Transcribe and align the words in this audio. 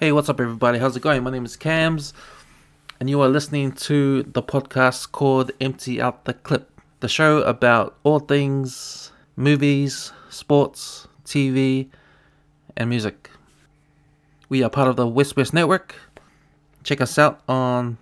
Hey, 0.00 0.12
what's 0.12 0.30
up, 0.30 0.40
everybody? 0.40 0.78
How's 0.78 0.96
it 0.96 1.02
going? 1.02 1.22
My 1.22 1.30
name 1.30 1.44
is 1.44 1.56
Cams, 1.56 2.14
and 2.98 3.10
you 3.10 3.20
are 3.20 3.28
listening 3.28 3.72
to 3.72 4.22
the 4.22 4.42
podcast 4.42 5.12
called 5.12 5.50
Empty 5.60 6.00
Out 6.00 6.24
the 6.24 6.32
Clip, 6.32 6.80
the 7.00 7.06
show 7.06 7.42
about 7.42 7.98
all 8.02 8.18
things 8.18 9.12
movies, 9.36 10.10
sports, 10.30 11.06
TV, 11.26 11.90
and 12.78 12.88
music. 12.88 13.28
We 14.48 14.62
are 14.62 14.70
part 14.70 14.88
of 14.88 14.96
the 14.96 15.04
WesWes 15.04 15.52
Network. 15.52 15.94
Check 16.82 17.02
us 17.02 17.18
out 17.18 17.42
on 17.46 17.98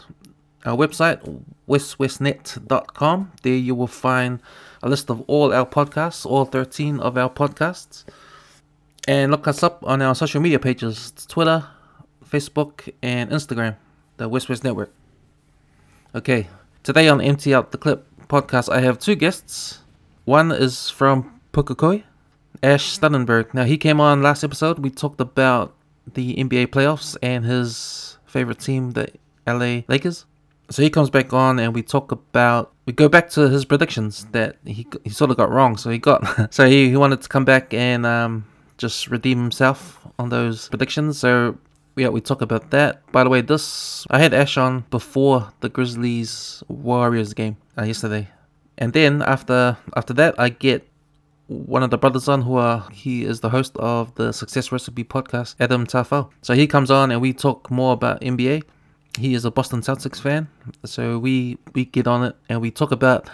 our 0.65 0.77
website, 0.77 1.43
westwestnet.com. 1.69 3.33
There 3.43 3.55
you 3.55 3.75
will 3.75 3.89
find 3.89 4.41
a 4.85 4.89
list 4.89 5.11
of 5.11 5.23
all 5.23 5.53
our 5.53 5.67
podcasts, 5.67 6.25
all 6.25 6.45
13 6.45 7.01
of 7.01 7.19
our 7.19 7.29
podcasts. 7.29 8.05
And 9.09 9.33
look 9.33 9.49
us 9.49 9.65
up 9.65 9.83
on 9.85 10.01
our 10.01 10.15
social 10.15 10.41
media 10.41 10.61
pages 10.61 11.11
Twitter, 11.27 11.67
Facebook, 12.29 12.93
and 13.03 13.31
Instagram, 13.31 13.77
the 14.17 14.29
West 14.29 14.65
Network. 14.65 14.93
Okay, 16.15 16.49
today 16.83 17.09
on 17.09 17.21
Empty 17.21 17.55
Out 17.55 17.73
the 17.73 17.79
Clip 17.79 18.07
podcast, 18.29 18.73
I 18.73 18.81
have 18.81 18.99
two 18.99 19.15
guests. 19.15 19.81
One 20.25 20.53
is 20.53 20.91
from 20.91 21.41
Pukekohe, 21.53 22.05
Ash 22.63 22.99
Stunnenberg. 22.99 23.55
Now, 23.55 23.65
he 23.65 23.79
came 23.79 24.01
on 24.01 24.23
last 24.23 24.45
episode. 24.45 24.79
We 24.79 24.91
talked 24.91 25.21
about 25.21 25.75
the 26.15 26.35
NBA 26.37 26.69
playoffs 26.69 27.17
and 27.23 27.45
his 27.45 28.19
favorite 28.27 28.59
team, 28.59 28.93
the 28.93 29.09
LA 29.47 29.83
Lakers. 29.89 30.27
So 30.71 30.83
he 30.83 30.91
comes 30.91 31.09
back 31.09 31.33
on 31.33 31.59
and 31.59 31.75
we 31.75 31.83
talk 31.83 32.13
about 32.13 32.73
we 32.85 32.93
go 32.93 33.09
back 33.09 33.31
to 33.31 33.49
his 33.49 33.65
predictions 33.65 34.27
that 34.33 34.57
he 34.67 34.87
he 35.03 35.11
sort 35.11 35.31
of 35.31 35.39
got 35.39 35.51
wrong. 35.51 35.79
So 35.79 35.89
he 35.89 35.99
got 35.99 36.53
so 36.55 36.69
he, 36.69 36.91
he 36.91 36.97
wanted 36.97 37.23
to 37.23 37.29
come 37.29 37.47
back 37.47 37.73
and 37.73 38.05
um, 38.05 38.45
just 38.77 39.09
redeem 39.09 39.39
himself 39.39 40.07
on 40.19 40.29
those 40.29 40.69
predictions. 40.69 41.19
So 41.19 41.57
yeah, 41.99 42.09
we 42.09 42.21
talk 42.21 42.43
about 42.43 42.71
that. 42.71 43.11
By 43.13 43.25
the 43.25 43.31
way, 43.31 43.41
this 43.41 44.07
I 44.11 44.19
had 44.19 44.33
Ash 44.35 44.57
on 44.57 44.85
before 44.91 45.51
the 45.61 45.69
Grizzlies 45.69 46.63
Warriors 46.69 47.35
game 47.35 47.57
uh, 47.77 47.85
yesterday, 47.85 48.29
and 48.79 48.93
then 48.93 49.23
after 49.23 49.77
after 49.97 50.15
that, 50.15 50.35
I 50.39 50.49
get 50.49 50.89
one 51.49 51.83
of 51.83 51.91
the 51.91 51.99
brothers 51.99 52.29
on 52.29 52.43
who 52.43 52.57
are 52.57 52.89
he 52.93 53.25
is 53.25 53.41
the 53.41 53.49
host 53.49 53.77
of 53.77 54.15
the 54.15 54.33
Success 54.33 54.71
Recipe 54.71 55.05
podcast, 55.05 55.57
Adam 55.61 55.87
Tafau. 55.87 56.31
So 56.43 56.55
he 56.55 56.67
comes 56.67 56.91
on 56.91 57.11
and 57.11 57.21
we 57.21 57.33
talk 57.33 57.71
more 57.71 57.93
about 57.93 58.21
NBA. 58.21 58.63
He 59.19 59.35
is 59.35 59.45
a 59.45 59.51
Boston 59.51 59.81
Celtics 59.81 60.21
fan, 60.21 60.49
so 60.85 61.19
we 61.19 61.59
we 61.75 61.87
get 61.87 62.07
on 62.07 62.25
it 62.25 62.37
and 62.49 62.61
we 62.61 62.71
talk 62.71 62.93
about 62.93 63.29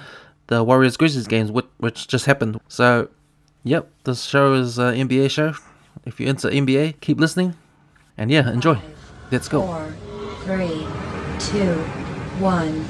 the 0.47 0.63
Warriors 0.63 0.97
Grizzlies 0.97 1.27
games, 1.27 1.51
which, 1.51 1.67
which 1.79 2.07
just 2.07 2.27
happened. 2.27 2.61
So, 2.69 3.09
yep, 3.63 3.91
this 4.05 4.25
show 4.25 4.55
is 4.55 4.79
an 4.79 5.09
NBA 5.09 5.31
show. 5.31 5.55
If 6.05 6.21
you're 6.21 6.29
into 6.29 6.49
NBA, 6.49 7.01
keep 7.01 7.19
listening. 7.19 7.55
And 8.17 8.31
yeah, 8.31 8.49
enjoy. 8.53 8.79
Let's 9.33 9.49
go. 9.49 9.63
Four, 9.63 9.93
three, 10.45 10.87
two, 11.41 11.75
one. 12.39 12.85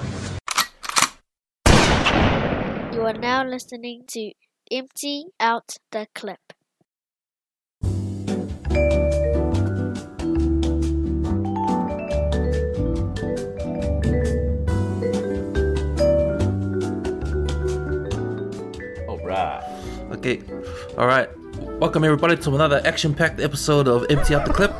You 2.92 3.00
are 3.02 3.14
now 3.14 3.42
listening 3.42 4.04
to 4.08 4.32
Empty 4.70 5.28
Out 5.40 5.78
the 5.92 6.06
Clip. 6.14 6.40
All 19.08 19.18
right. 19.24 19.62
Okay, 20.12 20.42
all 20.98 21.06
right. 21.06 21.30
Welcome 21.80 22.04
everybody 22.04 22.36
to 22.36 22.54
another 22.54 22.82
action-packed 22.84 23.40
episode 23.40 23.88
of 23.88 24.04
Empty 24.10 24.34
Out 24.34 24.44
the 24.44 24.52
Clip. 24.52 24.72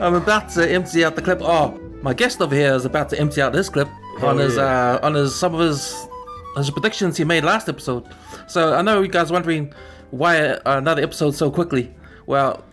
I'm 0.00 0.14
about 0.14 0.48
to 0.50 0.70
empty 0.70 1.04
out 1.04 1.14
the 1.14 1.22
clip. 1.22 1.40
Oh, 1.42 1.78
my 2.02 2.14
guest 2.14 2.40
over 2.40 2.54
here 2.54 2.72
is 2.74 2.84
about 2.84 3.10
to 3.10 3.18
empty 3.20 3.42
out 3.42 3.52
this 3.52 3.68
clip 3.68 3.88
on 4.22 4.38
his 4.38 4.56
yeah. 4.56 4.94
uh, 4.94 5.06
on 5.06 5.14
his 5.14 5.34
some 5.34 5.54
of 5.54 5.60
his 5.60 5.94
his 6.56 6.70
predictions 6.70 7.16
he 7.16 7.24
made 7.24 7.44
last 7.44 7.68
episode. 7.68 8.04
So 8.48 8.74
I 8.74 8.82
know 8.82 9.02
you 9.02 9.08
guys 9.08 9.30
wondering 9.30 9.72
why 10.10 10.40
uh, 10.40 10.78
another 10.78 11.02
episode 11.02 11.34
so 11.34 11.50
quickly. 11.50 11.94
Well, 12.26 12.64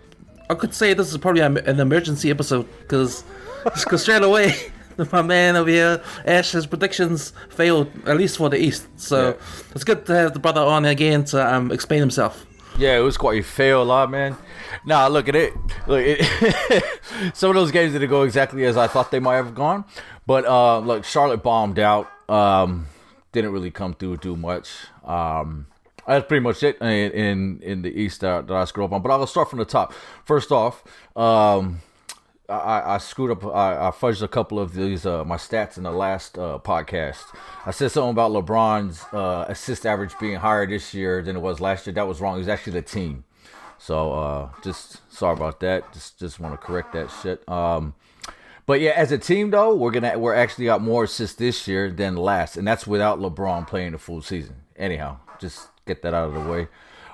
I 0.49 0.55
could 0.55 0.73
say 0.73 0.93
this 0.93 1.11
is 1.11 1.17
probably 1.17 1.41
an 1.41 1.79
emergency 1.79 2.29
episode 2.31 2.67
because 2.81 3.23
because 3.63 4.01
straight 4.07 4.23
away. 4.23 4.55
My 5.11 5.21
man 5.21 5.55
over 5.55 5.69
here, 5.69 6.01
Ash, 6.25 6.53
his 6.53 6.65
predictions 6.65 7.31
failed 7.49 7.91
at 8.07 8.17
least 8.17 8.37
for 8.37 8.49
the 8.49 8.57
East. 8.59 8.87
So 8.95 9.29
Yeah. 9.29 9.33
it's 9.75 9.83
good 9.83 10.07
to 10.07 10.15
have 10.15 10.33
the 10.33 10.39
brother 10.39 10.61
on 10.61 10.85
again 10.85 11.23
to 11.25 11.53
um, 11.55 11.71
explain 11.71 11.99
himself. 11.99 12.47
Yeah, 12.79 12.97
it 12.97 13.01
was 13.01 13.15
quite 13.15 13.39
a 13.41 13.43
fail, 13.43 13.85
lot, 13.85 14.09
man. 14.09 14.35
Nah, 14.85 15.07
look 15.07 15.27
at 15.27 15.35
it. 15.35 15.53
Look, 15.87 16.01
it, 16.03 16.83
some 17.33 17.49
of 17.49 17.55
those 17.55 17.71
games 17.71 17.93
didn't 17.93 18.09
go 18.09 18.23
exactly 18.23 18.65
as 18.65 18.77
I 18.77 18.87
thought 18.87 19.11
they 19.11 19.19
might 19.19 19.35
have 19.35 19.55
gone. 19.55 19.85
But 20.25 20.45
uh, 20.45 20.79
look, 20.79 21.05
Charlotte 21.05 21.43
bombed 21.43 21.79
out. 21.79 22.09
Um, 22.29 22.87
didn't 23.31 23.51
really 23.51 23.71
come 23.71 23.93
through 23.93 24.17
too 24.17 24.35
much. 24.35 24.69
Um, 25.03 25.67
that's 26.07 26.25
pretty 26.27 26.43
much 26.43 26.63
it 26.63 26.77
in 26.81 27.11
in, 27.11 27.61
in 27.61 27.81
the 27.81 27.89
East 27.89 28.21
that, 28.21 28.47
that 28.47 28.55
I 28.55 28.65
screwed 28.65 28.85
up 28.85 28.93
on. 28.93 29.01
But 29.01 29.11
I'll 29.11 29.27
start 29.27 29.49
from 29.49 29.59
the 29.59 29.65
top. 29.65 29.93
First 30.25 30.51
off, 30.51 30.83
um, 31.15 31.81
I, 32.49 32.95
I 32.95 32.97
screwed 32.99 33.31
up. 33.31 33.45
I, 33.45 33.87
I 33.87 33.91
fudged 33.91 34.21
a 34.21 34.27
couple 34.27 34.59
of 34.59 34.73
these 34.73 35.05
uh, 35.05 35.25
my 35.25 35.35
stats 35.35 35.77
in 35.77 35.83
the 35.83 35.91
last 35.91 36.37
uh, 36.37 36.59
podcast. 36.63 37.23
I 37.65 37.71
said 37.71 37.91
something 37.91 38.11
about 38.11 38.31
LeBron's 38.31 39.03
uh, 39.13 39.45
assist 39.49 39.85
average 39.85 40.13
being 40.19 40.35
higher 40.35 40.65
this 40.65 40.93
year 40.93 41.21
than 41.21 41.35
it 41.35 41.41
was 41.41 41.59
last 41.59 41.85
year. 41.85 41.93
That 41.93 42.07
was 42.07 42.21
wrong. 42.21 42.35
It 42.35 42.39
was 42.39 42.47
actually 42.47 42.73
the 42.73 42.83
team. 42.83 43.25
So 43.87 44.11
uh, 44.11 44.49
just 44.63 44.99
sorry 45.09 45.37
about 45.37 45.61
that. 45.61 45.93
Just 45.93 46.19
just 46.19 46.41
want 46.41 46.59
to 46.59 46.67
correct 46.67 46.91
that 46.91 47.09
shit. 47.23 47.47
Um, 47.47 47.93
but 48.65 48.81
yeah, 48.81 48.91
as 48.91 49.13
a 49.13 49.17
team 49.17 49.49
though, 49.49 49.73
we're 49.73 49.91
gonna 49.91 50.19
we're 50.19 50.35
actually 50.35 50.65
got 50.65 50.81
more 50.81 51.05
assists 51.05 51.37
this 51.37 51.69
year 51.69 51.89
than 51.89 52.17
last, 52.17 52.57
and 52.57 52.67
that's 52.67 52.85
without 52.85 53.19
LeBron 53.19 53.65
playing 53.65 53.93
the 53.93 53.97
full 53.97 54.21
season. 54.21 54.57
Anyhow, 54.75 55.19
just 55.39 55.69
get 55.85 56.01
that 56.01 56.13
out 56.13 56.27
of 56.27 56.33
the 56.33 56.51
way. 56.51 56.67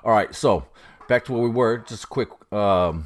All 0.04 0.12
right, 0.12 0.34
so 0.34 0.66
back 1.08 1.26
to 1.26 1.34
where 1.34 1.44
we 1.44 1.50
were. 1.50 1.78
Just 1.78 2.06
a 2.06 2.08
quick 2.08 2.30
um, 2.52 3.06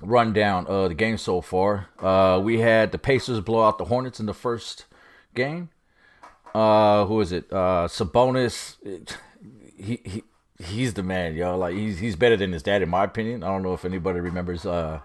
rundown 0.00 0.66
of 0.66 0.88
the 0.88 0.94
game 0.94 1.18
so 1.18 1.42
far. 1.42 1.88
Uh, 1.98 2.40
we 2.42 2.60
had 2.60 2.90
the 2.90 2.98
Pacers 2.98 3.40
blow 3.40 3.64
out 3.64 3.76
the 3.76 3.84
Hornets 3.84 4.18
in 4.18 4.24
the 4.24 4.32
first 4.32 4.86
game. 5.34 5.68
Uh, 6.54 7.04
who 7.04 7.20
is 7.20 7.32
it? 7.32 7.52
Uh, 7.52 7.86
Sabonis. 7.86 8.76
He 9.76 10.00
he 10.04 10.24
he's 10.58 10.94
the 10.94 11.02
man, 11.02 11.34
yo. 11.34 11.56
Like 11.56 11.74
he's 11.74 11.98
he's 11.98 12.16
better 12.16 12.36
than 12.36 12.52
his 12.52 12.62
dad, 12.62 12.82
in 12.82 12.88
my 12.88 13.04
opinion. 13.04 13.42
I 13.42 13.48
don't 13.48 13.62
know 13.62 13.74
if 13.74 13.84
anybody 13.84 14.20
remembers 14.20 14.66
uh 14.66 15.00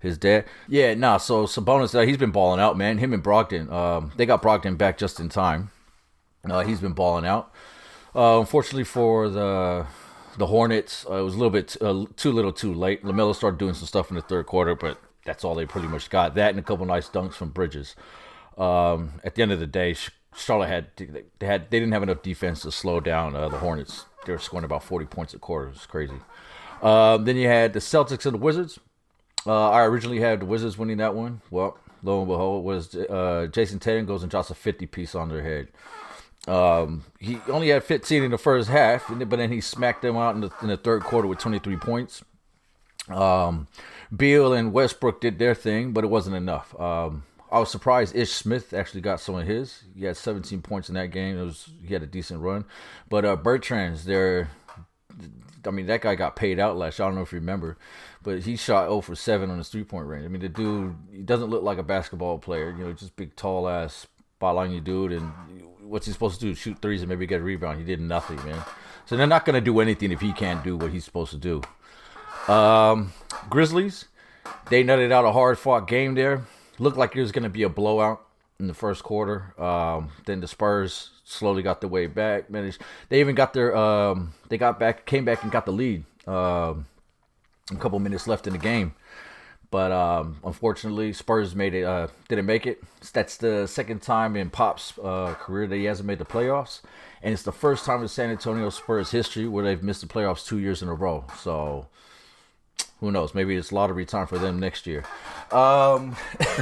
his 0.00 0.18
dad. 0.18 0.46
Yeah, 0.66 0.94
nah. 0.94 1.18
So 1.18 1.44
Sabonis, 1.46 1.94
uh, 1.94 2.06
he's 2.06 2.16
been 2.16 2.30
balling 2.30 2.60
out, 2.60 2.76
man. 2.76 2.98
Him 2.98 3.12
and 3.12 3.22
Brogdon. 3.22 3.70
Um, 3.70 4.12
they 4.16 4.26
got 4.26 4.42
Brogdon 4.42 4.76
back 4.76 4.98
just 4.98 5.20
in 5.20 5.28
time. 5.28 5.70
Uh, 6.48 6.64
he's 6.64 6.80
been 6.80 6.92
balling 6.94 7.26
out. 7.26 7.52
Uh, 8.14 8.40
unfortunately 8.40 8.84
for 8.84 9.28
the 9.28 9.86
the 10.38 10.46
Hornets, 10.46 11.04
uh, 11.08 11.16
it 11.16 11.22
was 11.22 11.34
a 11.34 11.36
little 11.36 11.50
bit 11.50 11.76
uh, 11.80 12.06
too 12.16 12.32
little, 12.32 12.52
too 12.52 12.72
late. 12.72 13.04
LaMelo 13.04 13.34
started 13.34 13.58
doing 13.58 13.74
some 13.74 13.86
stuff 13.86 14.10
in 14.10 14.16
the 14.16 14.22
third 14.22 14.46
quarter, 14.46 14.74
but 14.74 14.98
that's 15.24 15.44
all 15.44 15.54
they 15.54 15.66
pretty 15.66 15.88
much 15.88 16.08
got. 16.08 16.34
That 16.34 16.50
and 16.50 16.58
a 16.58 16.62
couple 16.62 16.86
nice 16.86 17.08
dunks 17.08 17.34
from 17.34 17.50
Bridges. 17.50 17.94
Um, 18.56 19.20
at 19.22 19.34
the 19.34 19.42
end 19.42 19.52
of 19.52 19.60
the 19.60 19.66
day, 19.66 19.94
Charlotte 20.34 20.68
had 20.68 20.86
they 20.96 21.46
had 21.46 21.70
they 21.70 21.78
didn't 21.78 21.92
have 21.92 22.02
enough 22.02 22.22
defense 22.22 22.62
to 22.62 22.72
slow 22.72 23.00
down 23.00 23.34
the 23.34 23.58
Hornets. 23.58 24.06
They 24.26 24.32
were 24.32 24.38
scoring 24.38 24.64
about 24.64 24.84
forty 24.84 25.06
points 25.06 25.34
a 25.34 25.38
quarter. 25.38 25.68
It 25.68 25.72
was 25.72 25.86
crazy. 25.86 26.20
Um, 26.82 27.24
then 27.24 27.36
you 27.36 27.46
had 27.46 27.72
the 27.72 27.80
Celtics 27.80 28.24
and 28.24 28.34
the 28.34 28.38
Wizards. 28.38 28.78
Uh, 29.46 29.70
I 29.70 29.84
originally 29.84 30.20
had 30.20 30.40
the 30.40 30.46
Wizards 30.46 30.76
winning 30.76 30.98
that 30.98 31.14
one. 31.14 31.40
Well, 31.50 31.78
lo 32.02 32.20
and 32.20 32.28
behold, 32.28 32.62
it 32.62 32.66
was 32.66 32.94
uh, 32.94 33.48
Jayson 33.50 33.80
Tatum 33.80 34.06
goes 34.06 34.22
and 34.22 34.30
drops 34.30 34.50
a 34.50 34.54
fifty 34.54 34.86
piece 34.86 35.14
on 35.14 35.28
their 35.28 35.42
head. 35.42 35.68
Um, 36.48 37.04
he 37.18 37.38
only 37.48 37.68
had 37.68 37.84
15 37.84 38.22
in 38.22 38.30
the 38.30 38.38
first 38.38 38.70
half, 38.70 39.04
but 39.08 39.36
then 39.36 39.52
he 39.52 39.60
smacked 39.60 40.02
them 40.02 40.16
out 40.16 40.34
in 40.34 40.40
the, 40.40 40.50
in 40.62 40.68
the 40.68 40.76
third 40.78 41.02
quarter 41.02 41.28
with 41.28 41.38
23 41.38 41.76
points. 41.76 42.24
Um, 43.08 43.66
Beal 44.14 44.52
and 44.52 44.72
Westbrook 44.72 45.20
did 45.20 45.38
their 45.38 45.54
thing, 45.54 45.92
but 45.92 46.02
it 46.02 46.08
wasn't 46.08 46.36
enough. 46.36 46.78
Um, 46.80 47.24
I 47.50 47.58
was 47.58 47.70
surprised 47.70 48.14
Ish 48.14 48.32
Smith 48.32 48.72
actually 48.72 49.00
got 49.00 49.20
some 49.20 49.34
of 49.34 49.46
his. 49.46 49.82
He 49.96 50.04
had 50.04 50.16
17 50.16 50.62
points 50.62 50.88
in 50.88 50.94
that 50.94 51.08
game. 51.08 51.38
It 51.38 51.44
was 51.44 51.70
he 51.84 51.92
had 51.92 52.02
a 52.02 52.06
decent 52.06 52.40
run, 52.40 52.64
but 53.08 53.24
uh, 53.24 53.36
Bertans 53.36 54.04
there. 54.04 54.50
I 55.66 55.70
mean, 55.70 55.86
that 55.86 56.00
guy 56.00 56.14
got 56.14 56.36
paid 56.36 56.58
out 56.58 56.76
last 56.76 56.98
year. 56.98 57.04
I 57.04 57.08
don't 57.08 57.16
know 57.16 57.22
if 57.22 57.32
you 57.32 57.38
remember, 57.38 57.76
but 58.22 58.40
he 58.40 58.56
shot 58.56 58.86
0 58.86 59.02
for 59.02 59.14
7 59.14 59.50
on 59.50 59.58
his 59.58 59.68
three 59.68 59.84
point 59.84 60.06
range. 60.06 60.24
I 60.24 60.28
mean, 60.28 60.40
the 60.40 60.48
dude, 60.48 60.96
he 61.12 61.22
doesn't 61.22 61.50
look 61.50 61.62
like 61.62 61.76
a 61.76 61.82
basketball 61.82 62.38
player, 62.38 62.70
you 62.70 62.84
know, 62.84 62.92
just 62.94 63.14
big, 63.16 63.36
tall 63.36 63.68
ass, 63.68 64.06
spot 64.36 64.56
on 64.56 64.72
you 64.72 64.80
dude. 64.80 65.12
And 65.12 65.30
what's 65.82 66.06
he 66.06 66.12
supposed 66.12 66.40
to 66.40 66.46
do? 66.46 66.54
Shoot 66.54 66.80
threes 66.80 67.02
and 67.02 67.10
maybe 67.10 67.26
get 67.26 67.40
a 67.40 67.44
rebound. 67.44 67.78
He 67.78 67.84
did 67.84 68.00
nothing, 68.00 68.36
man. 68.36 68.62
So 69.04 69.16
they're 69.16 69.26
not 69.26 69.44
to 69.44 69.60
do 69.60 69.80
anything 69.80 70.12
if 70.12 70.20
he 70.20 70.32
can't 70.32 70.64
do 70.64 70.76
what 70.76 70.92
he's 70.92 71.04
supposed 71.04 71.32
to 71.32 71.36
do. 71.36 71.62
Um, 72.50 73.12
Grizzlies, 73.50 74.06
they 74.70 74.82
nutted 74.82 75.12
out 75.12 75.26
a 75.26 75.32
hard 75.32 75.58
fought 75.58 75.86
game 75.86 76.14
there. 76.14 76.46
Looked 76.80 76.96
like 76.96 77.14
it 77.14 77.20
was 77.20 77.30
going 77.30 77.44
to 77.44 77.50
be 77.50 77.62
a 77.62 77.68
blowout 77.68 78.26
in 78.58 78.66
the 78.66 78.74
first 78.74 79.04
quarter. 79.04 79.54
Um, 79.60 80.10
then 80.24 80.40
the 80.40 80.48
Spurs 80.48 81.10
slowly 81.24 81.62
got 81.62 81.82
their 81.82 81.90
way 81.90 82.06
back. 82.06 82.50
Managed. 82.50 82.80
They 83.10 83.20
even 83.20 83.34
got 83.34 83.52
their. 83.52 83.76
Um, 83.76 84.32
they 84.48 84.56
got 84.56 84.80
back, 84.80 85.04
came 85.04 85.26
back 85.26 85.42
and 85.42 85.52
got 85.52 85.66
the 85.66 85.72
lead. 85.72 86.04
Um, 86.26 86.86
a 87.70 87.76
couple 87.76 87.98
minutes 87.98 88.26
left 88.26 88.46
in 88.46 88.54
the 88.54 88.58
game, 88.58 88.94
but 89.70 89.92
um, 89.92 90.38
unfortunately, 90.42 91.12
Spurs 91.12 91.54
made 91.54 91.74
it. 91.74 91.84
Uh, 91.84 92.08
didn't 92.28 92.46
make 92.46 92.66
it. 92.66 92.82
That's 93.12 93.36
the 93.36 93.66
second 93.66 94.00
time 94.00 94.34
in 94.34 94.48
Pop's 94.50 94.98
uh, 94.98 95.34
career 95.34 95.66
that 95.66 95.76
he 95.76 95.84
hasn't 95.84 96.06
made 96.06 96.18
the 96.18 96.24
playoffs, 96.24 96.80
and 97.22 97.32
it's 97.32 97.42
the 97.42 97.52
first 97.52 97.84
time 97.84 98.02
in 98.02 98.08
San 98.08 98.30
Antonio 98.30 98.70
Spurs 98.70 99.10
history 99.10 99.46
where 99.46 99.64
they've 99.64 99.82
missed 99.82 100.00
the 100.00 100.06
playoffs 100.06 100.46
two 100.46 100.58
years 100.58 100.82
in 100.82 100.88
a 100.88 100.94
row. 100.94 101.24
So 101.38 101.88
who 103.00 103.10
knows? 103.10 103.34
Maybe 103.34 103.56
it's 103.56 103.72
lottery 103.72 104.04
time 104.06 104.26
for 104.26 104.38
them 104.38 104.58
next 104.60 104.86
year. 104.86 105.04
Um, 105.52 106.16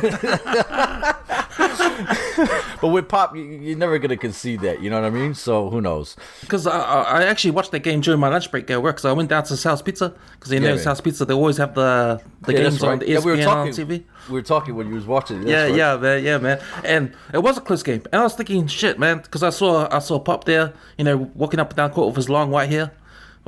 but 2.80 2.88
with 2.88 3.08
Pop, 3.08 3.34
you, 3.36 3.42
you're 3.42 3.76
never 3.76 3.98
gonna 3.98 4.16
concede 4.16 4.60
that. 4.60 4.80
You 4.82 4.90
know 4.90 5.00
what 5.00 5.06
I 5.06 5.10
mean? 5.10 5.34
So 5.34 5.68
who 5.70 5.80
knows? 5.80 6.16
Because 6.40 6.66
I, 6.66 6.78
I 6.78 7.22
actually 7.24 7.50
watched 7.52 7.70
that 7.72 7.80
game 7.80 8.00
during 8.00 8.20
my 8.20 8.28
lunch 8.28 8.50
break 8.50 8.70
at 8.70 8.82
work. 8.82 8.98
So 8.98 9.10
I 9.10 9.12
went 9.12 9.28
down 9.28 9.44
to 9.44 9.56
South 9.56 9.84
Pizza 9.84 10.14
because 10.32 10.52
you 10.52 10.60
know 10.60 10.74
Yeah. 10.74 10.80
South 10.80 11.02
Pizza 11.02 11.24
they 11.24 11.34
always 11.34 11.56
have 11.58 11.74
the 11.74 12.20
the 12.42 12.52
Yeah, 12.52 12.60
that's 12.62 12.76
games 12.78 12.82
on 12.84 12.98
the 13.00 13.10
E 13.10 13.12
Yeah, 13.14 13.18
ESPN 13.18 13.24
we 13.24 13.30
were 13.32 13.36
on 13.38 13.44
talking. 13.44 13.72
TV. 13.72 14.04
We 14.28 14.32
were 14.34 14.42
talking 14.42 14.74
when 14.74 14.88
you 14.88 14.94
was 14.94 15.06
watching. 15.06 15.42
it. 15.42 15.48
Yeah, 15.48 15.64
right. 15.64 15.74
yeah, 15.74 15.96
man, 15.96 16.24
yeah, 16.24 16.38
man. 16.38 16.60
And 16.84 17.12
it 17.34 17.38
was 17.42 17.58
a 17.58 17.60
close 17.60 17.82
game. 17.82 18.02
And 18.12 18.20
I 18.20 18.24
was 18.24 18.34
thinking, 18.34 18.66
shit, 18.68 18.98
man, 18.98 19.18
because 19.18 19.42
I 19.42 19.50
saw 19.50 19.88
I 19.94 19.98
saw 19.98 20.18
Pop 20.18 20.44
there, 20.44 20.72
you 20.96 21.04
know, 21.04 21.16
walking 21.34 21.60
up 21.60 21.70
and 21.70 21.76
down 21.76 21.90
court 21.90 22.06
with 22.08 22.16
his 22.16 22.28
long 22.30 22.50
white 22.50 22.70
hair. 22.70 22.92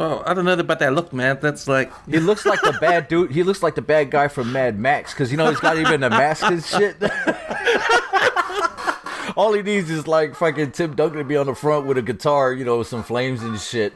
Well, 0.01 0.23
I 0.25 0.33
don't 0.33 0.47
know 0.47 0.55
about 0.55 0.79
that 0.79 0.95
look, 0.95 1.13
man. 1.13 1.37
That's 1.43 1.69
like, 1.69 1.93
He 2.09 2.21
looks 2.21 2.47
like 2.47 2.63
the 2.63 2.73
bad 2.81 3.09
dude. 3.09 3.33
He 3.33 3.43
looks 3.43 3.63
like 3.63 3.75
the 3.75 3.83
bad 3.83 4.11
guy 4.11 4.29
from 4.29 4.51
Mad 4.51 4.79
Max 4.79 5.13
because 5.13 5.31
you 5.31 5.37
know 5.37 5.51
he's 5.51 5.61
got 5.61 5.77
even 5.77 6.03
a 6.03 6.09
mask 6.09 6.43
and 6.43 6.65
shit. 6.65 6.97
All 9.37 9.53
he 9.53 9.61
needs 9.61 9.91
is 9.91 10.09
like 10.09 10.35
fucking 10.35 10.73
Tim 10.73 10.97
Duncan 10.97 11.19
to 11.19 11.25
be 11.25 11.37
on 11.37 11.45
the 11.45 11.55
front 11.55 11.85
with 11.85 11.99
a 11.99 12.03
guitar, 12.03 12.55
you 12.55 12.65
know, 12.65 12.79
with 12.79 12.87
some 12.87 13.03
flames 13.03 13.43
and 13.43 13.61
shit. 13.61 13.93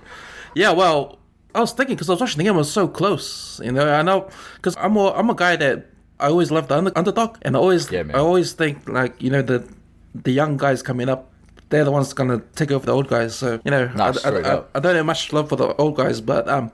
yeah. 0.55 0.73
Well, 0.73 1.19
I 1.55 1.61
was 1.61 1.73
thinking 1.73 1.97
because 1.97 2.11
I 2.11 2.13
was 2.13 2.21
watching 2.21 2.37
the 2.37 2.45
game, 2.45 2.55
it 2.55 2.59
was 2.59 2.71
so 2.71 2.87
close. 2.87 3.59
You 3.65 3.73
know, 3.73 3.91
I 3.91 4.03
know 4.03 4.29
because 4.57 4.77
I'm 4.77 4.97
a 4.97 5.11
I'm 5.13 5.31
a 5.31 5.35
guy 5.35 5.57
that 5.57 5.87
I 6.21 6.27
always 6.27 6.51
love 6.51 6.69
the 6.69 6.77
under, 6.77 6.93
underdog, 6.95 7.39
and 7.41 7.57
I 7.57 7.59
always 7.59 7.91
Yeah. 7.91 8.03
I 8.13 8.19
always 8.19 8.53
think 8.53 8.87
like 8.87 9.23
you 9.23 9.31
know 9.31 9.41
the 9.41 9.67
the 10.15 10.33
young 10.33 10.59
guys 10.59 10.83
coming 10.83 11.09
up. 11.09 11.31
They're 11.75 11.83
the 11.85 11.91
ones 11.91 12.13
gonna 12.13 12.41
take 12.55 12.71
over 12.71 12.87
the 12.87 12.93
old 12.93 13.09
guys. 13.09 13.35
So 13.35 13.59
you 13.65 13.71
know, 13.73 13.91
Nah, 13.97 14.13
I, 14.25 14.29
I, 14.31 14.59
I. 14.59 14.63
I 14.77 14.79
don't 14.79 14.95
have 14.95 15.05
much 15.05 15.33
love 15.33 15.49
for 15.49 15.57
the 15.57 15.75
old 15.75 15.97
guys, 15.97 16.21
but 16.21 16.49
um, 16.49 16.71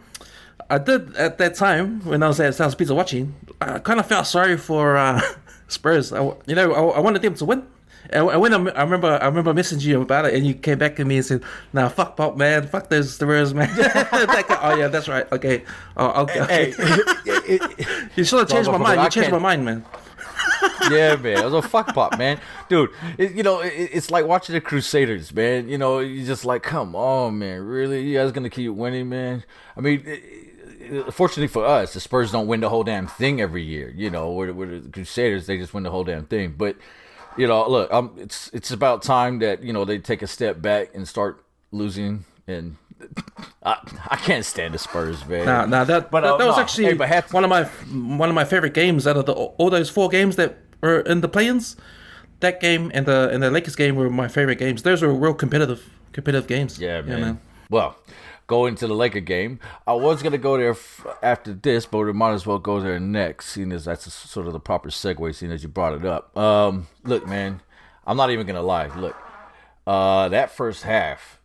I 0.68 0.76
did 0.76 1.16
at 1.16 1.38
that 1.38 1.54
time 1.54 2.02
when 2.04 2.22
I 2.22 2.28
was 2.28 2.38
at 2.38 2.54
South 2.54 2.76
Pizza 2.76 2.94
watching. 2.94 3.34
I 3.62 3.78
kind 3.78 3.98
of 3.98 4.04
felt 4.04 4.26
sorry 4.26 4.58
for 4.58 4.98
uh, 4.98 5.22
Spurs. 5.68 6.12
I, 6.12 6.22
you 6.46 6.54
know, 6.54 6.74
I, 6.74 6.98
I 6.98 7.00
wanted 7.00 7.22
them 7.22 7.32
to 7.36 7.44
win. 7.46 7.66
And 8.10 8.26
when 8.26 8.52
I, 8.52 8.58
I 8.72 8.82
remember, 8.82 9.18
I 9.22 9.24
remember 9.24 9.54
messaging 9.54 9.86
you 9.86 10.02
about 10.02 10.26
it, 10.26 10.34
and 10.34 10.44
you 10.46 10.52
came 10.52 10.76
back 10.76 10.96
to 10.96 11.04
me 11.06 11.16
and 11.16 11.24
said, 11.24 11.42
"Nah, 11.72 11.88
fuck 11.88 12.14
Pop, 12.18 12.36
man, 12.36 12.66
fuck 12.66 12.90
those 12.90 13.14
Spurs, 13.14 13.54
man." 13.54 13.74
Guy- 13.76 14.58
oh 14.60 14.76
yeah, 14.76 14.88
that's 14.88 15.08
right. 15.08 15.30
Okay, 15.32 15.64
oh, 15.96 16.24
okay. 16.24 16.44
Hey, 16.44 17.58
you 18.16 18.24
should 18.24 18.40
have 18.40 18.48
changed 18.50 18.70
my 18.70 18.76
mind. 18.76 19.02
You 19.02 19.08
changed 19.08 19.30
my 19.32 19.38
mind, 19.38 19.64
man. 19.64 19.82
Yeah, 20.90 21.16
man, 21.16 21.38
it 21.38 21.44
was 21.44 21.54
a 21.54 21.62
fuck 21.62 21.94
pop, 21.94 22.18
man, 22.18 22.40
dude. 22.68 22.90
It, 23.18 23.32
you 23.32 23.42
know, 23.42 23.60
it, 23.60 23.72
it's 23.92 24.10
like 24.10 24.26
watching 24.26 24.54
the 24.54 24.60
Crusaders, 24.60 25.32
man. 25.32 25.68
You 25.68 25.78
know, 25.78 26.00
you 26.00 26.24
just 26.24 26.44
like, 26.44 26.62
come 26.62 26.94
on, 26.94 27.38
man, 27.38 27.62
really? 27.64 28.02
You 28.02 28.18
guys 28.18 28.32
gonna 28.32 28.50
keep 28.50 28.72
winning, 28.72 29.08
man? 29.08 29.44
I 29.76 29.80
mean. 29.80 30.02
It, 30.06 30.46
Fortunately 31.10 31.46
for 31.46 31.64
us, 31.64 31.94
the 31.94 32.00
Spurs 32.00 32.32
don't 32.32 32.48
win 32.48 32.58
the 32.58 32.68
whole 32.68 32.82
damn 32.82 33.06
thing 33.06 33.40
every 33.40 33.62
year. 33.62 33.92
You 33.94 34.10
know, 34.10 34.32
where 34.32 34.52
the 34.52 34.90
Crusaders 34.90 35.46
they 35.46 35.56
just 35.56 35.72
win 35.72 35.84
the 35.84 35.90
whole 35.90 36.02
damn 36.02 36.26
thing. 36.26 36.54
But 36.58 36.76
you 37.36 37.46
know, 37.46 37.68
look, 37.68 37.90
it's 38.16 38.50
it's 38.52 38.70
about 38.70 39.02
time 39.02 39.38
that 39.38 39.62
you 39.62 39.72
know 39.72 39.84
they 39.84 39.98
take 39.98 40.22
a 40.22 40.26
step 40.26 40.60
back 40.60 40.90
and 40.94 41.06
start 41.06 41.44
losing. 41.70 42.24
And 42.46 42.76
I, 43.62 43.76
I 44.08 44.16
can't 44.16 44.44
stand 44.44 44.74
the 44.74 44.78
Spurs, 44.78 45.26
man. 45.26 45.46
Nah, 45.46 45.66
nah, 45.66 45.84
that 45.84 46.10
But, 46.10 46.22
that, 46.22 46.34
uh, 46.34 46.36
that 46.38 46.46
was 46.46 46.56
nah, 46.56 46.62
actually 46.62 46.84
hey, 46.84 46.94
but 46.94 47.32
one 47.32 47.44
of 47.44 47.50
my 47.50 47.64
one 47.64 48.28
of 48.28 48.34
my 48.34 48.44
favorite 48.44 48.74
games 48.74 49.06
out 49.06 49.16
of 49.16 49.26
the 49.26 49.32
all 49.32 49.70
those 49.70 49.90
four 49.90 50.08
games 50.08 50.36
that 50.36 50.58
were 50.80 51.00
in 51.00 51.20
the 51.20 51.28
play-ins. 51.28 51.76
That 52.40 52.60
game 52.60 52.90
and 52.94 53.04
the 53.04 53.28
and 53.30 53.42
the 53.42 53.50
Lakers 53.50 53.76
game 53.76 53.96
were 53.96 54.08
my 54.08 54.28
favorite 54.28 54.56
games. 54.56 54.82
Those 54.82 55.02
were 55.02 55.12
real 55.12 55.34
competitive 55.34 55.90
competitive 56.12 56.48
games. 56.48 56.78
Yeah, 56.78 57.02
man. 57.02 57.40
Well, 57.68 57.96
going 58.46 58.74
to 58.74 58.86
the 58.88 58.94
Laker 58.94 59.20
game, 59.20 59.60
I 59.86 59.92
was 59.92 60.22
gonna 60.22 60.38
go 60.38 60.56
there 60.56 60.70
f- 60.70 61.06
after 61.22 61.52
this, 61.52 61.86
but 61.86 61.98
we 61.98 62.12
might 62.12 62.32
as 62.32 62.46
well 62.46 62.58
go 62.58 62.80
there 62.80 62.98
next, 62.98 63.46
seeing 63.50 63.70
as 63.72 63.84
that's 63.84 64.12
sort 64.12 64.46
of 64.46 64.52
the 64.52 64.58
proper 64.58 64.88
segue, 64.88 65.34
seeing 65.34 65.52
as 65.52 65.62
you 65.62 65.68
brought 65.68 65.94
it 65.94 66.04
up. 66.04 66.36
Um, 66.36 66.88
look, 67.04 67.26
man, 67.28 67.60
I'm 68.06 68.16
not 68.16 68.30
even 68.30 68.46
gonna 68.46 68.62
lie. 68.62 68.86
Look, 68.96 69.16
uh, 69.86 70.28
that 70.30 70.50
first 70.50 70.82
half, 70.82 71.39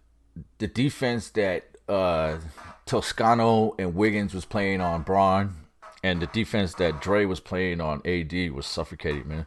the 0.57 0.67
defense 0.67 1.29
that 1.31 1.65
uh, 1.87 2.37
Toscano 2.85 3.75
and 3.77 3.95
Wiggins 3.95 4.33
was 4.33 4.45
playing 4.45 4.81
on 4.81 5.03
Bron, 5.03 5.55
and 6.03 6.21
the 6.21 6.27
defense 6.27 6.73
that 6.75 7.01
Dre 7.01 7.25
was 7.25 7.39
playing 7.39 7.81
on 7.81 8.01
AD 8.05 8.51
was 8.51 8.65
suffocating, 8.65 9.27
man. 9.27 9.45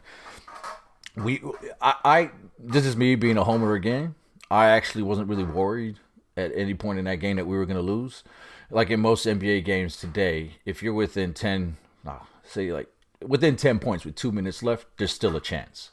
We 1.15 1.41
I, 1.81 1.95
I 2.03 2.31
this 2.57 2.85
is 2.85 2.95
me 2.95 3.15
being 3.15 3.37
a 3.37 3.43
homer 3.43 3.73
again. 3.73 4.15
I 4.51 4.67
actually 4.67 5.03
wasn't 5.03 5.29
really 5.29 5.43
worried 5.43 5.99
at 6.35 6.51
any 6.55 6.73
point 6.73 6.99
in 6.99 7.05
that 7.05 7.17
game 7.17 7.35
that 7.37 7.47
we 7.47 7.57
were 7.57 7.65
going 7.65 7.77
to 7.77 7.83
lose. 7.83 8.23
Like 8.71 8.89
in 8.89 8.99
most 8.99 9.25
nba 9.25 9.65
games 9.65 9.97
today 9.97 10.51
if 10.63 10.83
you're 10.83 10.93
within 10.93 11.33
10 11.33 11.77
nah, 12.03 12.19
say 12.43 12.71
like 12.71 12.87
within 13.25 13.55
10 13.55 13.79
points 13.79 14.05
with 14.05 14.13
two 14.13 14.31
minutes 14.31 14.61
left 14.61 14.85
there's 14.97 15.11
still 15.11 15.35
a 15.35 15.41
chance 15.41 15.89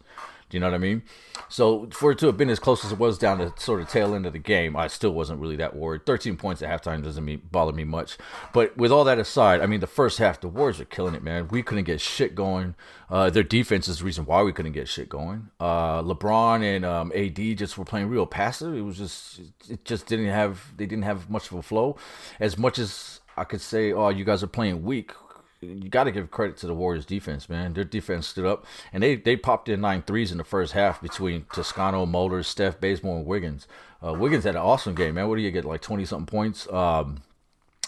do 0.49 0.57
you 0.57 0.61
know 0.61 0.67
what 0.67 0.75
i 0.75 0.79
mean 0.79 1.03
so 1.49 1.89
for 1.91 2.13
it 2.13 2.19
to 2.19 2.27
have 2.27 2.37
been 2.37 2.51
as 2.51 2.59
close 2.59 2.85
as 2.85 2.93
it 2.93 2.99
was 2.99 3.19
down 3.19 3.39
the 3.39 3.53
sort 3.57 3.81
of 3.81 3.89
tail 3.89 4.15
end 4.15 4.27
of 4.27 4.33
the 4.33 4.39
game 4.39 4.77
i 4.77 4.87
still 4.87 5.13
wasn't 5.13 5.39
really 5.41 5.57
that 5.57 5.75
worried 5.75 6.05
13 6.07 6.37
points 6.37 6.63
at 6.63 6.83
halftime 6.83 7.03
doesn't 7.03 7.25
mean, 7.25 7.41
bother 7.51 7.73
me 7.73 7.85
much 7.85 8.17
but 8.53 8.77
with 8.77 8.91
all 8.91 9.05
that 9.05 9.19
aside 9.19 9.61
i 9.61 9.67
mean 9.67 9.81
the 9.81 9.87
first 9.87 10.19
half 10.19 10.41
the 10.41 10.49
warriors 10.49 10.81
are 10.81 10.85
killing 10.85 11.15
it 11.15 11.23
man 11.23 11.49
we 11.49 11.63
couldn't 11.63 11.85
get 11.85 12.01
shit 12.01 12.35
going 12.35 12.75
uh, 13.09 13.31
their 13.31 13.43
defense 13.43 13.87
is 13.89 13.99
the 13.99 14.05
reason 14.05 14.25
why 14.25 14.43
we 14.43 14.53
couldn't 14.53 14.73
get 14.73 14.89
shit 14.89 15.09
going. 15.09 15.49
Uh, 15.61 16.03
LeBron 16.03 16.63
and 16.63 16.85
um, 16.85 17.13
AD 17.15 17.57
just 17.57 17.79
were 17.79 17.85
playing 17.85 18.09
real 18.09 18.27
passive. 18.27 18.75
It 18.75 18.81
was 18.81 18.99
just, 18.99 19.41
it 19.69 19.85
just 19.85 20.07
didn't 20.07 20.27
have, 20.27 20.73
they 20.77 20.87
didn't 20.87 21.05
have 21.05 21.31
much 21.31 21.51
of 21.51 21.57
a 21.57 21.63
flow. 21.63 21.97
As 22.41 22.59
much 22.59 22.79
as 22.79 23.21
I 23.37 23.45
could 23.45 23.61
say, 23.61 23.93
oh, 23.93 24.09
you 24.09 24.25
guys 24.25 24.43
are 24.43 24.49
playing 24.49 24.83
weak. 24.83 25.13
You 25.61 25.89
got 25.89 26.05
to 26.05 26.11
give 26.11 26.31
credit 26.31 26.57
to 26.59 26.67
the 26.67 26.75
Warriors 26.75 27.07
defense, 27.07 27.49
man. 27.49 27.73
Their 27.73 27.85
defense 27.85 28.27
stood 28.27 28.45
up, 28.45 28.67
and 28.93 29.03
they 29.03 29.17
they 29.17 29.37
popped 29.37 29.69
in 29.69 29.81
nine 29.81 30.03
threes 30.03 30.31
in 30.31 30.39
the 30.39 30.45
first 30.45 30.73
half 30.73 31.01
between 31.01 31.47
Toscano, 31.53 32.05
Mulder, 32.05 32.43
Steph, 32.43 32.81
Bazemore, 32.81 33.19
and 33.19 33.27
Wiggins. 33.27 33.67
Uh, 34.05 34.13
Wiggins 34.13 34.45
had 34.45 34.55
an 34.55 34.61
awesome 34.61 34.95
game, 34.95 35.15
man. 35.15 35.29
What 35.29 35.37
do 35.37 35.43
you 35.43 35.51
get, 35.51 35.65
like 35.65 35.81
twenty 35.81 36.05
something 36.05 36.27
points? 36.27 36.71
Um, 36.71 37.23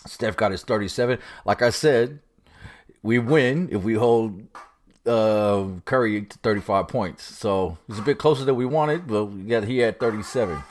Steph 0.06 0.36
got 0.36 0.50
his 0.50 0.62
thirty 0.62 0.88
seven. 0.88 1.18
Like 1.44 1.60
I 1.60 1.70
said, 1.70 2.20
we 3.02 3.18
win 3.18 3.68
if 3.70 3.82
we 3.82 3.94
hold 3.94 4.42
uh, 5.06 5.66
Curry 5.84 6.22
to 6.22 6.38
35 6.38 6.88
points. 6.88 7.24
So 7.24 7.78
it's 7.88 7.98
a 7.98 8.02
bit 8.02 8.18
closer 8.18 8.44
than 8.44 8.56
we 8.56 8.66
wanted, 8.66 9.06
but 9.06 9.26
we 9.26 9.42
got, 9.44 9.64
he 9.64 9.78
had 9.78 9.98
37. 9.98 10.62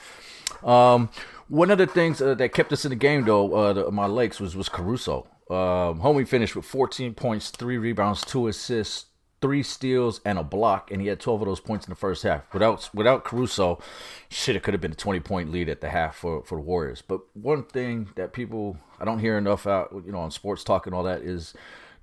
Um, 0.62 1.10
one 1.48 1.70
of 1.70 1.78
the 1.78 1.86
things 1.86 2.20
uh, 2.20 2.34
that 2.34 2.52
kept 2.52 2.72
us 2.72 2.84
in 2.84 2.90
the 2.90 2.96
game, 2.96 3.24
though, 3.24 3.54
uh, 3.54 3.72
the, 3.72 3.90
my 3.90 4.06
Lakes 4.06 4.38
was 4.40 4.54
was 4.54 4.68
Caruso. 4.68 5.26
Um, 5.50 6.00
homie 6.00 6.28
finished 6.28 6.54
with 6.54 6.64
14 6.66 7.14
points, 7.14 7.50
three 7.50 7.78
rebounds, 7.78 8.24
two 8.24 8.48
assists, 8.48 9.06
three 9.40 9.62
steals, 9.62 10.20
and 10.24 10.38
a 10.38 10.42
block, 10.42 10.90
and 10.90 11.00
he 11.00 11.08
had 11.08 11.20
12 11.20 11.42
of 11.42 11.46
those 11.46 11.60
points 11.60 11.86
in 11.86 11.90
the 11.90 11.96
first 11.96 12.22
half. 12.22 12.42
Without 12.52 12.90
without 12.92 13.24
Caruso, 13.24 13.80
shit, 14.28 14.56
it 14.56 14.62
could 14.62 14.74
have 14.74 14.80
been 14.80 14.92
a 14.92 14.96
20 14.96 15.20
point 15.20 15.50
lead 15.50 15.68
at 15.68 15.80
the 15.80 15.88
half 15.88 16.16
for 16.16 16.42
for 16.42 16.56
the 16.56 16.62
Warriors. 16.62 17.02
But 17.02 17.20
one 17.34 17.64
thing 17.64 18.10
that 18.16 18.32
people 18.32 18.76
I 19.00 19.04
don't 19.04 19.20
hear 19.20 19.38
enough 19.38 19.66
out, 19.66 19.90
you 20.04 20.12
know, 20.12 20.18
on 20.18 20.30
sports 20.30 20.64
talk 20.64 20.86
and 20.86 20.94
all 20.94 21.04
that 21.04 21.22
is 21.22 21.54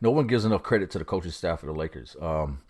no 0.01 0.11
one 0.11 0.27
gives 0.27 0.45
enough 0.45 0.63
credit 0.63 0.89
to 0.91 0.99
the 0.99 1.05
coaching 1.05 1.31
staff 1.31 1.63
of 1.63 1.67
the 1.67 1.73
Lakers. 1.73 2.15
Um, 2.21 2.61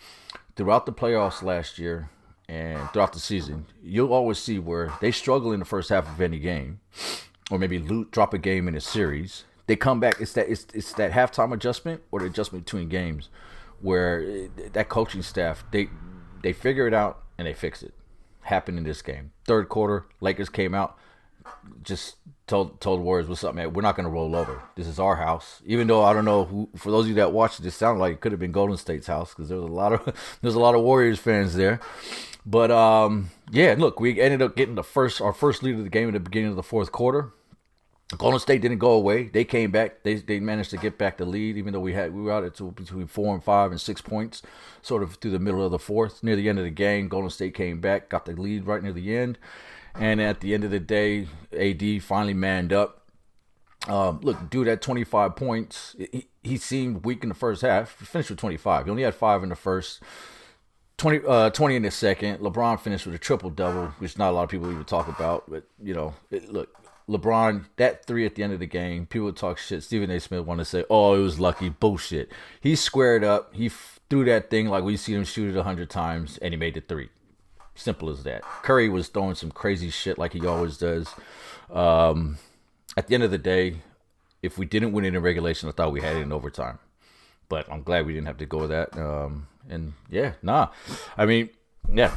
throughout 0.56 0.86
the 0.86 0.94
playoffs 0.94 1.42
last 1.42 1.80
year 1.80 2.10
and 2.48 2.90
throughout 2.92 3.14
the 3.14 3.20
season, 3.20 3.66
you'll 3.82 4.14
always 4.14 4.40
see 4.40 4.60
where 4.60 4.94
they 5.02 5.12
struggle 5.12 5.52
in 5.52 5.60
the 5.60 5.66
first 5.66 5.90
half 5.90 6.08
of 6.08 6.22
any 6.22 6.40
game, 6.40 6.80
or 7.50 7.58
maybe 7.58 7.80
loot, 7.80 8.12
drop 8.12 8.34
a 8.34 8.38
game 8.38 8.68
in 8.68 8.76
a 8.76 8.82
series. 8.82 9.44
They 9.68 9.76
come 9.76 10.00
back. 10.00 10.22
It's 10.22 10.34
that 10.34 10.50
it's, 10.50 10.68
it's 10.74 10.94
that 10.94 11.12
halftime 11.12 11.54
adjustment 11.54 12.02
or 12.12 12.20
the 12.20 12.26
adjustment 12.28 12.66
between 12.66 12.88
games, 12.90 13.30
where 13.82 14.20
it- 14.22 14.74
that 14.74 14.90
coaching 14.90 15.22
staff 15.22 15.64
they 15.72 15.90
they 16.44 16.54
figure 16.54 16.88
it 16.88 16.94
out 16.94 17.24
and 17.38 17.48
they 17.48 17.54
fix 17.54 17.82
it. 17.84 17.94
Happened 18.42 18.78
in 18.78 18.84
this 18.84 19.02
game. 19.02 19.32
Third 19.48 19.70
quarter, 19.70 20.06
Lakers 20.22 20.50
came 20.50 20.76
out, 20.76 20.98
just 21.82 22.16
told 22.46 22.80
told 22.80 23.02
Warriors, 23.02 23.28
"What's 23.28 23.44
up, 23.44 23.56
man? 23.56 23.74
We're 23.74 23.82
not 23.82 23.96
gonna 23.96 24.10
roll 24.10 24.36
over. 24.36 24.62
This 24.76 24.86
is 24.86 25.00
our 25.00 25.16
house." 25.16 25.62
Even 25.66 25.88
though 25.88 26.04
I 26.04 26.14
don't 26.14 26.26
know 26.26 26.46
who, 26.46 26.70
for 26.76 26.92
those 26.92 27.06
of 27.06 27.10
you 27.10 27.16
that 27.16 27.32
watched 27.32 27.60
it 27.60 27.72
sounded 27.72 28.00
like 28.00 28.14
it 28.14 28.22
could 28.22 28.32
have 28.32 28.40
been 28.40 28.52
Golden 28.52 28.78
State's 28.78 29.08
house 29.08 29.34
because 29.34 29.50
there 29.50 29.58
was 29.58 29.68
a 29.70 29.74
lot 29.74 29.94
of 29.94 30.14
there's 30.44 30.54
a 30.56 30.60
lot 30.60 30.76
of 30.76 30.82
Warriors 30.82 31.18
fans 31.20 31.56
there. 31.56 31.80
But 32.46 32.70
um, 32.70 33.32
yeah, 33.50 33.74
look, 33.76 34.00
we 34.00 34.22
ended 34.22 34.44
up 34.44 34.56
getting 34.56 34.76
the 34.76 34.84
first 34.84 35.20
our 35.22 35.34
first 35.34 35.64
lead 35.64 35.76
of 35.76 35.84
the 35.84 35.90
game 35.90 36.08
at 36.08 36.14
the 36.14 36.20
beginning 36.20 36.52
of 36.52 36.56
the 36.56 36.62
fourth 36.64 36.92
quarter. 36.92 37.32
Golden 38.18 38.40
State 38.40 38.62
didn't 38.62 38.78
go 38.78 38.92
away. 38.92 39.30
They 39.30 39.44
came 39.44 39.72
back. 39.72 40.04
They 40.04 40.16
they 40.16 40.40
managed 40.40 40.70
to 40.72 40.78
get 40.78 40.98
back 40.98 41.18
the 41.18 41.26
lead, 41.26 41.58
even 41.58 41.74
though 41.74 41.80
we 41.80 41.94
had 41.94 42.14
we 42.14 42.22
were 42.22 42.32
out 42.32 42.44
at 42.44 42.76
between 42.76 43.08
four 43.08 43.34
and 43.34 43.44
five 43.44 43.72
and 43.72 43.82
six 43.82 44.00
points, 44.02 44.44
sort 44.82 45.02
of 45.02 45.16
through 45.16 45.32
the 45.32 45.40
middle 45.40 45.64
of 45.66 45.72
the 45.72 45.80
fourth. 45.80 46.22
Near 46.24 46.36
the 46.36 46.48
end 46.48 46.60
of 46.60 46.66
the 46.66 46.72
game, 46.72 47.08
Golden 47.08 47.32
State 47.32 47.56
came 47.56 47.82
back, 47.82 48.10
got 48.10 48.26
the 48.26 48.34
lead 48.34 48.68
right 48.68 48.84
near 48.84 48.94
the 48.94 49.16
end, 49.18 49.40
and 49.96 50.22
at 50.22 50.40
the 50.42 50.54
end 50.54 50.64
of 50.64 50.72
the 50.72 50.80
day, 50.80 51.28
AD 51.58 52.04
finally 52.04 52.34
manned 52.36 52.72
up 52.72 53.02
Um, 53.88 54.20
look, 54.24 54.50
dude 54.50 54.68
at 54.68 54.82
25 54.82 55.36
points. 55.36 55.96
He, 55.98 56.28
he 56.44 56.58
seemed 56.58 57.06
weak 57.06 57.24
in 57.24 57.30
the 57.30 57.36
first 57.36 57.62
half. 57.62 58.00
He 58.00 58.06
finished 58.06 58.30
with 58.32 58.40
25. 58.40 58.86
He 58.86 58.92
only 58.92 59.04
had 59.04 59.16
five 59.16 59.44
in 59.44 59.50
the 59.50 59.56
first. 59.56 60.02
20, 60.98 61.22
uh, 61.28 61.50
20 61.50 61.76
in 61.76 61.82
the 61.84 61.92
second. 61.92 62.40
LeBron 62.40 62.80
finished 62.80 63.06
with 63.06 63.16
a 63.16 63.20
triple 63.20 63.50
double, 63.50 63.88
which 64.00 64.18
not 64.18 64.30
a 64.30 64.34
lot 64.34 64.44
of 64.44 64.50
people 64.50 64.72
even 64.72 64.86
talk 64.86 65.08
about. 65.08 65.44
But 65.50 65.66
you 65.84 65.94
know, 65.94 66.14
it, 66.32 66.52
look, 66.52 66.70
LeBron 67.10 67.66
that 67.78 68.06
three 68.06 68.26
at 68.26 68.36
the 68.36 68.44
end 68.44 68.54
of 68.54 68.60
the 68.60 68.66
game. 68.66 69.06
People 69.06 69.32
talk 69.32 69.58
shit. 69.58 69.84
Stephen 69.84 70.10
A. 70.10 70.20
Smith 70.20 70.46
want 70.46 70.60
to 70.60 70.66
say, 70.66 70.84
"Oh, 70.90 71.16
it 71.16 71.20
was 71.20 71.40
lucky." 71.40 71.70
Bullshit. 71.70 72.32
He 72.60 72.76
squared 72.76 73.24
up. 73.24 73.54
He 73.54 73.70
threw 73.70 74.26
that 74.26 74.50
thing 74.50 74.68
like 74.68 74.84
we 74.84 74.98
see 74.98 75.14
him 75.14 75.24
shoot 75.24 75.54
it 75.54 75.58
a 75.58 75.64
hundred 75.64 75.90
times, 75.90 76.38
and 76.40 76.54
he 76.54 76.58
made 76.58 76.74
the 76.74 76.82
three. 76.82 77.10
Simple 77.76 78.10
as 78.10 78.24
that. 78.24 78.42
Curry 78.64 78.90
was 78.90 79.10
throwing 79.10 79.36
some 79.36 79.52
crazy 79.52 79.90
shit 79.90 80.18
like 80.18 80.34
he 80.34 80.46
always 80.48 80.78
does. 80.78 81.08
Um, 81.70 82.38
at 82.96 83.08
the 83.08 83.16
end 83.16 83.24
of 83.24 83.32
the 83.32 83.38
day, 83.38 83.82
if 84.42 84.58
we 84.58 84.66
didn't 84.66 84.94
win 84.94 85.06
it 85.06 85.14
in 85.14 85.22
regulation, 85.22 85.68
I 85.68 85.74
thought 85.74 85.92
we 85.92 86.02
had 86.02 86.16
it 86.16 86.22
in 86.22 86.32
overtime. 86.32 86.80
But 87.50 87.70
I'm 87.72 87.84
glad 87.84 88.06
we 88.06 88.14
didn't 88.14 88.28
have 88.28 88.38
to 88.38 88.46
go 88.46 88.60
with 88.60 88.70
that. 88.70 88.98
Um, 88.98 89.48
and 89.70 89.94
yeah, 90.10 90.34
nah. 90.42 90.70
I 91.18 91.26
mean, 91.26 91.50
yeah. 91.92 92.14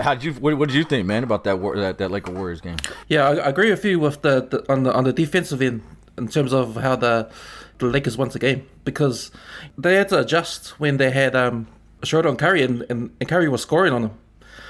How 0.00 0.14
did 0.14 0.24
you? 0.24 0.32
What, 0.34 0.56
what 0.58 0.68
did 0.68 0.76
you 0.76 0.84
think, 0.84 1.06
man, 1.06 1.24
about 1.24 1.44
that 1.44 1.58
war, 1.58 1.76
that 1.76 1.98
that 1.98 2.10
Laker 2.10 2.32
Warriors 2.32 2.60
game? 2.60 2.76
Yeah, 3.08 3.28
I, 3.28 3.34
I 3.36 3.48
agree 3.48 3.70
with 3.70 3.84
you 3.84 3.98
with 3.98 4.22
the, 4.22 4.42
the 4.42 4.72
on 4.72 4.82
the 4.84 4.92
on 4.92 5.04
the 5.04 5.12
defensive 5.12 5.60
end 5.62 5.82
in 6.16 6.28
terms 6.28 6.52
of 6.52 6.76
how 6.76 6.96
the 6.96 7.30
the 7.78 7.86
Lakers 7.86 8.16
won 8.16 8.28
the 8.28 8.38
game 8.38 8.66
because 8.84 9.30
they 9.76 9.94
had 9.94 10.08
to 10.08 10.18
adjust 10.18 10.80
when 10.80 10.96
they 10.96 11.10
had 11.10 11.34
um 11.36 11.66
Schroeder 12.04 12.28
and 12.28 12.38
Curry 12.38 12.62
and, 12.62 12.84
and, 12.88 13.10
and 13.20 13.28
Curry 13.28 13.48
was 13.48 13.62
scoring 13.62 13.92
on 13.92 14.02
them. 14.02 14.18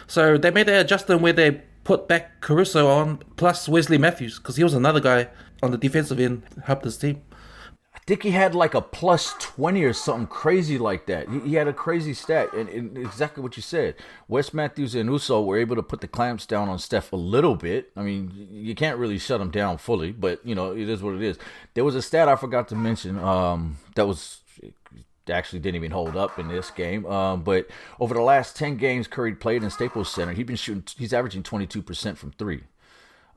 So 0.06 0.38
they 0.38 0.50
made 0.50 0.66
that 0.66 0.80
adjustment 0.80 1.20
where 1.20 1.32
they 1.32 1.62
put 1.84 2.08
back 2.08 2.40
Caruso 2.40 2.88
on 2.88 3.18
plus 3.36 3.68
Wesley 3.68 3.98
Matthews 3.98 4.38
because 4.38 4.56
he 4.56 4.64
was 4.64 4.74
another 4.74 5.00
guy 5.00 5.28
on 5.62 5.70
the 5.70 5.78
defensive 5.78 6.20
end 6.20 6.42
helped 6.64 6.84
his 6.84 6.96
team. 6.96 7.20
He 8.08 8.30
had 8.30 8.54
like 8.54 8.74
a 8.74 8.80
plus 8.80 9.34
20 9.38 9.84
or 9.84 9.92
something 9.92 10.26
crazy 10.26 10.78
like 10.78 11.06
that. 11.06 11.28
He, 11.28 11.40
he 11.40 11.54
had 11.54 11.68
a 11.68 11.72
crazy 11.72 12.14
stat, 12.14 12.52
and, 12.54 12.68
and 12.68 12.96
exactly 12.96 13.42
what 13.42 13.56
you 13.56 13.62
said. 13.62 13.96
Wes 14.28 14.54
Matthews 14.54 14.94
and 14.94 15.10
Uso 15.10 15.42
were 15.42 15.58
able 15.58 15.76
to 15.76 15.82
put 15.82 16.00
the 16.00 16.08
clamps 16.08 16.46
down 16.46 16.68
on 16.68 16.78
Steph 16.78 17.12
a 17.12 17.16
little 17.16 17.54
bit. 17.54 17.90
I 17.96 18.02
mean, 18.02 18.48
you 18.50 18.74
can't 18.74 18.98
really 18.98 19.18
shut 19.18 19.40
him 19.40 19.50
down 19.50 19.78
fully, 19.78 20.12
but 20.12 20.40
you 20.44 20.54
know 20.54 20.72
it 20.72 20.88
is 20.88 21.02
what 21.02 21.14
it 21.14 21.22
is. 21.22 21.38
There 21.74 21.84
was 21.84 21.94
a 21.94 22.02
stat 22.02 22.28
I 22.28 22.36
forgot 22.36 22.68
to 22.68 22.74
mention 22.74 23.18
um, 23.18 23.78
that 23.94 24.06
was 24.06 24.40
actually 25.30 25.58
didn't 25.58 25.76
even 25.76 25.90
hold 25.90 26.16
up 26.16 26.38
in 26.38 26.48
this 26.48 26.70
game. 26.70 27.06
Um, 27.06 27.42
but 27.42 27.68
over 28.00 28.14
the 28.14 28.22
last 28.22 28.56
10 28.56 28.76
games 28.76 29.06
Curry 29.06 29.34
played 29.34 29.62
in 29.62 29.70
Staples 29.70 30.10
Center, 30.10 30.32
he's 30.32 30.46
been 30.46 30.56
shooting. 30.56 30.84
He's 30.96 31.12
averaging 31.12 31.42
22% 31.42 32.16
from 32.16 32.32
three. 32.32 32.64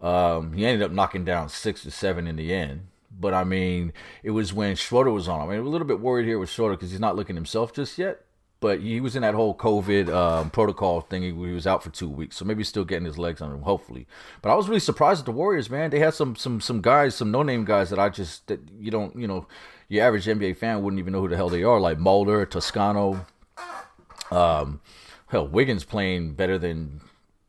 Um, 0.01 0.54
he 0.54 0.66
ended 0.66 0.82
up 0.84 0.92
knocking 0.92 1.25
down 1.25 1.50
six 1.50 1.86
or 1.86 1.92
seven 1.92 2.28
in 2.28 2.36
the 2.36 2.54
end. 2.54 2.88
But 3.20 3.34
I 3.34 3.44
mean, 3.44 3.94
it 4.24 4.32
was 4.32 4.53
when 4.53 4.75
Schroeder 4.75 5.12
was 5.12 5.27
on. 5.27 5.41
I 5.41 5.46
mean, 5.46 5.60
I'm 5.60 5.65
a 5.65 5.70
little 5.70 5.88
bit 5.88 6.00
worried 6.00 6.25
here 6.25 6.39
with 6.39 6.50
Schroeder 6.50 6.75
because 6.75 6.91
he's 6.91 7.00
not 7.00 7.15
looking 7.15 7.36
himself 7.36 7.74
just 7.74 7.98
yet. 7.98 8.25
But 8.60 8.82
he 8.82 9.01
was 9.01 9.15
in 9.15 9.24
that 9.24 9.34
whole 9.34 9.56
COVID 9.56 10.13
um, 10.13 10.51
protocol 10.51 11.01
thing. 11.01 11.24
He, 11.24 11.32
was 11.32 11.65
out 11.65 11.82
for 11.84 11.89
two 11.89 12.08
weeks, 12.08 12.38
so 12.38 12.46
maybe 12.46 12.60
he's 12.60 12.68
still 12.70 12.86
getting 12.86 13.06
his 13.06 13.18
legs 13.18 13.41
under 13.41 13.56
him. 13.56 13.63
Hopefully, 13.63 14.06
but 14.44 14.51
I 14.51 14.56
was 14.56 14.68
really 14.68 14.80
surprised 14.80 15.22
at 15.22 15.25
the 15.25 15.32
Warriors, 15.32 15.68
man. 15.68 15.89
They 15.89 15.98
had 15.98 16.13
some 16.13 16.36
some 16.36 16.62
some 16.62 16.80
guys, 16.80 17.15
some 17.15 17.32
no 17.32 17.41
name 17.41 17.65
guys 17.65 17.89
that 17.89 17.98
I 17.98 18.10
just 18.10 18.46
that 18.48 18.60
you 18.80 18.91
don't 18.91 19.15
you 19.15 19.27
know 19.27 19.48
your 19.89 20.06
average 20.06 20.25
NBA 20.25 20.58
fan 20.58 20.84
wouldn't 20.84 21.00
even 21.00 21.12
know 21.12 21.22
who 21.22 21.27
the 21.27 21.36
hell 21.36 21.50
they 21.50 21.63
are, 21.63 21.80
like 21.80 21.98
Mulder, 21.98 22.46
Toscano. 22.46 23.25
Um, 24.30 24.80
hell, 25.27 25.48
Wiggins 25.48 25.84
playing 25.84 26.36
better 26.36 26.58
than 26.58 27.01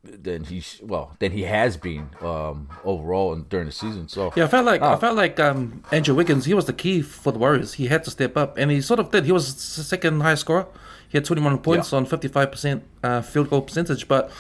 than 0.05 0.45
he 0.45 0.63
well 0.83 1.13
than 1.21 1.31
he 1.33 1.43
has 1.43 1.77
been 1.77 2.09
um, 2.21 2.69
overall 2.85 3.33
and 3.33 3.49
during 3.49 3.67
the 3.67 3.73
season. 3.73 4.09
So 4.09 4.33
Yeah, 4.35 4.45
I 4.45 4.49
felt 4.49 4.67
like 4.67 4.83
I 4.83 4.95
Ah. 4.95 4.97
felt 4.97 5.17
like 5.17 5.39
um, 5.39 5.85
Andrew 5.93 6.15
Wiggins. 6.15 6.45
He 6.45 6.55
was 6.55 6.65
the 6.67 6.73
key 6.73 7.03
for 7.03 7.33
the 7.33 7.39
Warriors. 7.39 7.75
He 7.75 7.87
had 7.87 8.03
to 8.05 8.11
step 8.11 8.37
up, 8.37 8.59
and 8.59 8.71
he 8.71 8.81
sort 8.81 8.99
of 8.99 9.11
did. 9.13 9.25
He 9.27 9.33
was 9.33 9.55
the 9.55 9.85
second 9.85 10.21
highest 10.21 10.41
scorer. 10.43 10.67
He 11.09 11.19
had 11.19 11.25
21 11.25 11.59
points 11.59 11.93
Yeah. 11.93 11.99
on 11.99 12.07
55 12.07 12.51
percent 12.51 12.83
uh, 13.05 13.21
field 13.23 13.51
goal 13.51 13.63
percentage. 13.63 14.09
But 14.09 14.31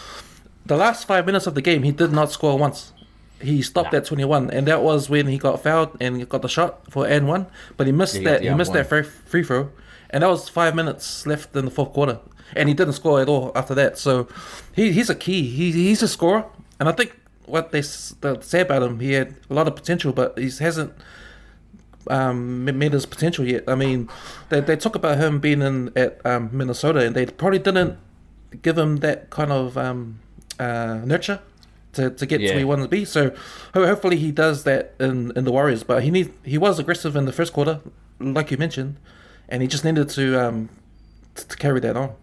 the 0.66 0.76
last 0.76 1.06
five 1.06 1.26
minutes 1.26 1.46
of 1.46 1.54
the 1.54 1.62
game, 1.62 1.84
he 1.84 1.92
did 1.92 2.10
not 2.12 2.32
score 2.32 2.58
once. 2.58 2.92
He 3.40 3.62
stopped 3.62 3.92
Nah. 3.92 3.98
at 3.98 4.04
21, 4.06 4.50
and 4.50 4.66
that 4.66 4.82
was 4.82 5.08
when 5.10 5.26
he 5.28 5.36
got 5.38 5.62
fouled 5.62 5.96
and 6.00 6.16
he 6.16 6.24
got 6.24 6.42
the 6.42 6.48
shot 6.48 6.80
for 6.90 7.06
and 7.06 7.28
one. 7.28 7.46
But 7.76 7.86
he 7.86 7.92
missed 7.92 8.16
Yeah, 8.16 8.30
that. 8.30 8.40
the 8.42 8.48
He 8.48 8.54
missed 8.54 8.70
one. 8.70 8.78
that 8.78 8.88
free, 8.88 9.02
free 9.02 9.42
throw, 9.44 9.70
and 10.10 10.22
that 10.22 10.28
was 10.28 10.48
five 10.48 10.74
minutes 10.74 11.24
left 11.26 11.54
in 11.56 11.64
the 11.66 11.70
fourth 11.70 11.92
quarter, 11.92 12.18
and 12.56 12.68
he 12.68 12.74
didn't 12.74 12.94
score 12.94 13.20
at 13.20 13.28
all 13.28 13.52
after 13.54 13.74
that. 13.74 13.98
So 13.98 14.28
he, 14.74 14.92
he's 14.92 15.10
a 15.10 15.14
key. 15.14 15.42
He, 15.48 15.72
he's 15.72 16.02
a 16.02 16.08
scorer, 16.08 16.44
and 16.78 16.88
I 16.88 16.92
think 16.92 17.18
what 17.46 17.72
they 17.72 17.82
say 17.82 18.60
about 18.60 18.82
him, 18.82 19.00
he 19.00 19.12
had 19.12 19.34
a 19.50 19.54
lot 19.54 19.68
of 19.68 19.76
potential, 19.76 20.12
but 20.12 20.38
he 20.38 20.50
hasn't 20.60 20.92
um, 22.08 22.64
made 22.64 22.92
his 22.92 23.06
potential 23.06 23.46
yet. 23.46 23.64
I 23.68 23.74
mean, 23.74 24.08
they, 24.48 24.60
they 24.60 24.76
talk 24.76 24.94
about 24.94 25.18
him 25.18 25.40
being 25.40 25.62
in 25.62 25.92
at 25.96 26.24
um, 26.24 26.50
Minnesota, 26.52 27.00
and 27.00 27.14
they 27.14 27.26
probably 27.26 27.58
didn't 27.58 27.98
give 28.62 28.76
him 28.78 28.98
that 28.98 29.30
kind 29.30 29.50
of 29.52 29.78
um, 29.78 30.18
uh, 30.58 31.00
nurture 31.04 31.40
to, 31.94 32.10
to 32.10 32.26
get 32.26 32.38
to 32.38 32.44
where 32.52 32.58
he 32.58 32.64
wanted 32.64 32.82
to 32.82 32.88
be. 32.88 33.04
So 33.04 33.34
ho- 33.74 33.86
hopefully 33.86 34.16
he 34.16 34.30
does 34.30 34.64
that 34.64 34.94
in, 34.98 35.32
in 35.36 35.44
the 35.44 35.52
Warriors. 35.52 35.82
But 35.82 36.02
he 36.02 36.10
need 36.10 36.32
he 36.44 36.58
was 36.58 36.78
aggressive 36.78 37.16
in 37.16 37.24
the 37.24 37.32
first 37.32 37.52
quarter, 37.52 37.80
like 38.18 38.50
you 38.50 38.56
mentioned, 38.56 38.96
and 39.48 39.62
he 39.62 39.68
just 39.68 39.84
needed 39.84 40.08
to 40.10 40.40
um, 40.40 40.68
to 41.34 41.56
carry 41.56 41.80
that 41.80 41.96
on. 41.96 42.14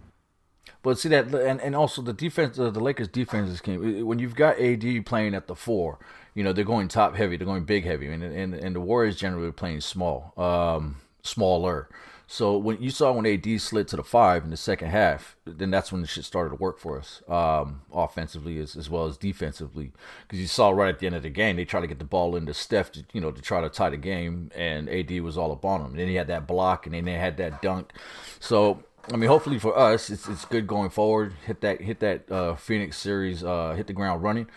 But 0.82 0.98
see 0.98 1.10
that, 1.10 1.34
and, 1.34 1.60
and 1.60 1.76
also 1.76 2.02
the 2.02 2.14
defense, 2.14 2.58
uh, 2.58 2.70
the 2.70 2.80
Lakers' 2.80 3.10
defense 3.10 3.50
is 3.50 3.60
key. 3.60 3.78
When 3.78 4.20
you've 4.20 4.36
got 4.36 4.60
AD 4.60 5.06
playing 5.06 5.36
at 5.36 5.48
the 5.48 5.56
four, 5.56 6.00
you 6.34 6.44
know 6.44 6.54
they're 6.54 6.64
going 6.64 6.88
top 6.88 7.16
heavy, 7.16 7.36
they're 7.36 7.46
going 7.46 7.66
big 7.66 7.84
heavy, 7.84 8.08
and 8.08 8.24
and, 8.24 8.54
and 8.54 8.76
the 8.76 8.80
Warriors 8.80 9.18
generally 9.18 9.52
playing 9.52 9.82
small, 9.82 10.34
um, 10.38 10.98
smaller. 11.22 11.90
So 12.32 12.60
when 12.60 12.80
you 12.80 12.92
saw 12.92 13.12
when 13.12 13.26
AD 13.26 13.60
slid 13.60 13.88
to 13.88 13.96
the 13.96 14.04
five 14.04 14.44
in 14.44 14.52
the 14.52 14.56
second 14.56 14.90
half, 14.90 15.36
then 15.48 15.72
that's 15.72 15.92
when 15.92 16.02
the 16.02 16.08
shit 16.08 16.26
started 16.26 16.52
to 16.52 16.58
work 16.58 16.78
for 16.78 17.00
us, 17.00 17.24
um, 17.28 17.82
offensively 17.92 18.60
as, 18.60 18.76
as 18.76 18.88
well 18.88 19.08
as 19.08 19.18
defensively. 19.18 19.94
Because 20.28 20.40
you 20.40 20.46
saw 20.46 20.70
right 20.70 20.94
at 20.94 21.00
the 21.00 21.08
end 21.08 21.16
of 21.16 21.24
the 21.24 21.32
game, 21.32 21.56
they 21.56 21.66
tried 21.66 21.82
to 21.82 21.88
get 21.88 21.98
the 21.98 22.06
ball 22.06 22.36
into 22.36 22.54
Steph, 22.54 22.92
to, 22.92 23.04
you 23.14 23.20
know, 23.20 23.32
to 23.32 23.42
try 23.42 23.62
to 23.62 23.70
tie 23.70 23.90
the 23.90 23.98
game, 23.98 24.52
and 24.56 24.88
AD 24.90 25.10
was 25.22 25.40
all 25.40 25.52
up 25.52 25.66
on 25.66 25.82
him. 25.82 25.96
then 25.96 26.08
he 26.08 26.14
had 26.14 26.28
that 26.28 26.46
block, 26.46 26.86
and 26.86 26.94
then 26.94 27.06
they 27.06 27.14
had 27.14 27.38
that 27.38 27.64
dunk. 27.64 27.94
So 28.40 28.84
I 29.12 29.16
mean, 29.16 29.30
hopefully 29.30 29.60
for 29.60 29.78
us, 29.78 30.10
it's 30.10 30.28
it's 30.28 30.46
good 30.46 30.68
going 30.68 30.90
forward. 30.90 31.34
Hit 31.46 31.62
that 31.62 31.82
hit 31.82 32.00
that 32.02 32.32
uh, 32.32 32.56
Phoenix 32.56 32.98
series, 32.98 33.44
uh, 33.44 33.74
hit 33.76 33.88
the 33.88 33.94
ground 33.94 34.22
running, 34.22 34.48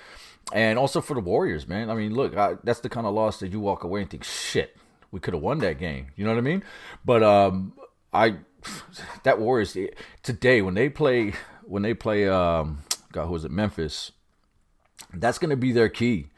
and 0.52 0.78
also 0.78 1.00
for 1.00 1.14
the 1.14 1.20
Warriors, 1.20 1.66
man. 1.66 1.90
I 1.90 1.94
mean, 1.94 2.14
look, 2.14 2.36
I, 2.36 2.56
that's 2.62 2.80
the 2.80 2.88
kind 2.88 3.06
of 3.06 3.14
loss 3.14 3.40
that 3.40 3.48
you 3.48 3.60
walk 3.60 3.84
away 3.84 4.02
and 4.02 4.10
think, 4.10 4.24
shit, 4.24 4.76
we 5.10 5.20
could 5.20 5.34
have 5.34 5.42
won 5.42 5.58
that 5.60 5.78
game. 5.78 6.08
You 6.16 6.24
know 6.24 6.32
what 6.32 6.38
I 6.38 6.42
mean? 6.42 6.62
But 7.04 7.22
um, 7.22 7.74
I 8.12 8.36
that 9.22 9.38
Warriors 9.38 9.76
today 10.22 10.62
when 10.62 10.74
they 10.74 10.88
play 10.88 11.32
when 11.64 11.82
they 11.82 11.94
play 11.94 12.28
um, 12.28 12.82
God, 13.12 13.26
who 13.26 13.32
was 13.32 13.44
it? 13.44 13.50
Memphis. 13.50 14.12
That's 15.14 15.38
gonna 15.38 15.56
be 15.56 15.72
their 15.72 15.88
key, 15.88 16.28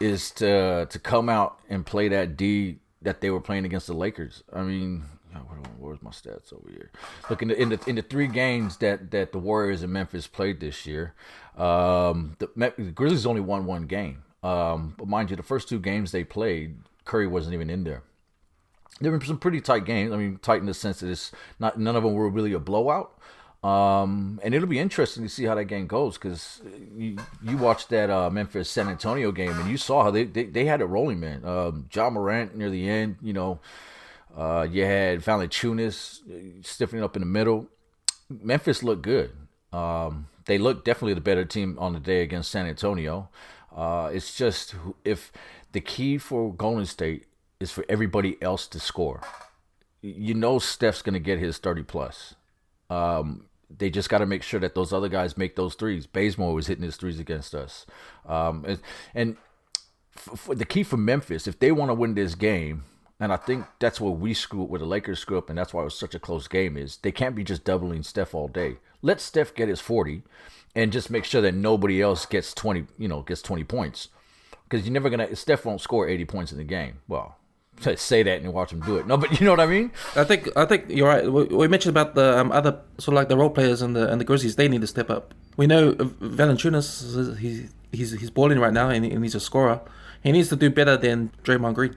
is 0.00 0.30
to 0.32 0.86
to 0.88 0.98
come 0.98 1.28
out 1.28 1.58
and 1.68 1.84
play 1.84 2.08
that 2.08 2.36
D 2.36 2.78
that 3.02 3.20
they 3.20 3.30
were 3.30 3.40
playing 3.40 3.64
against 3.64 3.86
the 3.86 3.94
Lakers. 3.94 4.42
I 4.52 4.62
mean, 4.62 5.04
where- 5.40 5.58
where's 5.78 6.02
my 6.02 6.10
stats 6.10 6.52
over 6.52 6.68
here? 6.70 6.90
Look 7.28 7.42
in 7.42 7.48
the 7.48 7.60
in 7.60 7.68
the, 7.70 7.80
in 7.86 7.96
the 7.96 8.02
three 8.02 8.26
games 8.28 8.76
that 8.78 9.10
that 9.10 9.32
the 9.32 9.38
Warriors 9.38 9.82
and 9.82 9.92
Memphis 9.92 10.26
played 10.26 10.60
this 10.60 10.86
year, 10.86 11.14
um, 11.56 12.36
the, 12.38 12.48
the 12.56 12.90
Grizzlies 12.92 13.26
only 13.26 13.40
won 13.40 13.66
one 13.66 13.86
game. 13.86 14.22
Um, 14.42 14.94
but 14.98 15.08
mind 15.08 15.30
you, 15.30 15.36
the 15.36 15.42
first 15.42 15.68
two 15.68 15.78
games 15.80 16.12
they 16.12 16.24
played, 16.24 16.76
Curry 17.04 17.26
wasn't 17.26 17.54
even 17.54 17.70
in 17.70 17.84
there. 17.84 18.02
There 19.00 19.10
were 19.10 19.20
some 19.22 19.38
pretty 19.38 19.60
tight 19.60 19.84
games. 19.86 20.12
I 20.12 20.16
mean, 20.16 20.38
tight 20.42 20.60
in 20.60 20.66
the 20.66 20.74
sense 20.74 21.00
that 21.00 21.10
it's 21.10 21.32
not 21.58 21.78
none 21.80 21.96
of 21.96 22.02
them 22.02 22.12
were 22.14 22.28
really 22.28 22.52
a 22.52 22.58
blowout. 22.58 23.18
Um, 23.64 24.40
and 24.44 24.54
it'll 24.54 24.68
be 24.68 24.78
interesting 24.78 25.22
to 25.22 25.28
see 25.30 25.44
how 25.44 25.54
that 25.54 25.64
game 25.64 25.86
goes 25.86 26.18
because 26.18 26.60
you, 26.94 27.16
you 27.42 27.56
watched 27.56 27.88
that 27.88 28.10
uh, 28.10 28.28
Memphis 28.28 28.68
San 28.68 28.88
Antonio 28.88 29.32
game 29.32 29.58
and 29.58 29.70
you 29.70 29.78
saw 29.78 30.02
how 30.04 30.10
they, 30.10 30.24
they, 30.24 30.44
they 30.44 30.66
had 30.66 30.82
it 30.82 30.84
rolling, 30.84 31.18
man. 31.18 31.42
Um, 31.46 31.88
Ja 31.90 32.10
Morant 32.10 32.54
near 32.54 32.68
the 32.68 32.86
end, 32.86 33.16
you 33.22 33.32
know, 33.32 33.60
uh, 34.36 34.66
you 34.70 34.84
had 34.84 35.20
Valanciunas 35.20 36.20
uh, 36.28 36.62
stiffening 36.62 37.04
up 37.04 37.16
in 37.16 37.20
the 37.20 37.26
middle. 37.26 37.68
Memphis 38.28 38.82
looked 38.82 39.02
good. 39.02 39.32
Um, 39.72 40.28
they 40.46 40.58
looked 40.58 40.84
definitely 40.84 41.14
the 41.14 41.20
better 41.20 41.44
team 41.44 41.76
on 41.78 41.92
the 41.92 42.00
day 42.00 42.22
against 42.22 42.50
San 42.50 42.66
Antonio. 42.66 43.28
Uh, 43.74 44.10
it's 44.12 44.36
just 44.36 44.74
if 45.04 45.32
the 45.72 45.80
key 45.80 46.18
for 46.18 46.52
Golden 46.52 46.86
State 46.86 47.26
is 47.60 47.70
for 47.70 47.84
everybody 47.88 48.36
else 48.42 48.66
to 48.68 48.80
score. 48.80 49.22
You 50.02 50.34
know 50.34 50.58
Steph's 50.58 51.02
going 51.02 51.14
to 51.14 51.20
get 51.20 51.38
his 51.38 51.58
30 51.58 51.82
plus. 51.84 52.34
Um, 52.90 53.46
they 53.76 53.90
just 53.90 54.08
got 54.08 54.18
to 54.18 54.26
make 54.26 54.42
sure 54.42 54.60
that 54.60 54.74
those 54.74 54.92
other 54.92 55.08
guys 55.08 55.36
make 55.36 55.56
those 55.56 55.74
threes. 55.74 56.06
Bazemore 56.06 56.54
was 56.54 56.66
hitting 56.66 56.84
his 56.84 56.96
threes 56.96 57.18
against 57.18 57.54
us. 57.54 57.86
Um, 58.26 58.64
and, 58.66 58.80
and 59.14 59.36
for 60.14 60.54
the 60.54 60.66
key 60.66 60.82
for 60.82 60.96
Memphis, 60.96 61.46
if 61.46 61.58
they 61.58 61.72
want 61.72 61.90
to 61.90 61.94
win 61.94 62.14
this 62.14 62.34
game, 62.34 62.84
and 63.20 63.32
I 63.32 63.36
think 63.36 63.66
that's 63.78 64.00
what 64.00 64.18
we 64.18 64.34
screw 64.34 64.64
up, 64.64 64.68
where 64.70 64.80
the 64.80 64.86
Lakers 64.86 65.20
screw 65.20 65.38
up, 65.38 65.48
and 65.48 65.58
that's 65.58 65.72
why 65.72 65.82
it 65.82 65.84
was 65.84 65.98
such 65.98 66.14
a 66.14 66.18
close 66.18 66.48
game, 66.48 66.76
is 66.76 66.96
they 66.98 67.12
can't 67.12 67.36
be 67.36 67.44
just 67.44 67.64
doubling 67.64 68.02
Steph 68.02 68.34
all 68.34 68.48
day. 68.48 68.76
Let 69.02 69.20
Steph 69.20 69.54
get 69.54 69.68
his 69.68 69.80
40 69.80 70.22
and 70.74 70.92
just 70.92 71.10
make 71.10 71.24
sure 71.24 71.40
that 71.42 71.54
nobody 71.54 72.02
else 72.02 72.26
gets 72.26 72.52
20, 72.54 72.86
you 72.98 73.08
know, 73.08 73.22
gets 73.22 73.42
20 73.42 73.64
points. 73.64 74.08
because 74.68 74.84
you're 74.86 74.92
never 74.92 75.10
gonna. 75.10 75.34
Steph 75.36 75.64
won't 75.64 75.80
score 75.80 76.08
80 76.08 76.24
points 76.24 76.52
in 76.52 76.58
the 76.58 76.64
game. 76.64 76.98
Well, 77.06 77.36
say 77.96 78.22
that 78.22 78.40
and 78.40 78.52
watch 78.52 78.72
him 78.72 78.80
do 78.80 78.96
it. 78.96 79.06
No, 79.06 79.16
but 79.16 79.38
you 79.40 79.44
know 79.44 79.52
what 79.52 79.60
I 79.60 79.66
mean. 79.66 79.92
I 80.16 80.24
think 80.24 80.48
I 80.56 80.64
think 80.64 80.86
you're 80.88 81.08
right. 81.08 81.30
We, 81.30 81.44
we 81.44 81.68
mentioned 81.68 81.90
about 81.96 82.14
the 82.14 82.38
um, 82.38 82.50
other 82.52 82.80
sort 82.98 83.14
of 83.14 83.14
like 83.14 83.28
the 83.28 83.36
role 83.36 83.50
players 83.50 83.82
and 83.82 83.94
the 83.94 84.10
and 84.10 84.20
the 84.20 84.24
Grizzlies. 84.24 84.56
They 84.56 84.68
need 84.68 84.80
to 84.80 84.86
step 84.86 85.10
up. 85.10 85.34
We 85.56 85.66
know 85.66 85.92
Valanciunas. 85.94 87.38
He's 87.38 87.70
he's 87.92 88.12
he's 88.12 88.30
balling 88.30 88.58
right 88.58 88.72
now 88.72 88.88
and, 88.90 89.04
and 89.04 89.22
he's 89.22 89.34
a 89.34 89.40
scorer. 89.40 89.80
He 90.22 90.32
needs 90.32 90.48
to 90.48 90.56
do 90.56 90.70
better 90.70 90.96
than 90.96 91.30
Draymond 91.44 91.74
Green. 91.74 91.96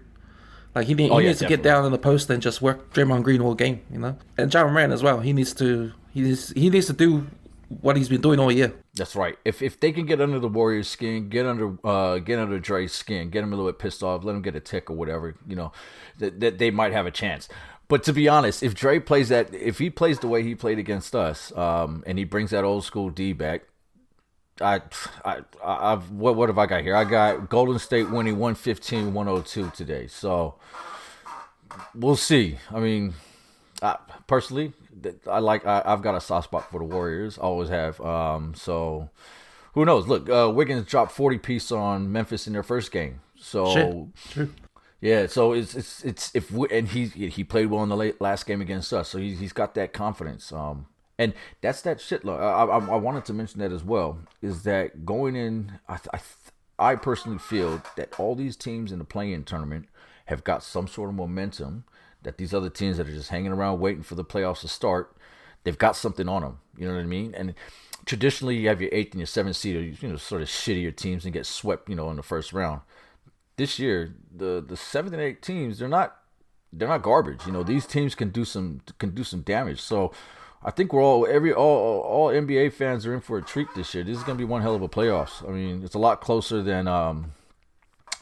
Like 0.77 0.87
he, 0.87 0.93
need, 0.93 1.11
Oh, 1.11 1.17
he 1.17 1.23
yeah, 1.23 1.29
needs 1.29 1.39
to 1.39 1.47
get 1.47 1.63
down 1.63 1.85
in 1.85 1.91
the 1.91 1.97
post 1.97 2.29
and 2.29 2.41
just 2.41 2.61
work 2.61 2.93
Draymond 2.93 3.23
Green 3.23 3.41
all 3.41 3.55
game, 3.55 3.81
you 3.91 3.99
know. 3.99 4.17
And 4.37 4.53
Ja 4.53 4.67
Morant 4.67 4.93
as 4.93 5.03
well. 5.03 5.19
He 5.19 5.33
needs 5.33 5.53
to 5.55 5.91
he 6.13 6.21
needs, 6.21 6.49
he 6.51 6.69
needs 6.69 6.87
to 6.87 6.93
do 6.93 7.27
what 7.81 7.97
he's 7.97 8.09
been 8.09 8.21
doing 8.21 8.39
all 8.39 8.51
year. 8.51 8.73
That's 8.95 9.15
right. 9.15 9.37
If 9.43 9.61
if 9.61 9.79
they 9.79 9.91
can 9.91 10.05
get 10.05 10.21
under 10.21 10.39
the 10.39 10.47
Warriors' 10.47 10.87
skin, 10.87 11.29
get 11.29 11.45
under 11.45 11.77
uh 11.83 12.19
get 12.19 12.39
under 12.39 12.59
Dre's 12.59 12.93
skin, 12.93 13.29
get 13.29 13.43
him 13.43 13.51
a 13.53 13.55
little 13.55 13.71
bit 13.71 13.79
pissed 13.79 14.03
off, 14.03 14.23
let 14.23 14.35
him 14.35 14.41
get 14.41 14.55
a 14.55 14.59
tick 14.59 14.89
or 14.89 14.95
whatever, 14.95 15.35
you 15.47 15.55
know, 15.55 15.71
that, 16.19 16.39
that 16.39 16.57
they 16.59 16.71
might 16.71 16.93
have 16.93 17.05
a 17.05 17.11
chance. 17.11 17.49
But 17.89 18.03
to 18.03 18.13
be 18.13 18.27
honest, 18.27 18.63
if 18.63 18.75
Dre 18.75 18.99
plays 18.99 19.29
that, 19.29 19.53
if 19.53 19.79
he 19.79 19.89
plays 19.89 20.19
the 20.19 20.27
way 20.27 20.43
he 20.43 20.55
played 20.55 20.77
against 20.77 21.15
us, 21.15 21.55
um, 21.55 22.03
and 22.05 22.17
he 22.17 22.25
brings 22.25 22.51
that 22.51 22.63
old 22.63 22.83
school 22.83 23.09
D 23.09 23.33
back, 23.33 23.63
I, 24.61 24.81
I, 25.23 25.39
I, 25.63 25.93
I've 25.93 26.11
what 26.11 26.35
what 26.35 26.49
have 26.49 26.57
I 26.57 26.65
got 26.65 26.81
here? 26.81 26.95
I 26.95 27.03
got 27.03 27.49
Golden 27.49 27.79
State 27.79 28.09
winning 28.09 28.37
115-102 28.37 29.73
today. 29.73 30.07
So 30.07 30.55
we'll 31.93 32.15
see. 32.15 32.57
I 32.71 32.79
mean, 32.79 33.13
I, 33.81 33.97
personally, 34.27 34.73
I 35.29 35.39
like. 35.39 35.65
I, 35.65 35.81
I've 35.85 36.01
got 36.01 36.15
a 36.15 36.21
soft 36.21 36.45
spot 36.45 36.71
for 36.71 36.79
the 36.79 36.85
Warriors. 36.85 37.37
Always 37.37 37.69
have. 37.69 37.99
Um, 38.01 38.53
so 38.55 39.09
who 39.73 39.85
knows? 39.85 40.07
Look, 40.07 40.29
uh, 40.29 40.51
Wiggins 40.53 40.85
dropped 40.85 41.11
forty 41.11 41.37
piece 41.37 41.71
on 41.71 42.11
Memphis 42.11 42.47
in 42.47 42.53
their 42.53 42.63
first 42.63 42.91
game. 42.91 43.21
So 43.35 44.09
Shit. 44.29 44.49
Yeah, 44.99 45.27
so 45.27 45.53
it's 45.53 45.75
it's 45.75 46.03
it's 46.03 46.31
if 46.33 46.51
we, 46.51 46.67
and 46.71 46.87
he 46.87 47.05
he 47.05 47.43
played 47.43 47.67
well 47.67 47.83
in 47.83 47.89
the 47.89 47.95
late, 47.95 48.19
last 48.19 48.47
game 48.47 48.61
against 48.61 48.91
us, 48.93 49.09
so 49.09 49.19
he's 49.19 49.39
he's 49.39 49.53
got 49.53 49.75
that 49.75 49.93
confidence. 49.93 50.51
Um, 50.51 50.87
and 51.17 51.33
that's 51.61 51.81
that 51.81 51.99
shit. 52.01 52.23
Look, 52.23 52.39
I, 52.39 52.63
I 52.63 52.77
I 52.77 52.95
wanted 52.95 53.25
to 53.25 53.33
mention 53.33 53.59
that 53.61 53.71
as 53.71 53.83
well. 53.83 54.19
Is 54.41 54.63
that 54.63 55.05
going 55.05 55.35
in? 55.35 55.79
I 55.87 55.99
I 56.13 56.19
I 56.79 56.95
personally 56.95 57.39
feel 57.39 57.81
that 57.95 58.19
all 58.19 58.35
these 58.35 58.55
teams 58.55 58.91
in 58.91 58.99
the 58.99 59.05
play-in 59.05 59.43
tournament 59.43 59.87
have 60.25 60.43
got 60.43 60.63
some 60.63 60.87
sort 60.87 61.09
of 61.09 61.15
momentum. 61.15 61.85
That 62.23 62.37
these 62.37 62.53
other 62.53 62.69
teams 62.69 62.97
that 62.97 63.07
are 63.07 63.11
just 63.11 63.29
hanging 63.29 63.51
around 63.51 63.79
waiting 63.79 64.03
for 64.03 64.15
the 64.15 64.25
playoffs 64.25 64.61
to 64.61 64.67
start, 64.67 65.15
they've 65.63 65.77
got 65.77 65.95
something 65.95 66.27
on 66.27 66.41
them. 66.41 66.59
You 66.75 66.87
know 66.87 66.95
what 66.95 67.01
I 67.01 67.05
mean? 67.05 67.33
And 67.35 67.53
traditionally, 68.05 68.57
you 68.57 68.67
have 68.67 68.81
your 68.81 68.89
eighth 68.91 69.11
and 69.11 69.19
your 69.19 69.27
seventh 69.27 69.55
seed, 69.55 69.97
you 70.01 70.09
know, 70.09 70.17
sort 70.17 70.41
of 70.41 70.47
shittier 70.47 70.95
teams, 70.95 71.25
and 71.25 71.33
get 71.33 71.45
swept, 71.45 71.87
you 71.87 71.95
know, 71.95 72.09
in 72.09 72.17
the 72.17 72.23
first 72.23 72.53
round 72.53 72.81
this 73.57 73.79
year 73.79 74.15
the 74.33 74.63
the 74.65 74.77
seventh 74.77 75.13
and 75.13 75.21
eighth 75.21 75.41
teams 75.41 75.79
they're 75.79 75.87
not 75.87 76.17
they're 76.71 76.87
not 76.87 77.01
garbage. 77.01 77.45
You 77.45 77.51
know 77.51 77.63
these 77.63 77.85
teams 77.85 78.15
can 78.15 78.29
do 78.29 78.45
some 78.45 78.81
can 78.99 79.13
do 79.13 79.23
some 79.23 79.41
damage. 79.41 79.81
So 79.81 80.13
I 80.63 80.71
think 80.71 80.91
we're 80.91 81.03
all 81.03 81.27
every 81.27 81.53
all 81.53 82.01
all 82.01 82.29
NBA 82.29 82.73
fans 82.73 83.05
are 83.05 83.13
in 83.13 83.21
for 83.21 83.37
a 83.37 83.41
treat 83.41 83.67
this 83.75 83.93
year. 83.93 84.03
This 84.03 84.17
is 84.17 84.23
gonna 84.23 84.37
be 84.37 84.43
one 84.43 84.61
hell 84.61 84.75
of 84.75 84.81
a 84.81 84.89
playoffs. 84.89 85.47
I 85.47 85.51
mean 85.51 85.83
it's 85.83 85.95
a 85.95 85.99
lot 85.99 86.21
closer 86.21 86.61
than 86.61 86.87
um 86.87 87.31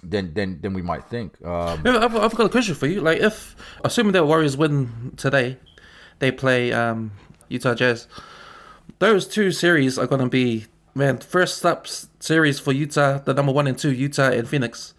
than 0.09 0.33
than 0.33 0.61
than 0.61 0.73
we 0.73 0.81
might 0.81 1.05
think. 1.05 1.43
Um, 1.45 1.81
I've, 1.85 2.15
I've 2.15 2.35
got 2.35 2.45
a 2.45 2.49
question 2.49 2.75
for 2.75 2.87
you. 2.87 3.01
Like, 3.01 3.19
if 3.19 3.55
assuming 3.83 4.13
that 4.13 4.25
Warriors 4.25 4.57
win 4.57 5.13
today, 5.17 5.57
they 6.19 6.31
play 6.31 6.71
um, 6.71 7.11
Utah 7.49 7.73
Jazz. 7.73 8.07
Those 8.99 9.27
two 9.27 9.51
series 9.51 9.97
are 9.97 10.07
to 10.07 10.27
be 10.27 10.65
man 10.93 11.17
first 11.17 11.65
up 11.65 11.87
series 12.19 12.59
for 12.59 12.71
Utah, 12.71 13.17
the 13.19 13.33
number 13.33 13.51
one 13.51 13.67
and 13.67 13.77
two 13.77 13.91
Utah 13.91 14.29
and 14.29 14.47
Phoenix. 14.47 14.93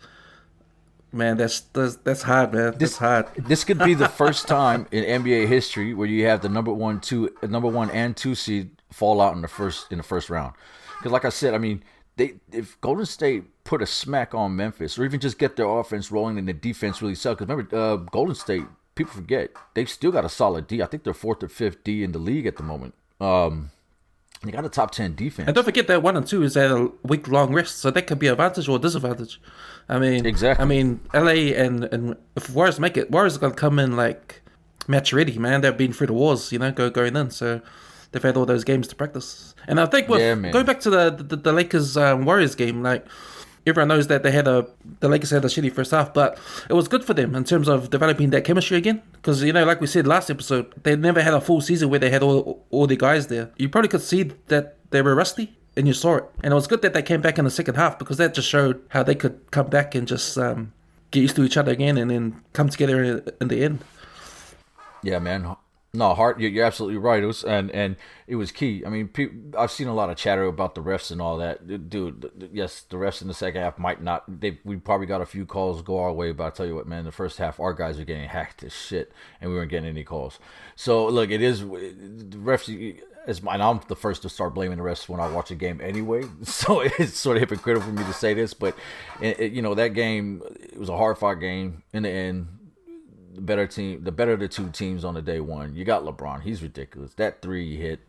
Man, 1.16 1.37
that's 1.37 1.61
that's, 1.61 1.96
that's 1.96 2.23
hard, 2.23 2.52
man. 2.52 2.75
That's 2.76 2.99
hard. 2.99 3.26
this 3.37 3.64
could 3.64 3.78
be 3.78 3.94
the 3.94 4.08
first 4.08 4.46
time 4.49 4.87
in 4.90 5.23
NBA 5.23 5.49
history 5.49 5.94
where 5.94 6.06
you 6.06 6.26
have 6.26 6.42
the 6.42 6.49
number 6.49 6.73
one, 6.73 7.00
two, 7.00 7.35
number 7.42 7.68
one 7.68 7.90
and 7.90 8.16
two 8.16 8.35
seed 8.35 8.70
fall 8.92 9.20
out 9.20 9.35
in 9.35 9.42
the 9.42 9.49
first 9.49 9.90
in 9.90 9.99
the 9.99 10.04
first 10.04 10.28
round. 10.30 10.54
Because, 10.99 11.12
like 11.12 11.25
I 11.25 11.30
said, 11.30 11.54
I 11.54 11.58
mean, 11.58 11.82
they 12.17 12.34
if 12.52 12.80
Golden 12.80 13.06
State 13.06 13.45
put 13.64 13.82
a 13.82 13.86
smack 13.86 14.34
on 14.34 14.56
Memphis, 14.56 14.99
or 14.99 15.04
even 15.04 15.21
just 15.21 15.38
get 15.38 15.56
their 15.56 15.67
offense 15.67 16.12
rolling 16.12 16.38
and 16.38 16.47
the 16.47 16.52
defense 16.52 17.00
really 17.00 17.14
sell. 17.14 17.34
Because 17.34 17.49
remember, 17.49 17.76
uh, 17.76 17.97
Golden 17.97 18.34
State, 18.34 18.64
people 18.95 19.12
forget 19.12 19.50
they've 19.75 19.88
still 19.88 20.12
got 20.12 20.25
a 20.25 20.28
solid 20.28 20.67
D. 20.67 20.82
I 20.82 20.86
think 20.86 21.04
they're 21.04 21.14
fourth 21.14 21.43
or 21.43 21.49
fifth 21.49 21.82
D 21.84 22.04
in 22.04 22.12
the 22.12 22.19
league 22.19 22.47
at 22.47 22.56
the 22.56 22.62
moment. 22.62 22.95
Um, 23.21 23.71
they 24.47 24.52
got 24.52 24.65
a 24.65 24.69
top 24.69 24.91
ten 24.93 25.15
defense. 25.15 25.47
And 25.47 25.54
don't 25.54 25.65
forget 25.65 25.87
that 25.89 26.02
one 26.02 26.17
and 26.17 26.26
two 26.26 26.43
is 26.43 26.56
at 26.56 26.71
a 26.71 26.91
week 27.02 27.28
long 27.28 27.52
rest, 27.52 27.78
so 27.78 27.91
that 27.91 28.02
could 28.06 28.19
be 28.19 28.28
advantage 28.28 28.69
or 28.69 28.78
disadvantage. 28.78 29.41
I 29.89 29.99
mean, 29.99 30.26
Exactly. 30.26 30.63
I 30.63 30.67
mean, 30.67 31.00
LA 31.15 31.52
and 31.65 31.85
and 31.85 32.17
if 32.35 32.50
Warriors 32.50 32.80
make 32.80 32.97
it, 32.97 33.11
Warriors 33.11 33.37
are 33.37 33.41
gonna 33.41 33.54
come 33.54 33.78
in 33.78 33.97
like 33.97 34.43
match 34.89 35.13
ready, 35.13 35.39
man. 35.39 35.61
They've 35.61 35.76
been 35.76 35.93
through 35.93 36.09
the 36.09 36.13
wars, 36.13 36.52
you 36.52 36.59
know, 36.59 36.71
go 36.73 36.91
going 36.91 37.17
in, 37.17 37.30
so 37.30 37.61
they've 38.13 38.23
had 38.23 38.37
all 38.37 38.47
those 38.47 38.65
games 38.65 38.89
to 38.89 38.95
practice. 38.95 39.54
And 39.67 39.80
I 39.80 39.87
think 39.87 40.09
with 40.09 40.21
Yeah, 40.21 40.35
going 40.50 40.67
back 40.67 40.80
to 40.80 40.91
the 40.91 41.11
the, 41.11 41.37
the 41.37 41.52
Lakers 41.52 41.97
um, 41.97 42.25
Warriors 42.25 42.54
game, 42.54 42.82
like 42.82 43.06
everyone 43.67 43.89
knows 43.89 44.07
that 44.07 44.23
they 44.23 44.31
had 44.31 44.47
a 44.47 44.67
the 45.00 45.09
Lakers 45.09 45.31
had 45.31 45.45
a 45.45 45.49
shitty 45.49 45.73
first 45.73 45.91
half, 45.91 46.15
but 46.15 46.39
it 46.71 46.75
was 46.75 46.89
good 46.89 47.05
for 47.05 47.15
them 47.15 47.35
in 47.35 47.45
terms 47.45 47.69
of 47.69 47.91
developing 47.91 48.31
that 48.31 48.45
chemistry 48.45 48.76
again. 48.76 49.02
Because 49.13 49.43
you 49.43 49.52
know, 49.52 49.65
like 49.65 49.81
we 49.81 49.87
said 49.87 50.07
last 50.07 50.31
episode, 50.31 50.73
they 50.83 50.97
never 50.97 51.23
had 51.23 51.35
a 51.35 51.41
full 51.41 51.61
season 51.61 51.91
where 51.91 51.99
they 51.99 52.11
had 52.11 52.23
all 52.23 52.65
all 52.71 52.87
the 52.87 52.97
guys 52.97 53.26
there. 53.26 53.50
You 53.57 53.69
probably 53.69 53.89
could 53.89 54.02
see 54.02 54.23
that 54.49 54.76
they 54.91 55.02
were 55.02 55.15
rusty, 55.15 55.57
and 55.76 55.87
you 55.87 55.93
saw 55.93 56.17
it. 56.17 56.25
And 56.43 56.52
it 56.52 56.55
was 56.55 56.67
good 56.67 56.83
that 56.83 56.95
they 56.95 57.02
came 57.02 57.21
back 57.21 57.39
in 57.39 57.45
the 57.45 57.50
second 57.50 57.75
half 57.75 57.99
because 57.99 58.17
that 58.19 58.35
just 58.35 58.49
showed 58.49 58.81
how 58.91 59.02
they 59.02 59.15
could 59.15 59.50
come 59.50 59.69
back 59.69 59.95
and 59.95 60.07
just 60.07 60.39
um, 60.39 60.73
get 61.11 61.21
used 61.21 61.37
to 61.37 61.45
each 61.45 61.57
other 61.57 61.73
again, 61.73 61.99
and 61.99 62.11
then 62.11 62.43
come 62.52 62.69
together 62.69 63.02
in, 63.02 63.23
in 63.41 63.49
the 63.49 63.65
end. 63.65 63.81
Yeah, 65.02 65.19
man. 65.19 65.57
No, 65.97 66.13
Hart, 66.15 66.39
you're, 66.39 66.65
absolutely 66.65 66.99
right. 66.99 67.23
It 67.23 67.26
was 67.26 67.43
and 67.43 67.71
and 67.71 67.97
it 68.26 68.37
was 68.37 68.52
key. 68.52 68.82
I 68.85 68.91
mean, 68.91 69.09
I've 69.56 69.71
seen 69.71 69.89
a 69.89 69.95
lot 69.95 70.11
of 70.11 70.17
chatter 70.17 70.45
about 70.45 70.75
the 70.75 70.82
refs 70.82 71.11
and 71.11 71.23
all 71.23 71.39
that. 71.39 71.89
Dude, 71.89 72.50
yes, 72.52 72.82
the 72.82 72.97
refs 72.97 73.23
in 73.23 73.28
the 73.28 73.35
second 73.35 73.63
half 73.63 73.78
might 73.78 74.02
not. 74.02 74.25
They 74.41 74.59
we 74.65 74.76
probably 74.76 75.06
got 75.06 75.23
a 75.23 75.26
few 75.26 75.47
calls 75.47 75.80
go 75.80 75.99
our 75.99 76.13
way, 76.13 76.32
but 76.32 76.45
I 76.45 76.50
tell 76.50 76.67
you 76.67 76.75
what, 76.75 76.87
man, 76.87 77.04
the 77.04 77.13
first 77.13 77.39
half 77.39 77.59
our 77.59 77.73
guys 77.73 77.99
are 77.99 78.04
getting 78.04 78.28
hacked 78.28 78.63
as 78.63 78.75
shit, 78.75 79.11
and 79.41 79.50
we 79.50 79.56
weren't 79.56 79.71
getting 79.71 79.89
any 79.89 80.04
calls. 80.04 80.39
So 80.75 81.06
look, 81.06 81.30
it 81.30 81.41
is 81.41 81.61
the 81.61 82.37
refs. 82.39 83.00
As 83.26 83.41
and 83.41 83.61
I'm 83.61 83.80
the 83.89 83.97
first 83.97 84.23
to 84.23 84.28
start 84.28 84.54
blaming 84.54 84.78
the 84.78 84.85
refs 84.85 85.09
when 85.09 85.19
I 85.19 85.26
watch 85.28 85.50
a 85.50 85.56
game 85.56 85.80
anyway. 85.82 86.23
So 86.45 86.80
it's 86.82 87.19
sort 87.19 87.37
of 87.39 87.41
hypocritical 87.41 87.89
for 87.89 87.93
me 87.93 88.04
to 88.04 88.13
say 88.13 88.35
this, 88.35 88.54
but 88.54 88.76
it, 89.21 89.41
it- 89.41 89.52
you 89.52 89.63
know 89.63 89.75
that 89.75 89.95
game 89.95 90.43
it 90.61 90.78
was 90.78 90.89
a 90.89 90.97
hard 90.97 91.19
fought 91.19 91.41
game 91.41 91.82
in 91.93 92.02
the 92.04 92.11
end 92.11 92.47
the 93.36 93.42
better 93.42 93.66
team, 93.66 94.02
the 94.02 94.12
better 94.12 94.36
the 94.36 94.49
two 94.49 94.70
teams 94.70 95.04
on 95.04 95.14
the 95.14 95.22
day 95.22 95.40
one. 95.40 95.76
You 95.76 95.84
got 95.84 96.04
LeBron. 96.04 96.42
He's 96.42 96.62
ridiculous. 96.62 97.14
That 97.14 97.42
three 97.42 97.76
he 97.76 97.76
hit, 97.76 98.00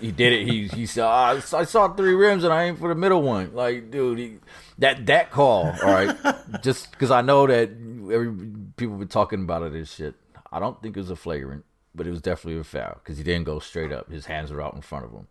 he 0.00 0.12
did 0.12 0.32
it. 0.32 0.46
He 0.46 0.68
he 0.68 0.86
said, 0.86 1.04
"Ah, 1.04 1.40
I 1.54 1.64
saw 1.64 1.88
three 1.94 2.14
rims 2.14 2.44
and 2.44 2.52
I 2.52 2.64
aimed 2.64 2.78
for 2.78 2.88
the 2.88 2.94
middle 2.94 3.22
one. 3.22 3.54
Like, 3.54 3.90
dude, 3.90 4.18
he, 4.18 4.36
that 4.78 5.06
that 5.06 5.30
call. 5.30 5.66
All 5.82 5.92
right, 5.92 6.16
just 6.62 6.90
because 6.90 7.10
I 7.10 7.22
know 7.22 7.46
that 7.46 7.70
every 7.70 8.32
people 8.76 8.96
been 8.96 9.08
talking 9.08 9.42
about 9.42 9.62
it 9.62 9.72
and 9.72 9.88
shit. 9.88 10.14
I 10.52 10.60
don't 10.60 10.80
think 10.82 10.96
it 10.96 11.00
was 11.00 11.10
a 11.10 11.16
flagrant, 11.16 11.64
but 11.94 12.06
it 12.06 12.10
was 12.10 12.20
definitely 12.20 12.60
a 12.60 12.64
foul 12.64 13.00
because 13.02 13.18
he 13.18 13.24
didn't 13.24 13.44
go 13.46 13.58
straight 13.58 13.92
up. 13.92 14.10
His 14.10 14.26
hands 14.26 14.52
were 14.52 14.62
out 14.62 14.74
in 14.74 14.82
front 14.82 15.04
of 15.04 15.12
him. 15.12 15.26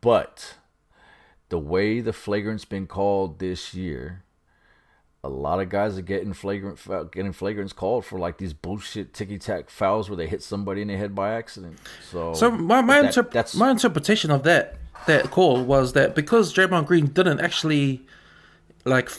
But 0.00 0.54
the 1.48 1.58
way 1.58 2.00
the 2.00 2.12
flagrant's 2.12 2.64
been 2.64 2.86
called 2.86 3.38
this 3.38 3.74
year, 3.74 4.24
a 5.24 5.28
lot 5.28 5.58
of 5.58 5.68
guys 5.70 5.96
are 5.96 6.02
getting 6.02 6.32
flagrant 6.34 6.78
foul- 6.78 7.04
getting 7.06 7.32
flagrants 7.32 7.74
called 7.74 8.04
for 8.04 8.18
like 8.18 8.36
these 8.38 8.52
bullshit 8.52 9.14
ticky 9.14 9.38
tack 9.38 9.70
fouls 9.70 10.10
where 10.10 10.16
they 10.16 10.26
hit 10.26 10.42
somebody 10.42 10.82
in 10.82 10.88
the 10.88 10.96
head 10.96 11.14
by 11.14 11.32
accident. 11.32 11.78
So, 12.10 12.34
So 12.34 12.50
my 12.50 12.82
my, 12.82 13.02
that- 13.02 13.14
interp- 13.14 13.30
that's 13.30 13.54
my 13.56 13.70
interpretation 13.70 14.30
of 14.30 14.42
that 14.44 14.76
that 15.06 15.30
call 15.30 15.62
was 15.64 15.92
that 15.94 16.14
because 16.14 16.52
Draymond 16.54 16.86
Green 16.86 17.06
didn't 17.06 17.40
actually 17.40 18.02
like 18.84 19.10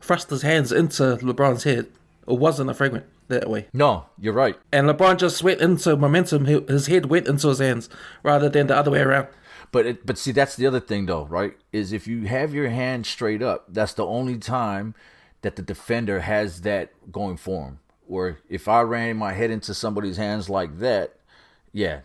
thrust 0.00 0.30
his 0.30 0.42
hands 0.42 0.70
into 0.72 1.16
LeBron's 1.16 1.64
head, 1.64 1.86
it 2.28 2.38
wasn't 2.38 2.70
a 2.70 2.74
fragrant 2.74 3.06
that 3.28 3.48
way. 3.48 3.66
no, 3.72 4.04
you're 4.20 4.34
right. 4.34 4.56
And 4.72 4.86
LeBron 4.88 5.16
just 5.18 5.42
went 5.42 5.60
into 5.60 5.96
momentum. 5.96 6.44
His 6.44 6.86
head 6.88 7.06
went 7.06 7.26
into 7.26 7.48
his 7.48 7.58
hands 7.58 7.88
rather 8.22 8.48
than 8.50 8.66
the 8.66 8.76
other 8.76 8.90
way 8.90 9.00
around. 9.00 9.28
But 9.72 9.86
it, 9.86 10.06
but 10.06 10.18
see, 10.18 10.30
that's 10.30 10.56
the 10.56 10.66
other 10.66 10.78
thing 10.78 11.06
though, 11.06 11.24
right? 11.24 11.56
Is 11.72 11.92
if 11.92 12.06
you 12.06 12.26
have 12.26 12.52
your 12.54 12.68
hand 12.68 13.06
straight 13.06 13.42
up, 13.42 13.64
that's 13.68 13.94
the 13.94 14.04
only 14.06 14.36
time 14.38 14.94
that 15.44 15.56
the 15.56 15.62
defender 15.62 16.20
has 16.20 16.62
that 16.62 16.90
going 17.12 17.36
for 17.36 17.66
him. 17.66 17.78
Where 18.06 18.38
if 18.48 18.66
I 18.66 18.80
ran 18.80 19.18
my 19.18 19.34
head 19.34 19.50
into 19.50 19.74
somebody's 19.74 20.16
hands 20.16 20.48
like 20.48 20.78
that, 20.78 21.16
yeah, 21.70 22.00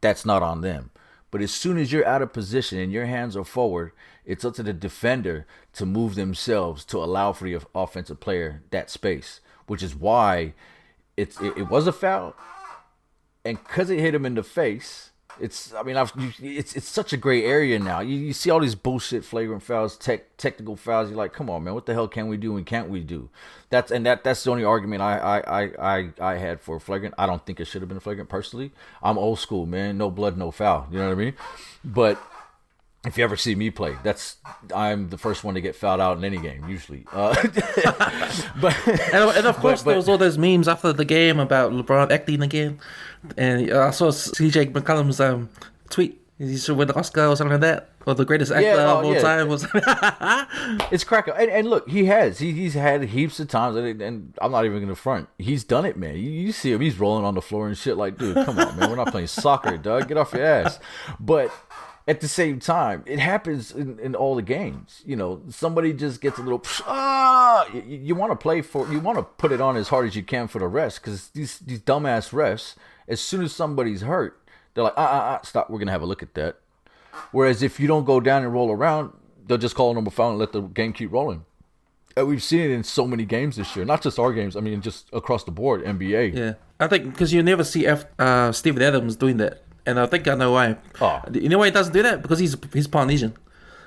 that's 0.00 0.26
not 0.26 0.42
on 0.42 0.60
them. 0.60 0.90
But 1.30 1.40
as 1.40 1.52
soon 1.52 1.78
as 1.78 1.92
you're 1.92 2.06
out 2.06 2.20
of 2.20 2.32
position 2.32 2.78
and 2.78 2.90
your 2.90 3.06
hands 3.06 3.36
are 3.36 3.44
forward, 3.44 3.92
it's 4.24 4.44
up 4.44 4.54
to 4.54 4.64
the 4.64 4.72
defender 4.72 5.46
to 5.74 5.86
move 5.86 6.16
themselves 6.16 6.84
to 6.86 6.98
allow 6.98 7.32
for 7.32 7.44
the 7.44 7.60
offensive 7.76 8.18
player 8.18 8.62
that 8.70 8.90
space, 8.90 9.40
which 9.66 9.84
is 9.84 9.94
why 9.94 10.54
it's 11.16 11.40
it, 11.40 11.56
it 11.56 11.70
was 11.70 11.86
a 11.86 11.92
foul, 11.92 12.34
and 13.44 13.62
because 13.62 13.88
it 13.88 14.00
hit 14.00 14.14
him 14.16 14.26
in 14.26 14.34
the 14.34 14.42
face, 14.42 15.09
It's 15.38 15.72
I 15.74 15.82
mean 15.82 15.96
I've 15.96 16.12
it's 16.42 16.74
it's 16.74 16.88
such 16.88 17.12
a 17.12 17.16
gray 17.16 17.44
area 17.44 17.78
now. 17.78 18.00
You, 18.00 18.16
you 18.16 18.32
see 18.32 18.50
all 18.50 18.60
these 18.60 18.74
bullshit 18.74 19.24
flagrant 19.24 19.62
fouls, 19.62 19.96
tech 19.96 20.36
technical 20.36 20.76
fouls. 20.76 21.08
You're 21.08 21.18
like, 21.18 21.32
come 21.32 21.48
on, 21.48 21.64
man, 21.64 21.74
what 21.74 21.86
the 21.86 21.92
hell 21.94 22.08
can 22.08 22.28
we 22.28 22.36
do 22.36 22.56
and 22.56 22.66
can't 22.66 22.88
we 22.88 23.00
do? 23.00 23.28
That's 23.68 23.90
and 23.90 24.04
that 24.06 24.24
that's 24.24 24.42
the 24.44 24.50
only 24.50 24.64
argument 24.64 25.02
I 25.02 25.18
I 25.18 25.62
I 25.62 25.70
I, 25.98 26.08
I 26.20 26.34
had 26.36 26.60
for 26.60 26.80
flagrant. 26.80 27.14
I 27.18 27.26
don't 27.26 27.44
think 27.46 27.60
it 27.60 27.66
should 27.66 27.82
have 27.82 27.88
been 27.88 28.00
flagrant 28.00 28.28
personally. 28.28 28.72
I'm 29.02 29.18
old 29.18 29.38
school, 29.38 29.66
man. 29.66 29.96
No 29.98 30.10
blood, 30.10 30.36
no 30.36 30.50
foul. 30.50 30.88
You 30.90 30.98
know 30.98 31.06
what 31.06 31.12
I 31.12 31.16
mean? 31.16 31.34
But 31.84 32.20
if 33.06 33.16
you 33.16 33.24
ever 33.24 33.36
see 33.36 33.54
me 33.54 33.70
play, 33.70 33.96
that's 34.02 34.36
I'm 34.74 35.08
the 35.08 35.16
first 35.16 35.42
one 35.42 35.54
to 35.54 35.62
get 35.62 35.74
fouled 35.74 36.00
out 36.00 36.18
in 36.18 36.24
any 36.24 36.36
game 36.36 36.68
usually. 36.68 37.06
Uh, 37.10 37.34
but 38.60 38.76
And, 38.86 39.36
and 39.38 39.46
of 39.46 39.56
course, 39.56 39.82
but- 39.82 39.90
there 39.92 39.96
was 39.96 40.08
all 40.08 40.18
those 40.18 40.36
memes 40.36 40.68
after 40.68 40.92
the 40.92 41.04
game 41.06 41.38
about 41.40 41.72
LeBron 41.72 42.10
acting 42.10 42.42
again. 42.42 42.78
And 43.36 43.70
I 43.72 43.90
saw 43.90 44.08
CJ 44.08 44.72
McCollum's 44.72 45.20
um, 45.20 45.48
tweet. 45.88 46.16
He 46.38 46.56
should 46.56 46.76
win 46.78 46.88
the 46.88 46.94
Oscar 46.94 47.26
or 47.26 47.36
something 47.36 47.52
like 47.52 47.60
that. 47.60 47.90
Or 48.06 48.14
the 48.14 48.24
greatest 48.24 48.50
actor 48.50 48.62
Yeah, 48.62 48.90
of 48.90 49.04
oh, 49.04 49.08
all 49.08 49.14
yeah. 49.14 49.20
time. 49.20 49.48
Was 49.48 49.66
It's 50.90 51.04
cracker, 51.04 51.32
and, 51.32 51.50
and 51.50 51.68
look, 51.68 51.86
he 51.88 52.06
has. 52.06 52.38
He, 52.38 52.52
he's 52.52 52.72
had 52.72 53.02
heaps 53.02 53.38
of 53.40 53.48
times, 53.48 53.76
and, 53.76 54.00
and 54.00 54.38
I'm 54.40 54.50
not 54.50 54.64
even 54.64 54.80
gonna 54.80 54.94
front. 54.94 55.28
He's 55.38 55.64
done 55.64 55.84
it, 55.84 55.98
man. 55.98 56.14
You, 56.14 56.30
you 56.30 56.52
see 56.52 56.72
him; 56.72 56.80
he's 56.80 56.98
rolling 56.98 57.26
on 57.26 57.34
the 57.34 57.42
floor 57.42 57.66
and 57.68 57.76
shit. 57.76 57.98
Like, 57.98 58.16
dude, 58.16 58.36
come 58.36 58.58
on, 58.58 58.78
man. 58.78 58.88
We're 58.88 58.96
not 58.96 59.08
playing 59.08 59.26
soccer, 59.26 59.76
dog. 59.76 60.08
Get 60.08 60.16
off 60.16 60.32
your 60.32 60.44
ass. 60.46 60.78
But 61.20 61.52
at 62.08 62.22
the 62.22 62.28
same 62.28 62.58
time, 62.58 63.04
it 63.06 63.18
happens 63.18 63.70
in, 63.72 63.98
in 63.98 64.14
all 64.14 64.34
the 64.34 64.40
games. 64.42 65.02
You 65.04 65.16
know, 65.16 65.42
somebody 65.50 65.92
just 65.92 66.22
gets 66.22 66.38
a 66.38 66.42
little. 66.42 66.62
Ah, 66.86 67.66
you, 67.74 67.82
you 67.82 68.14
want 68.14 68.32
to 68.32 68.36
play 68.36 68.62
for. 68.62 68.90
You 68.90 69.00
want 69.00 69.18
to 69.18 69.24
put 69.24 69.52
it 69.52 69.60
on 69.60 69.76
as 69.76 69.88
hard 69.88 70.06
as 70.06 70.16
you 70.16 70.22
can 70.22 70.48
for 70.48 70.58
the 70.58 70.64
refs, 70.64 70.94
because 70.94 71.28
these 71.28 71.58
these 71.58 71.80
dumbass 71.80 72.30
refs. 72.32 72.76
As 73.10 73.20
soon 73.20 73.42
as 73.42 73.52
somebody's 73.52 74.00
hurt, 74.00 74.40
they're 74.72 74.84
like, 74.84 74.94
ah, 74.96 75.08
ah, 75.10 75.34
ah, 75.34 75.40
stop. 75.44 75.68
We're 75.68 75.78
gonna 75.78 75.90
have 75.90 76.02
a 76.02 76.06
look 76.06 76.22
at 76.22 76.34
that. 76.34 76.56
Whereas 77.32 77.62
if 77.62 77.78
you 77.78 77.86
don't 77.86 78.04
go 78.04 78.20
down 78.20 78.44
and 78.44 78.52
roll 78.52 78.70
around, 78.70 79.12
they'll 79.46 79.58
just 79.58 79.74
call 79.74 79.90
a 79.90 79.94
number 79.94 80.10
foul 80.10 80.30
and 80.30 80.38
let 80.38 80.52
the 80.52 80.62
game 80.62 80.92
keep 80.92 81.12
rolling. 81.12 81.44
And 82.16 82.28
we've 82.28 82.42
seen 82.42 82.60
it 82.60 82.70
in 82.70 82.82
so 82.82 83.06
many 83.06 83.24
games 83.24 83.56
this 83.56 83.76
year, 83.76 83.84
not 83.84 84.02
just 84.02 84.18
our 84.18 84.32
games. 84.32 84.56
I 84.56 84.60
mean, 84.60 84.80
just 84.80 85.08
across 85.12 85.44
the 85.44 85.50
board, 85.50 85.84
NBA. 85.84 86.34
yeah. 86.34 86.54
I 86.78 86.86
think 86.86 87.04
because 87.04 87.32
you 87.32 87.42
never 87.42 87.62
see 87.62 87.86
F, 87.86 88.06
uh, 88.18 88.52
Steven 88.52 88.82
Adams 88.82 89.16
doing 89.16 89.36
that. 89.36 89.64
And 89.86 89.98
I 89.98 90.06
think 90.06 90.26
I 90.28 90.34
know 90.34 90.52
why. 90.52 90.76
Oh. 91.00 91.20
You 91.32 91.48
know 91.48 91.58
why 91.58 91.66
he 91.66 91.70
doesn't 91.72 91.92
do 91.92 92.02
that? 92.02 92.22
Because 92.22 92.38
he's 92.38 92.56
he's 92.72 92.86
Polynesian. 92.86 93.36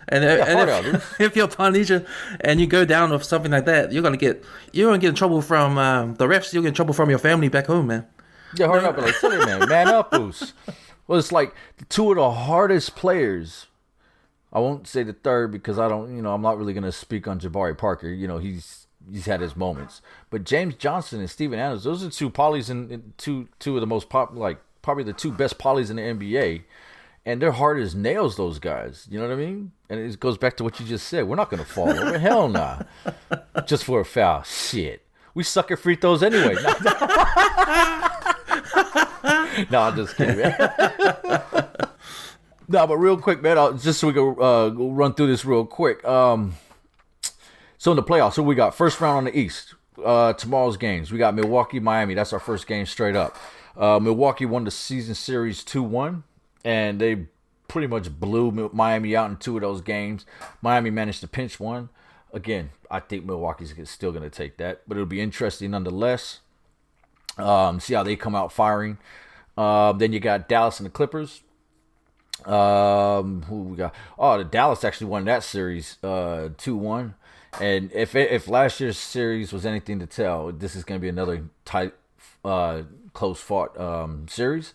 And, 0.08 0.24
and 0.24 0.42
hard 0.44 0.70
out, 0.70 0.86
if, 0.86 1.16
if 1.22 1.36
you're 1.36 1.48
Polynesian 1.48 2.06
and 2.42 2.60
you 2.60 2.68
go 2.68 2.84
down 2.84 3.12
with 3.12 3.24
something 3.24 3.52
like 3.52 3.66
that, 3.66 3.92
you're 3.92 4.04
gonna 4.04 4.18
get 4.18 4.44
you're 4.74 4.90
gonna 4.90 5.00
get 5.00 5.10
in 5.10 5.16
trouble 5.16 5.42
from 5.42 5.78
um, 5.78 6.16
the 6.16 6.28
refs. 6.28 6.54
You'll 6.54 6.64
get 6.64 6.70
in 6.70 6.76
trouble 6.76 6.94
from 6.94 7.10
your 7.10 7.20
family 7.20 7.50
back 7.50 7.68
home, 7.68 7.88
man. 7.88 8.06
Yeah, 8.56 8.68
hurry 8.68 8.86
up, 8.86 8.98
like 8.98 9.16
silly 9.16 9.38
man, 9.46 9.68
man 9.68 9.88
up, 9.88 10.12
Boost. 10.12 10.54
Well, 11.08 11.20
it's 11.20 11.32
like 11.32 11.54
two 11.90 12.12
of 12.12 12.18
the 12.18 12.32
hardest 12.32 12.96
players. 12.96 13.68
I 14.52 14.60
won't 14.60 14.88
say 14.88 15.04
the 15.04 15.14
third 15.14 15.52
because 15.52 15.80
I 15.80 15.88
don't, 15.88 16.16
you 16.16 16.22
know, 16.22 16.34
I'm 16.34 16.42
not 16.42 16.58
really 16.58 16.74
gonna 16.74 16.92
speak 16.92 17.28
on 17.28 17.40
Jabari 17.40 17.78
Parker. 17.78 18.10
You 18.10 18.28
know, 18.28 18.38
he's 18.38 18.88
he's 19.12 19.26
had 19.26 19.42
his 19.42 19.56
moments, 19.56 20.02
but 20.30 20.44
James 20.44 20.76
Johnson 20.76 21.20
and 21.20 21.30
Steven 21.30 21.60
Adams, 21.60 21.84
those 21.84 22.04
are 22.04 22.10
two 22.10 22.30
polys 22.30 22.70
and 22.70 23.14
two 23.18 23.48
two 23.60 23.76
of 23.76 23.82
the 23.82 23.88
most 23.88 24.10
pop, 24.10 24.36
like 24.36 24.60
probably 24.82 25.04
the 25.04 25.14
two 25.14 25.32
best 25.32 25.58
polys 25.58 25.90
in 25.90 25.96
the 25.96 26.04
NBA, 26.04 26.64
and 27.26 27.42
they're 27.42 27.52
hard 27.52 27.80
as 27.80 27.96
nails. 27.96 28.38
Those 28.38 28.60
guys, 28.60 29.08
you 29.10 29.20
know 29.20 29.28
what 29.28 29.34
I 29.34 29.38
mean? 29.38 29.72
And 29.90 30.00
it 30.00 30.20
goes 30.20 30.38
back 30.38 30.56
to 30.58 30.64
what 30.64 30.80
you 30.80 30.86
just 30.86 31.08
said. 31.08 31.28
We're 31.28 31.36
not 31.36 31.50
gonna 31.50 31.66
fall 31.66 31.90
over. 31.90 32.20
Hell 32.20 32.48
nah. 32.48 32.84
Just 33.66 33.84
for 33.86 34.02
a 34.02 34.06
foul. 34.06 34.44
Shit. 34.44 35.02
We 35.36 35.44
suck 35.44 35.72
at 35.72 35.80
free 35.80 35.96
throws 35.96 36.22
anyway. 36.22 36.56
no, 39.70 39.82
I'm 39.82 39.96
just 39.96 40.16
kidding, 40.16 40.38
no, 42.68 42.88
but 42.88 42.98
real 42.98 43.18
quick, 43.18 43.42
man, 43.42 43.58
I'll, 43.58 43.74
just 43.74 44.00
so 44.00 44.08
we 44.08 44.14
can 44.14 44.36
uh, 44.40 44.70
run 44.70 45.14
through 45.14 45.28
this 45.28 45.46
real 45.46 45.66
quick. 45.66 46.04
Um, 46.06 46.56
so 47.78 47.92
in 47.92 47.98
the 47.98 48.04
playoffs, 48.04 48.34
so 48.34 48.44
we 48.44 48.56
got 48.56 48.74
first 48.76 49.00
round 49.02 49.18
on 49.18 49.24
the 49.26 49.38
East. 49.38 49.76
Uh, 50.04 50.34
tomorrow's 50.34 50.78
games, 50.78 51.12
we 51.12 51.18
got 51.18 51.36
Milwaukee, 51.36 51.80
Miami. 51.80 52.14
That's 52.14 52.34
our 52.34 52.40
first 52.40 52.66
game 52.68 52.86
straight 52.86 53.16
up. 53.16 53.38
Uh, 53.78 54.00
Milwaukee 54.00 54.46
won 54.46 54.64
the 54.64 54.72
season 54.72 55.16
series 55.16 55.64
two 55.64 55.84
one, 55.84 56.24
and 56.64 57.00
they 57.00 57.28
pretty 57.68 57.88
much 57.88 58.20
blew 58.20 58.70
Miami 58.74 59.16
out 59.16 59.30
in 59.30 59.38
two 59.38 59.56
of 59.56 59.62
those 59.62 59.82
games. 59.82 60.26
Miami 60.62 60.90
managed 60.90 61.22
to 61.22 61.28
pinch 61.28 61.60
one. 61.60 61.90
Again, 62.32 62.72
I 62.90 63.00
think 63.00 63.26
Milwaukee's 63.26 63.74
still 63.90 64.12
going 64.12 64.24
to 64.24 64.30
take 64.30 64.58
that, 64.58 64.82
but 64.88 64.96
it'll 64.96 65.06
be 65.06 65.22
interesting 65.22 65.72
nonetheless. 65.72 66.40
Um, 67.38 67.80
see 67.80 67.94
how 67.94 68.04
they 68.04 68.16
come 68.16 68.36
out 68.36 68.52
firing. 68.52 68.98
Um, 69.58 69.98
then 69.98 70.14
you 70.14 70.20
got 70.20 70.48
Dallas 70.48 70.80
and 70.80 70.86
the 70.86 70.92
Clippers. 70.92 71.42
Um, 72.46 73.44
who 73.44 73.62
we 73.64 73.78
got? 73.78 73.96
Oh, 74.18 74.38
the 74.38 74.44
Dallas 74.44 74.84
actually 74.84 75.08
won 75.08 75.26
that 75.26 75.44
series, 75.44 75.98
uh, 76.04 76.50
two 76.58 76.76
one. 76.76 77.16
And 77.62 77.92
if 77.94 78.16
if 78.16 78.48
last 78.48 78.80
year's 78.80 78.98
series 78.98 79.54
was 79.54 79.66
anything 79.66 80.00
to 80.00 80.08
tell, 80.08 80.52
this 80.52 80.76
is 80.76 80.84
going 80.84 81.00
to 81.00 81.02
be 81.02 81.10
another 81.10 81.46
tight, 81.66 81.94
uh, 82.44 82.82
close 83.14 83.40
fought 83.40 83.80
um 83.80 84.28
series. 84.28 84.74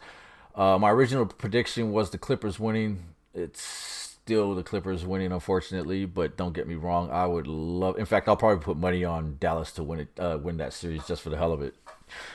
Uh, 0.55 0.79
my 0.79 0.91
original 0.91 1.27
prediction 1.27 1.93
was 1.93 2.11
the 2.11 2.19
Clippers 2.19 2.59
winning. 2.59 3.05
It's 3.35 3.61
still 3.61 4.55
the 4.55 4.63
Clippers 4.63 5.05
winning, 5.05 5.33
unfortunately. 5.33 6.07
But 6.07 6.37
don't 6.37 6.55
get 6.55 6.69
me 6.69 6.77
wrong, 6.77 7.11
I 7.11 7.27
would 7.27 7.49
love. 7.49 7.99
In 7.99 8.07
fact, 8.07 8.29
I'll 8.29 8.37
probably 8.37 8.63
put 8.63 8.77
money 8.77 9.05
on 9.05 9.37
Dallas 9.41 9.73
to 9.73 9.83
win 9.83 10.01
it, 10.01 10.09
uh, 10.19 10.39
win 10.41 10.57
that 10.59 10.73
series 10.73 11.07
just 11.07 11.23
for 11.23 11.31
the 11.31 11.37
hell 11.37 11.53
of 11.53 11.61
it, 11.61 11.75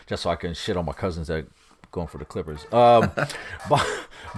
just 0.08 0.24
so 0.24 0.30
I 0.30 0.36
can 0.36 0.54
shit 0.54 0.78
on 0.78 0.86
my 0.86 0.94
cousins 0.94 1.28
that 1.28 1.46
going 1.94 2.08
for 2.08 2.18
the 2.18 2.26
Clippers. 2.26 2.66
Um, 2.74 3.12
Bo- 3.70 3.80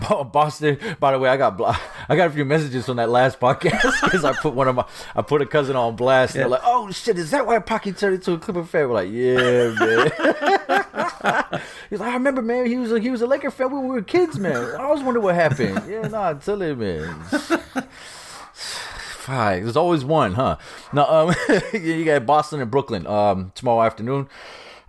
Bo- 0.08 0.24
Boston. 0.26 0.78
By 1.00 1.13
the 1.13 1.19
way, 1.19 1.30
I 1.30 1.38
got 1.38 1.58
blo- 1.58 1.74
I 2.08 2.15
got 2.15 2.28
a 2.28 2.30
few 2.30 2.45
messages 2.45 2.86
from 2.86 2.98
that 2.98 3.10
last 3.10 3.39
podcast 3.39 3.82
because 4.04 4.24
I 4.24 4.34
put 4.34 4.54
one 4.54 4.67
of 4.67 4.76
my 4.76 4.86
I 5.15 5.24
put 5.24 5.41
a 5.41 5.45
cousin 5.48 5.76
on 5.76 5.95
blast. 5.95 6.36
And 6.36 6.41
they're 6.41 6.50
like, 6.50 6.62
"Oh 6.63 6.91
shit, 6.91 7.17
is 7.17 7.32
that 7.32 7.48
why 7.48 7.58
Pocky 7.60 7.93
turned 7.93 8.15
into 8.15 8.34
a 8.34 8.38
Clipper 8.38 8.63
fan?" 8.65 8.89
We're 8.89 8.93
like, 8.93 9.10
"Yeah, 9.10 9.74
man." 9.80 11.62
He's 11.89 12.00
like, 12.00 12.10
"I 12.10 12.13
remember, 12.13 12.41
man. 12.41 12.67
He 12.67 12.78
was 12.78 12.91
a, 12.91 13.00
he 13.00 13.10
was 13.10 13.21
a 13.21 13.28
Laker 13.28 13.50
fan 13.50 13.71
when 13.71 13.84
we 13.84 13.89
were 13.89 14.02
kids, 14.02 14.38
man. 14.38 14.76
I 14.76 14.84
always 14.84 15.02
wonder 15.02 15.21
what 15.21 15.34
happened." 15.36 15.82
Yeah, 15.89 16.08
nah, 16.08 16.34
tell 16.34 16.62
him, 16.62 16.80
man. 16.80 17.24
Fine. 18.54 19.63
There's 19.63 19.76
always 19.78 20.06
one, 20.06 20.34
huh? 20.34 20.58
Now, 20.93 21.08
um, 21.30 21.36
you 21.74 22.06
got 22.06 22.26
Boston 22.28 22.62
and 22.62 22.69
Brooklyn 22.69 23.08
um, 23.08 23.52
tomorrow 23.56 23.82
afternoon. 23.84 24.28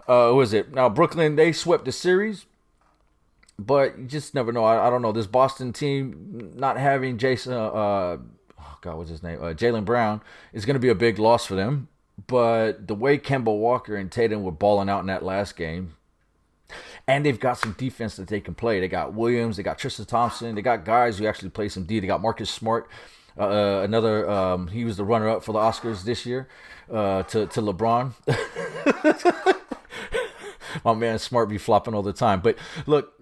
Uh, 0.09 0.31
who 0.31 0.41
is 0.41 0.53
it? 0.53 0.73
Now, 0.73 0.89
Brooklyn, 0.89 1.37
they 1.37 1.53
swept 1.53 1.85
the 1.85 1.93
series, 1.93 2.47
but 3.59 3.99
you 3.99 4.05
just 4.07 4.35
never 4.35 4.53
know. 4.53 4.65
I, 4.65 4.87
I 4.87 4.91
don't 4.91 5.03
know. 5.03 5.13
This 5.13 5.27
Boston 5.27 5.73
team 5.73 6.53
not 6.55 6.79
having 6.79 7.19
Jason, 7.19 7.53
uh, 7.53 7.67
uh, 7.67 8.19
oh 8.61 8.79
God, 8.81 8.97
what's 8.97 9.11
his 9.11 9.23
name? 9.23 9.39
Uh, 9.41 9.53
Jaylen 9.53 9.85
Brown 9.85 10.23
is 10.53 10.65
going 10.65 10.75
to 10.75 10.81
be 10.81 10.89
a 10.89 10.95
big 10.95 11.19
loss 11.19 11.47
for 11.47 11.55
them. 11.55 11.89
But 12.27 12.87
the 12.87 12.95
way 12.95 13.19
Kemba 13.19 13.57
Walker 13.57 13.95
and 13.95 14.11
Tatum 14.11 14.43
were 14.43 14.51
balling 14.51 14.89
out 14.89 15.01
in 15.01 15.07
that 15.07 15.23
last 15.23 15.55
game, 15.57 15.97
and 17.07 17.25
they've 17.25 17.39
got 17.39 17.59
some 17.59 17.73
defense 17.73 18.17
that 18.17 18.29
they 18.29 18.41
can 18.41 18.55
play. 18.55 18.81
They 18.81 18.89
got 18.89 19.13
Williams, 19.13 19.57
they 19.57 19.63
got 19.63 19.79
Tristan 19.79 20.07
Thompson, 20.07 20.55
they 20.55 20.63
got 20.63 20.85
guys 20.85 21.19
who 21.19 21.27
actually 21.27 21.51
play 21.51 21.69
some 21.69 21.85
D. 21.85 22.01
They 22.01 22.07
got 22.07 22.23
Marcus 22.23 22.51
Smart, 22.51 22.89
uh, 23.39 23.43
uh, 23.43 23.83
another. 23.83 24.29
Um, 24.29 24.69
he 24.69 24.85
was 24.85 24.97
the 24.97 25.05
runner-up 25.05 25.45
for 25.45 25.53
the 25.53 25.59
Oscars 25.59 26.05
this 26.05 26.25
year 26.25 26.49
uh, 26.91 27.23
to 27.25 27.47
to 27.47 27.61
LeBron. 27.61 28.13
My 30.85 30.95
man 30.95 31.19
Smart 31.19 31.49
be 31.49 31.59
flopping 31.59 31.95
all 31.95 32.03
the 32.03 32.13
time, 32.13 32.41
but 32.41 32.57
look. 32.87 33.13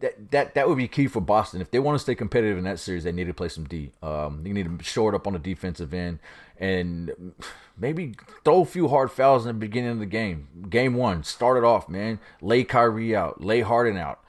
That, 0.00 0.30
that 0.30 0.54
that 0.54 0.66
would 0.66 0.78
be 0.78 0.88
key 0.88 1.08
for 1.08 1.20
Boston 1.20 1.60
if 1.60 1.70
they 1.70 1.78
want 1.78 1.96
to 1.96 1.98
stay 1.98 2.14
competitive 2.14 2.56
in 2.56 2.64
that 2.64 2.78
series. 2.78 3.04
They 3.04 3.12
need 3.12 3.26
to 3.26 3.34
play 3.34 3.50
some 3.50 3.64
D. 3.64 3.92
Um, 4.02 4.42
they 4.42 4.50
need 4.50 4.78
to 4.78 4.82
shore 4.82 5.12
it 5.12 5.14
up 5.14 5.26
on 5.26 5.34
the 5.34 5.38
defensive 5.38 5.92
end 5.92 6.20
and 6.60 7.34
maybe 7.76 8.14
throw 8.44 8.60
a 8.60 8.64
few 8.64 8.88
hard 8.88 9.10
fouls 9.10 9.44
in 9.44 9.48
the 9.48 9.54
beginning 9.54 9.90
of 9.90 9.98
the 9.98 10.06
game. 10.06 10.48
Game 10.68 10.94
one, 10.94 11.24
start 11.24 11.56
it 11.56 11.64
off, 11.64 11.88
man. 11.88 12.20
Lay 12.40 12.64
Kyrie 12.64 13.16
out, 13.16 13.42
lay 13.42 13.62
Harden 13.62 13.96
out, 13.96 14.20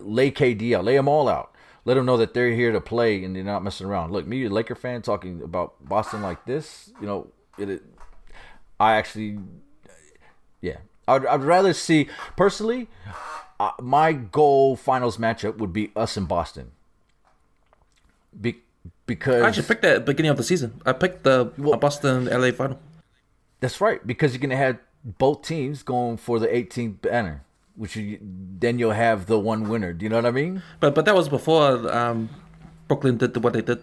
lay 0.00 0.30
KD 0.30 0.76
out, 0.76 0.84
lay 0.84 0.96
them 0.96 1.08
all 1.08 1.28
out. 1.28 1.54
Let 1.84 1.94
them 1.94 2.06
know 2.06 2.16
that 2.16 2.32
they're 2.32 2.50
here 2.50 2.70
to 2.70 2.80
play 2.80 3.24
and 3.24 3.34
they're 3.34 3.42
not 3.42 3.64
messing 3.64 3.88
around. 3.88 4.12
Look, 4.12 4.24
me, 4.24 4.44
a 4.44 4.50
Laker 4.50 4.76
fan, 4.76 5.02
talking 5.02 5.42
about 5.42 5.74
Boston 5.80 6.22
like 6.22 6.44
this, 6.46 6.92
you 7.00 7.06
know, 7.06 7.26
it. 7.58 7.68
it 7.68 7.82
I 8.78 8.94
actually, 8.94 9.38
yeah, 10.60 10.78
I'd, 11.08 11.26
I'd 11.26 11.42
rather 11.42 11.72
see 11.72 12.08
personally. 12.36 12.88
Uh, 13.60 13.70
my 13.80 14.12
goal 14.12 14.76
finals 14.76 15.18
matchup 15.18 15.58
would 15.58 15.72
be 15.72 15.92
us 15.94 16.16
in 16.16 16.24
Boston. 16.24 16.72
Be, 18.38 18.56
because 19.06 19.42
I 19.42 19.48
actually 19.48 19.66
picked 19.68 19.82
that 19.82 19.94
the 19.94 20.12
beginning 20.12 20.30
of 20.30 20.36
the 20.36 20.42
season. 20.42 20.80
I 20.84 20.92
picked 20.92 21.24
the 21.24 21.52
uh, 21.62 21.76
Boston 21.76 22.26
LA 22.26 22.50
final. 22.50 22.80
That's 23.60 23.80
right, 23.80 24.04
because 24.04 24.32
you're 24.32 24.40
gonna 24.40 24.56
have 24.56 24.78
both 25.04 25.42
teams 25.42 25.82
going 25.82 26.16
for 26.16 26.38
the 26.38 26.48
18th 26.48 27.02
banner, 27.02 27.44
which 27.76 27.94
you, 27.94 28.18
then 28.20 28.78
you'll 28.78 28.92
have 28.92 29.26
the 29.26 29.38
one 29.38 29.68
winner. 29.68 29.92
Do 29.92 30.04
you 30.04 30.08
know 30.10 30.16
what 30.16 30.26
I 30.26 30.30
mean? 30.30 30.62
But 30.80 30.94
but 30.94 31.04
that 31.04 31.14
was 31.14 31.28
before 31.28 31.92
um, 31.92 32.30
Brooklyn 32.88 33.16
did 33.16 33.36
what 33.36 33.52
they 33.52 33.62
did. 33.62 33.82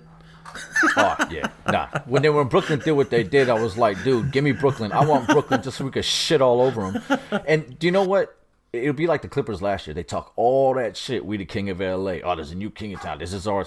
Oh 0.96 1.16
yeah, 1.30 1.48
nah. 1.68 1.88
When 2.06 2.22
they 2.22 2.30
were 2.30 2.42
in 2.42 2.48
Brooklyn 2.48 2.80
did 2.80 2.94
what 2.94 3.10
they 3.10 3.24
did, 3.24 3.50
I 3.50 3.54
was 3.54 3.78
like, 3.78 4.04
dude, 4.04 4.32
give 4.32 4.44
me 4.44 4.52
Brooklyn. 4.54 4.92
I 4.92 5.06
want 5.06 5.28
Brooklyn 5.28 5.62
just 5.62 5.78
so 5.78 5.86
we 5.86 5.92
could 5.92 6.06
shit 6.06 6.42
all 6.42 6.62
over 6.62 6.92
them. 6.92 7.20
And 7.48 7.78
do 7.78 7.88
you 7.88 7.92
know 7.92 8.04
what? 8.04 8.36
it'll 8.74 8.94
be 8.94 9.08
like 9.08 9.22
the 9.22 9.28
Clippers 9.28 9.62
last 9.62 9.88
year. 9.88 9.94
They 9.94 10.04
talk 10.04 10.34
all 10.36 10.74
that 10.76 10.96
shit. 10.96 11.26
We 11.26 11.38
the 11.38 11.46
king 11.46 11.70
of 11.70 11.80
LA. 11.80 12.18
Oh, 12.24 12.36
there's 12.36 12.52
a 12.52 12.56
new 12.56 12.70
king 12.70 12.92
in 12.92 13.00
town. 13.00 13.20
This 13.20 13.34
is 13.34 13.48
our 13.48 13.66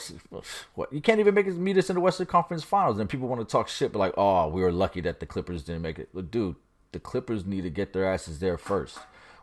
what? 0.75 0.93
You 0.93 1.01
can't 1.01 1.21
even 1.21 1.35
make 1.35 1.49
us 1.49 1.55
meet 1.55 1.77
us 1.77 1.91
in 1.91 1.95
the 1.95 2.01
Western 2.01 2.27
Conference 2.27 2.63
Finals, 2.63 2.99
and 2.99 3.09
people 3.09 3.29
want 3.29 3.41
to 3.41 3.51
talk 3.51 3.69
shit, 3.69 3.93
but 3.93 3.99
like, 3.99 4.15
oh, 4.17 4.49
we 4.49 4.63
were 4.63 4.73
lucky 4.73 5.01
that 5.03 5.21
the 5.21 5.27
Clippers 5.27 5.63
didn't 5.65 5.83
make 5.83 5.99
it. 5.99 6.31
Dude, 6.31 6.57
the 6.93 7.01
Clippers 7.01 7.45
need 7.45 7.63
to 7.63 7.71
get 7.71 7.93
their 7.93 8.11
asses 8.11 8.39
there 8.39 8.59
first, 8.59 8.99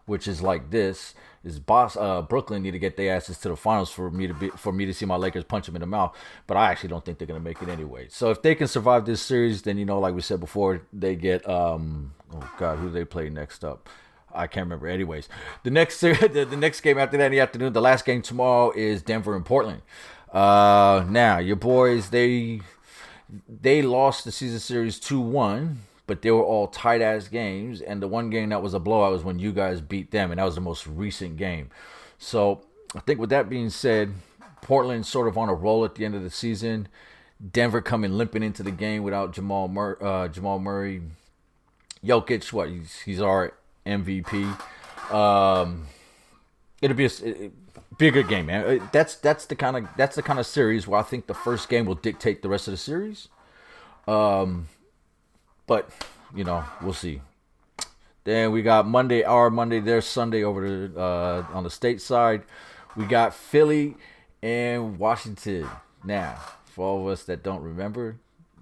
which 0.10 0.28
is 0.28 0.41
like 0.41 0.72
this. 0.72 1.13
Is 1.41 1.58
boss 1.58 1.95
uh, 1.95 2.22
Brooklyn 2.22 2.63
need 2.63 2.72
to 2.72 2.80
get 2.80 2.98
their 2.98 3.15
asses 3.15 3.38
to 3.39 3.50
the 3.50 3.56
finals 3.56 3.89
for 3.89 4.12
me 4.12 4.28
to 4.28 4.34
be 4.34 4.50
for 4.50 4.74
me 4.74 4.86
to 4.86 4.93
see 4.93 5.06
my 5.06 5.15
Lakers 5.15 5.45
punch 5.45 5.67
them 5.67 5.76
in 5.78 5.80
the 5.80 5.86
mouth, 5.86 6.13
but 6.48 6.58
I 6.58 6.69
actually 6.69 6.89
don't 6.89 7.06
think 7.06 7.17
they're 7.17 7.28
gonna 7.28 7.39
make 7.39 7.62
it 7.62 7.69
anyway. 7.69 8.08
So 8.10 8.30
if 8.30 8.41
they 8.41 8.56
can 8.56 8.67
survive 8.67 9.06
this 9.06 9.22
series, 9.22 9.62
then 9.62 9.78
you 9.78 9.86
know, 9.86 10.00
like 10.00 10.13
we 10.13 10.19
said 10.19 10.41
before, 10.41 10.82
they 10.91 11.15
get 11.15 11.48
um 11.48 12.13
oh 12.34 12.52
god, 12.58 12.80
who 12.80 12.88
do 12.88 12.93
they 12.93 13.06
play 13.06 13.30
next 13.30 13.63
up? 13.63 13.88
I 14.34 14.48
can't 14.48 14.65
remember. 14.65 14.88
Anyways, 14.88 15.30
the 15.63 15.72
next 15.72 16.00
the, 16.02 16.45
the 16.50 16.58
next 16.58 16.82
game 16.82 16.98
after 16.98 17.15
that 17.17 17.28
in 17.28 17.32
the 17.32 17.39
afternoon, 17.39 17.72
the 17.72 17.82
last 17.82 18.06
game 18.06 18.22
tomorrow 18.22 18.72
is 18.76 19.02
Denver 19.02 19.34
and 19.34 19.45
Portland. 19.45 19.82
Uh, 20.34 21.06
now 21.08 21.38
your 21.39 21.56
boys 21.56 22.10
they 22.10 22.60
they 23.48 23.82
lost 23.82 24.26
the 24.26 24.32
season 24.32 24.60
series 24.60 25.00
two 25.00 25.22
one, 25.22 25.80
but 26.10 26.24
they 26.24 26.32
were 26.32 26.43
all 26.43 26.65
tight 26.65 27.04
ass 27.04 27.28
games, 27.28 27.82
and 27.82 28.02
the 28.02 28.08
one 28.08 28.32
game 28.32 28.50
that 28.50 28.63
was 28.63 28.74
a 28.74 28.80
blowout 28.80 29.12
was 29.12 29.24
when 29.24 29.38
you 29.38 29.52
guys 29.52 29.80
beat 29.80 30.10
them, 30.10 30.32
and 30.32 30.39
that 30.39 30.43
was 30.43 30.56
the 30.56 30.62
most 30.62 30.88
recent 30.88 31.38
game. 31.38 31.69
So 32.17 32.63
I 32.95 33.00
think 33.02 33.19
with 33.19 33.30
that 33.30 33.48
being 33.48 33.69
said, 33.69 34.15
Portland 34.63 35.06
sort 35.06 35.28
of 35.28 35.38
on 35.38 35.50
a 35.50 35.54
roll 35.54 35.86
at 35.86 35.93
the 35.93 36.06
end 36.06 36.15
of 36.15 36.24
the 36.24 36.32
season. 36.32 36.88
Denver 37.52 37.80
coming 37.80 38.13
limping 38.13 38.41
into 38.41 38.63
the 38.63 38.72
game 38.72 39.04
without 39.04 39.34
Jamal 39.34 39.67
Mur- 39.67 40.00
uh, 40.02 40.28
Jamal 40.30 40.58
Murray. 40.58 41.04
Jokic, 42.04 42.52
what 42.52 42.69
he's 42.69 43.02
he's 43.02 43.22
our 43.22 43.54
MVP. 43.86 45.13
Um, 45.13 45.86
it'll 46.82 46.98
be 46.98 47.06
a, 47.06 47.12
it, 47.24 47.52
bigger 48.00 48.24
game, 48.24 48.48
man. 48.48 48.65
Uh, 48.65 48.89
that's 48.91 49.13
that's 49.13 49.45
the 49.45 49.56
kind 49.56 49.78
of 49.78 49.88
that's 49.95 50.15
the 50.15 50.24
kind 50.24 50.39
of 50.39 50.48
series 50.48 50.88
where 50.88 51.00
I 51.00 51.04
think 51.04 51.28
the 51.28 51.36
first 51.36 51.69
game 51.69 51.86
will 51.86 51.93
dictate 51.93 52.41
the 52.41 52.50
rest 52.50 52.67
of 52.67 52.72
the 52.72 52.78
series. 52.78 53.28
Um, 54.08 54.69
but 55.69 55.88
you 56.36 56.43
know, 56.43 56.65
we'll 56.82 56.93
see. 56.93 57.21
Then 58.23 58.51
we 58.51 58.63
got 58.63 58.88
Monday, 58.88 59.23
our 59.23 59.49
Monday, 59.49 59.79
their 59.79 60.01
Sunday 60.01 60.43
over 60.43 60.65
to, 60.65 60.99
uh, 60.99 61.45
on 61.53 61.63
the 61.63 61.69
state 61.69 62.01
side. 62.01 62.43
We 62.95 63.05
got 63.05 63.34
Philly 63.34 63.95
and 64.41 64.99
Washington. 64.99 65.69
Now, 66.03 66.38
for 66.65 66.86
all 66.86 67.01
of 67.01 67.13
us 67.13 67.23
that 67.25 67.43
don't 67.43 67.62
remember, 67.62 68.17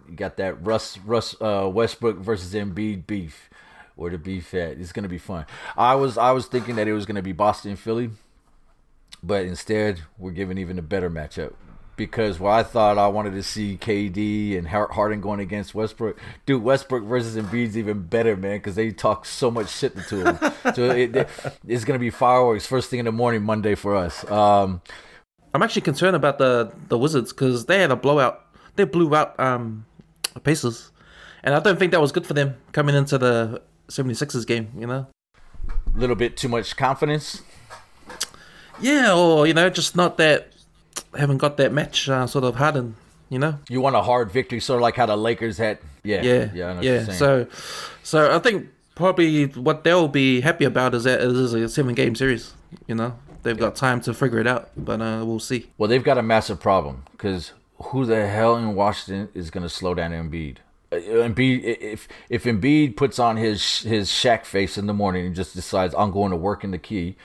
you 0.08 0.15
got 0.15 0.38
that 0.38 0.63
Russ 0.65 0.98
Russ 1.00 1.36
uh, 1.41 1.70
Westbrook 1.74 2.17
versus 2.17 2.54
Embiid 2.54 3.08
beef 3.08 3.50
or 3.96 4.10
the 4.10 4.17
beef 4.17 4.54
at. 4.54 4.78
It's 4.78 4.91
gonna 4.91 5.08
be 5.08 5.17
fun. 5.17 5.46
I 5.78 5.96
was 5.96 6.17
I 6.17 6.32
was 6.32 6.46
thinking 6.46 6.76
that 6.76 6.89
it 6.89 6.93
was 6.93 7.06
gonna 7.06 7.22
be 7.22 7.32
Boston 7.32 7.78
Philly, 7.78 8.10
but 9.24 9.46
instead 9.46 10.02
we're 10.17 10.32
giving 10.32 10.58
even 10.58 10.78
a 10.78 10.84
better 10.84 11.10
matchup 11.10 11.54
because 11.98 12.40
what 12.40 12.52
I 12.52 12.64
thought 12.64 12.98
I 12.98 13.08
wanted 13.08 13.34
to 13.34 13.44
see 13.44 13.78
KD 13.82 14.58
and 14.58 14.68
Harden 14.68 15.20
going 15.20 15.40
against 15.40 15.76
Westbrook, 15.76 16.20
dude, 16.46 16.64
Westbrook 16.64 17.04
versus 17.04 17.36
Embiid's 17.36 17.78
even 17.78 18.04
better, 18.04 18.38
man, 18.38 18.60
because 18.60 18.76
they 18.76 18.92
talk 18.92 19.26
so 19.26 19.52
much 19.52 19.70
shit 19.70 19.98
to 20.08 20.26
him. 20.26 20.54
so 20.76 20.92
it, 20.92 21.28
it's 21.68 21.84
gonna 21.84 22.00
be 22.00 22.12
fireworks 22.12 22.66
first 22.66 22.90
thing 22.90 23.00
in 23.00 23.06
the 23.06 23.12
morning 23.12 23.44
Monday 23.44 23.76
for 23.76 23.96
us. 23.96 24.30
Um, 24.32 24.82
I'm 25.54 25.64
actually 25.64 25.82
concerned 25.82 26.16
about 26.16 26.38
the 26.38 26.72
the 26.88 26.98
Wizards 26.98 27.34
because 27.34 27.66
they 27.66 27.80
had 27.80 27.92
a 27.92 27.96
blowout. 27.96 28.46
They 28.76 28.84
blew 28.84 29.14
out 29.16 29.38
um, 29.40 29.86
Pacers, 30.44 30.92
and 31.44 31.56
I 31.56 31.60
don't 31.60 31.80
think 31.80 31.92
that 31.92 32.00
was 32.00 32.12
good 32.12 32.28
for 32.28 32.36
them 32.36 32.56
coming 32.72 32.96
into 32.96 33.18
the 33.18 33.62
76ers 33.88 34.46
game. 34.46 34.70
You 34.78 34.86
know, 34.86 35.08
a 35.68 35.98
little 35.98 36.16
bit 36.16 36.38
too 36.38 36.48
much 36.48 36.78
confidence. 36.78 37.42
Yeah, 38.80 39.16
or 39.16 39.48
you 39.48 39.56
know, 39.56 39.70
just 39.72 39.96
not 39.96 40.18
that 40.18 40.54
haven't 41.15 41.38
got 41.38 41.58
that 41.58 41.72
match 41.72 42.10
uh, 42.10 42.28
sort 42.28 42.43
of 42.43 42.56
hardened. 42.56 42.96
You 43.30 43.39
know, 43.39 43.60
you 43.67 43.82
want 43.82 43.96
a 43.96 44.02
hard 44.02 44.32
victory, 44.32 44.62
sort 44.62 44.78
of 44.78 44.82
like 44.82 44.96
how 44.96 45.06
the 45.06 45.17
Lakers 45.17 45.58
had. 45.58 45.80
Yeah, 46.04 46.22
yeah, 46.22 46.50
yeah. 46.54 46.82
yeah. 46.82 47.04
So, 47.12 47.48
so 48.02 48.34
I 48.34 48.39
think 48.39 48.70
probably 48.96 49.46
what 49.48 49.84
they'll 49.84 50.08
be 50.08 50.41
happy 50.41 50.63
about 50.63 50.96
is 50.96 51.04
that 51.04 51.22
it 51.22 51.30
is 51.30 51.54
a 51.54 51.67
seven 51.67 51.93
game 51.93 52.15
series. 52.15 52.54
You 52.88 52.96
know, 52.96 53.17
they've 53.43 53.58
got 53.58 53.76
time 53.76 54.00
to 54.02 54.13
figure 54.13 54.39
it 54.39 54.48
out, 54.48 54.70
but 54.78 55.02
uh, 55.02 55.24
we'll 55.26 55.39
see. 55.39 55.70
Well, 55.78 55.89
they've 55.89 56.04
got 56.04 56.17
a 56.17 56.24
massive 56.24 56.60
problem 56.60 57.04
because 57.12 57.52
who 57.78 58.06
the 58.06 58.28
hell 58.28 58.56
in 58.56 58.76
Washington 58.76 59.30
is 59.34 59.50
going 59.50 59.63
to 59.63 59.70
slow 59.70 59.93
down 59.93 60.12
Embiid? 60.12 60.58
Uh, 60.91 60.96
Embiid, 60.96 61.63
if 61.63 62.08
if 62.30 62.43
Embiid 62.46 62.96
puts 62.96 63.20
on 63.20 63.38
his 63.38 63.82
his 63.82 64.10
Shaq 64.10 64.46
face 64.46 64.78
in 64.78 64.88
the 64.88 64.93
morning 64.93 65.26
and 65.28 65.36
just 65.36 65.54
decides 65.54 65.93
I'm 65.98 66.12
going 66.12 66.32
to 66.32 66.38
work 66.38 66.63
in 66.63 66.72
the 66.72 66.78
key, 66.78 67.15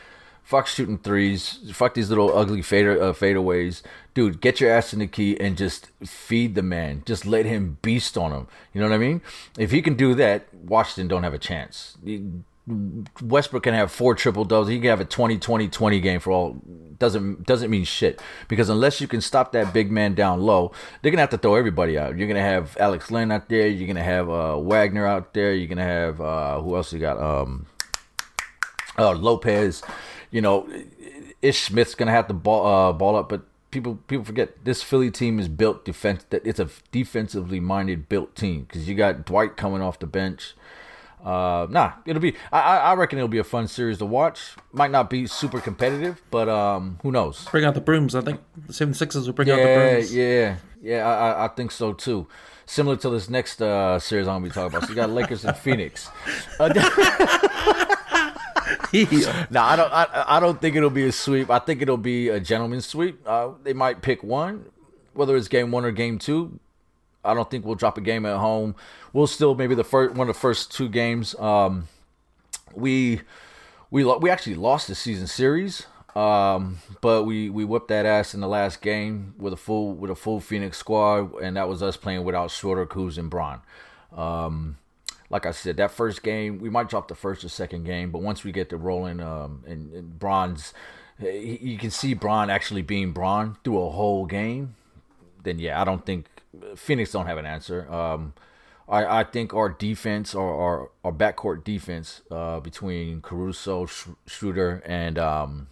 fuck 0.43 0.67
shooting 0.67 0.99
threes, 0.99 1.71
fuck 1.73 1.95
these 1.95 2.09
little 2.09 2.37
ugly 2.37 2.61
uh, 2.61 3.13
fadeaways, 3.13 3.83
dude. 4.15 4.41
Get 4.41 4.61
your 4.61 4.71
ass 4.71 4.93
in 4.93 4.99
the 4.99 5.07
key 5.07 5.39
and 5.41 5.57
just 5.57 5.91
feed 6.05 6.55
the 6.55 6.63
man. 6.63 7.03
Just 7.07 7.27
let 7.27 7.47
him 7.47 7.79
beast 7.83 8.19
on 8.19 8.33
him. 8.33 8.47
You 8.73 8.81
know 8.81 8.89
what 8.89 8.95
I 8.95 8.99
mean? 8.99 9.23
If 9.59 9.71
he 9.71 9.83
can 9.83 9.95
do 9.95 10.15
that, 10.17 10.53
Washington 10.53 11.09
don't 11.09 11.23
have 11.23 11.35
a 11.35 11.39
chance. 11.39 11.97
Westbrook 13.21 13.65
can 13.65 13.75
have 13.75 13.91
four 13.91 14.15
triple 14.15 14.45
doubles. 14.45 14.69
He 14.69 14.79
can 14.79 14.91
have 14.91 15.01
a 15.01 15.05
20 15.05 15.39
20 15.39 15.69
20 15.69 16.01
game 16.01 16.21
for 16.21 16.31
all 16.31 16.63
doesn't 16.99 17.45
doesn't 17.45 17.71
mean 17.71 17.83
shit 17.83 18.23
because 18.47 18.69
unless 18.69 19.01
you 19.01 19.09
can 19.09 19.21
stop 19.21 19.51
that 19.51 19.73
big 19.73 19.91
man 19.91 20.15
down 20.15 20.41
low, 20.41 20.71
they're 21.01 21.11
gonna 21.11 21.23
have 21.23 21.31
to 21.31 21.39
throw 21.39 21.57
everybody 21.57 21.99
out. 21.99 22.17
You're 22.17 22.29
gonna 22.29 22.41
have 22.41 22.77
Alex 22.79 23.11
Len 23.11 23.33
out 23.33 23.49
there. 23.49 23.67
You're 23.67 23.89
gonna 23.89 24.05
have 24.05 24.31
uh, 24.31 24.57
Wagner 24.59 25.07
out 25.07 25.35
there. 25.35 25.53
You're 25.53 25.67
gonna 25.67 25.83
have 25.83 26.21
uh, 26.21 26.61
who 26.61 26.77
else 26.77 26.93
you 26.93 27.01
got? 27.01 27.19
Um, 27.19 27.67
uh, 28.97 29.13
Lopez. 29.13 29.83
You 30.33 30.41
know, 30.41 30.69
Ish 31.41 31.63
Smith's 31.63 31.95
gonna 31.95 32.11
have 32.11 32.27
to 32.27 32.35
ball 32.35 32.67
uh, 32.67 32.93
ball 32.93 33.15
up, 33.15 33.29
but 33.29 33.43
people 33.71 33.97
people 34.07 34.25
forget 34.25 34.65
this 34.65 34.83
Philly 34.83 35.11
team 35.11 35.39
is 35.39 35.49
built 35.49 35.85
defense. 35.85 36.25
That 36.31 36.45
it's 36.45 36.59
a 36.59 36.69
defensively 36.91 37.61
minded 37.61 38.09
built 38.09 38.35
team 38.35 38.65
because 38.65 38.89
you 38.89 38.95
got 38.95 39.25
Dwight 39.25 39.57
coming 39.57 39.81
off 39.81 39.99
the 40.01 40.07
bench. 40.07 40.55
Uh, 41.25 41.69
nah, 41.71 41.93
it'll 42.05 42.21
be. 42.21 42.35
I, 42.51 42.79
I 42.79 42.95
reckon 42.95 43.19
it'll 43.19 43.29
be 43.29 43.39
a 43.39 43.45
fun 43.45 43.69
series 43.69 43.99
to 43.99 44.07
watch. 44.07 44.57
Might 44.73 44.91
not 44.91 45.09
be 45.09 45.27
super 45.27 45.61
competitive, 45.61 46.21
but 46.31 46.49
um, 46.49 46.99
who 47.03 47.13
knows? 47.13 47.47
Bring 47.51 47.65
out 47.65 47.75
the 47.75 47.81
brooms. 47.81 48.15
I 48.15 48.23
think 48.23 48.41
the 48.57 48.73
76ers 48.73 49.27
will 49.27 49.33
bring 49.33 49.49
yeah, 49.49 49.55
out 49.55 49.59
the 49.59 49.75
brooms. 49.75 50.15
Yeah, 50.15 50.25
yeah, 50.25 50.57
yeah. 50.83 51.09
I, 51.09 51.45
I 51.45 51.49
think 51.49 51.71
so 51.71 51.93
too. 51.93 52.27
Similar 52.67 52.97
to 52.97 53.11
this 53.11 53.29
next 53.29 53.63
uh, 53.63 53.99
series 53.99 54.27
I'm 54.27 54.37
gonna 54.37 54.47
be 54.47 54.51
talking 54.51 54.77
about. 54.77 54.85
So 54.85 54.91
you 54.91 54.97
got 54.97 55.11
Lakers 55.11 55.45
and 55.45 55.57
Phoenix. 55.57 56.09
Uh, 56.59 56.73
Now 59.51 59.65
I 59.65 59.77
don't. 59.77 59.93
I, 59.93 60.25
I 60.37 60.41
don't 60.41 60.61
think 60.61 60.77
it'll 60.77 60.91
be 60.91 61.07
a 61.07 61.13
sweep. 61.13 61.51
I 61.51 61.59
think 61.59 61.81
it'll 61.81 61.97
be 61.97 62.29
a 62.29 62.39
gentleman's 62.39 62.87
sweep. 62.87 63.21
Uh, 63.27 63.53
they 63.63 63.73
might 63.73 64.03
pick 64.03 64.23
one, 64.23 64.67
whether 65.15 65.37
it's 65.37 65.49
game 65.49 65.71
one 65.71 65.85
or 65.85 65.91
game 65.91 66.19
two. 66.19 66.59
I 67.25 67.35
don't 67.35 67.51
think 67.51 67.65
we'll 67.65 67.77
drop 67.77 67.97
a 67.97 68.01
game 68.01 68.27
at 68.27 68.39
home. 68.39 68.75
We'll 69.13 69.27
still 69.27 69.55
maybe 69.55 69.75
the 69.75 69.85
first 69.85 70.15
one 70.15 70.29
of 70.29 70.35
the 70.35 70.41
first 70.41 70.73
two 70.73 70.89
games. 70.89 71.35
Um, 71.37 71.89
we 72.75 73.21
we 73.91 74.05
we 74.05 74.31
actually 74.31 74.57
lost 74.57 74.89
the 74.89 74.95
season 74.95 75.27
series, 75.27 75.87
um, 76.15 76.79
but 77.01 77.25
we 77.25 77.49
we 77.49 77.65
whipped 77.65 77.89
that 77.89 78.05
ass 78.07 78.35
in 78.35 78.41
the 78.41 78.49
last 78.49 78.83
game 78.83 79.35
with 79.39 79.53
a 79.53 79.57
full 79.57 79.95
with 79.95 80.11
a 80.11 80.17
full 80.17 80.41
Phoenix 80.41 80.79
squad, 80.79 81.35
and 81.41 81.57
that 81.57 81.69
was 81.69 81.83
us 81.83 81.97
playing 81.97 82.25
without 82.25 82.51
Schroeder, 82.51 82.87
Kuz, 82.87 83.17
and 83.17 83.31
Bron. 83.31 83.61
Um, 84.15 84.77
like 85.33 85.47
I 85.47 85.51
said, 85.51 85.79
that 85.79 85.91
first 85.91 86.23
game 86.23 86.59
we 86.59 86.69
might 86.69 86.91
drop 86.91 87.09
the 87.09 87.15
first 87.15 87.43
or 87.43 87.49
second 87.49 87.85
game, 87.85 88.11
but 88.11 88.21
once 88.21 88.45
we 88.45 88.53
get 88.53 88.69
to 88.69 88.77
rolling, 88.77 89.21
um, 89.21 89.65
and, 89.67 89.93
and 89.93 90.63
you 91.19 91.79
can 91.79 91.91
see 91.91 92.15
Bron 92.15 92.51
actually 92.51 92.83
being 92.83 93.13
Bron 93.13 93.57
through 93.65 93.83
a 93.83 93.91
whole 93.91 94.27
game. 94.27 94.77
Then 95.43 95.59
yeah, 95.59 95.81
I 95.81 95.85
don't 95.85 96.05
think 96.05 96.27
Phoenix 96.77 97.13
don't 97.13 97.27
have 97.27 97.39
an 97.39 97.47
answer. 97.47 97.91
Um, 97.91 98.35
I, 98.89 99.21
I 99.21 99.25
think 99.25 99.55
our 99.55 99.71
defense, 99.71 100.35
our 100.35 100.55
our, 100.55 100.91
our 101.03 101.13
backcourt 101.13 101.65
defense 101.65 102.21
uh, 102.31 102.61
between 102.61 103.23
Caruso, 103.23 103.87
Sh- 103.87 104.09
Schroeder, 104.27 104.83
and 104.85 105.19
um, 105.19 105.69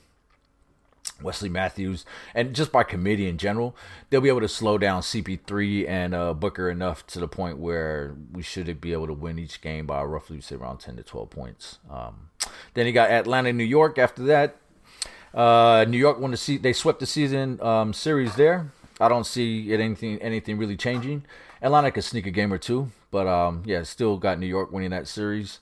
Wesley 1.23 1.49
Matthews, 1.49 2.05
and 2.35 2.55
just 2.55 2.73
by 2.73 2.83
committee 2.83 3.29
in 3.29 3.39
general, 3.39 3.77
they'll 4.09 4.21
be 4.21 4.29
able 4.29 4.41
to 4.41 4.49
slow 4.49 4.79
down 4.79 5.03
CP3 5.03 5.89
and 5.89 6.15
uh, 6.15 6.35
Booker 6.35 6.71
enough 6.71 7.07
to 7.09 7.21
the 7.21 7.29
point 7.29 7.59
where 7.59 8.15
we 8.33 8.43
should 8.43 8.81
be 8.81 8.93
able 8.93 9.07
to 9.07 9.13
win 9.13 9.39
each 9.39 9.61
game 9.61 9.87
by 9.87 10.03
roughly 10.03 10.41
say 10.41 10.57
around 10.57 10.79
10 10.79 10.97
to 10.97 11.03
12 11.03 11.31
points. 11.31 11.79
Um, 11.91 12.31
then 12.75 12.87
you 12.87 12.93
got 12.93 13.11
Atlanta, 13.11 13.51
and 13.51 13.59
New 13.59 13.65
York. 13.65 13.99
After 13.99 14.23
that, 14.25 14.57
uh, 15.35 15.85
New 15.89 15.99
York 15.99 16.19
won 16.19 16.31
the 16.31 16.37
se- 16.37 16.59
they 16.59 16.73
swept 16.73 17.01
the 17.01 17.07
season 17.07 17.61
um, 17.61 17.93
series 17.93 18.35
there. 18.37 18.71
I 19.01 19.09
don't 19.09 19.25
see 19.25 19.73
it 19.73 19.81
anything 19.81 20.19
anything 20.21 20.59
really 20.59 20.77
changing. 20.77 21.25
Atlanta 21.63 21.91
could 21.91 22.05
sneak 22.05 22.27
a 22.27 22.31
game 22.31 22.53
or 22.53 22.59
two, 22.59 22.91
but 23.11 23.27
um, 23.27 23.63
yeah, 23.67 23.83
still 23.83 24.17
got 24.17 24.39
New 24.39 24.47
York 24.47 24.73
winning 24.73 24.91
that 24.91 25.09
series. 25.09 25.61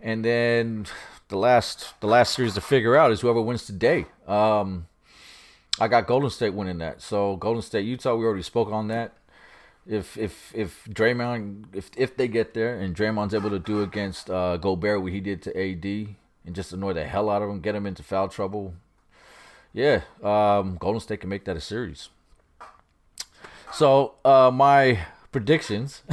And 0.00 0.24
then 0.24 0.86
the 1.28 1.38
last 1.38 1.94
the 2.00 2.06
last 2.06 2.34
series 2.34 2.54
to 2.54 2.60
figure 2.60 2.96
out 2.96 3.12
is 3.12 3.20
whoever 3.20 3.40
wins 3.40 3.66
today. 3.66 4.06
Um, 4.26 4.86
I 5.78 5.88
got 5.88 6.06
Golden 6.06 6.30
State 6.30 6.54
winning 6.54 6.78
that. 6.78 7.02
So 7.02 7.36
Golden 7.36 7.62
State, 7.62 7.84
Utah, 7.84 8.14
we 8.14 8.24
already 8.24 8.42
spoke 8.42 8.70
on 8.70 8.88
that. 8.88 9.14
If 9.86 10.18
if 10.18 10.52
if 10.54 10.84
Draymond 10.86 11.66
if 11.74 11.90
if 11.96 12.16
they 12.16 12.26
get 12.26 12.54
there 12.54 12.78
and 12.80 12.94
Draymond's 12.94 13.34
able 13.34 13.50
to 13.50 13.58
do 13.58 13.82
against 13.82 14.28
uh, 14.28 14.56
Gobert 14.56 15.02
what 15.02 15.12
he 15.12 15.20
did 15.20 15.42
to 15.42 15.50
AD 15.56 15.84
and 16.44 16.54
just 16.54 16.72
annoy 16.72 16.92
the 16.94 17.04
hell 17.04 17.30
out 17.30 17.42
of 17.42 17.48
them, 17.48 17.60
get 17.60 17.72
them 17.72 17.86
into 17.86 18.02
foul 18.02 18.28
trouble. 18.28 18.74
Yeah, 19.72 20.00
um, 20.22 20.76
Golden 20.80 21.00
State 21.00 21.20
can 21.20 21.28
make 21.28 21.44
that 21.44 21.56
a 21.56 21.60
series. 21.60 22.08
So 23.72 24.14
uh, 24.24 24.50
my 24.52 25.00
predictions, 25.30 26.02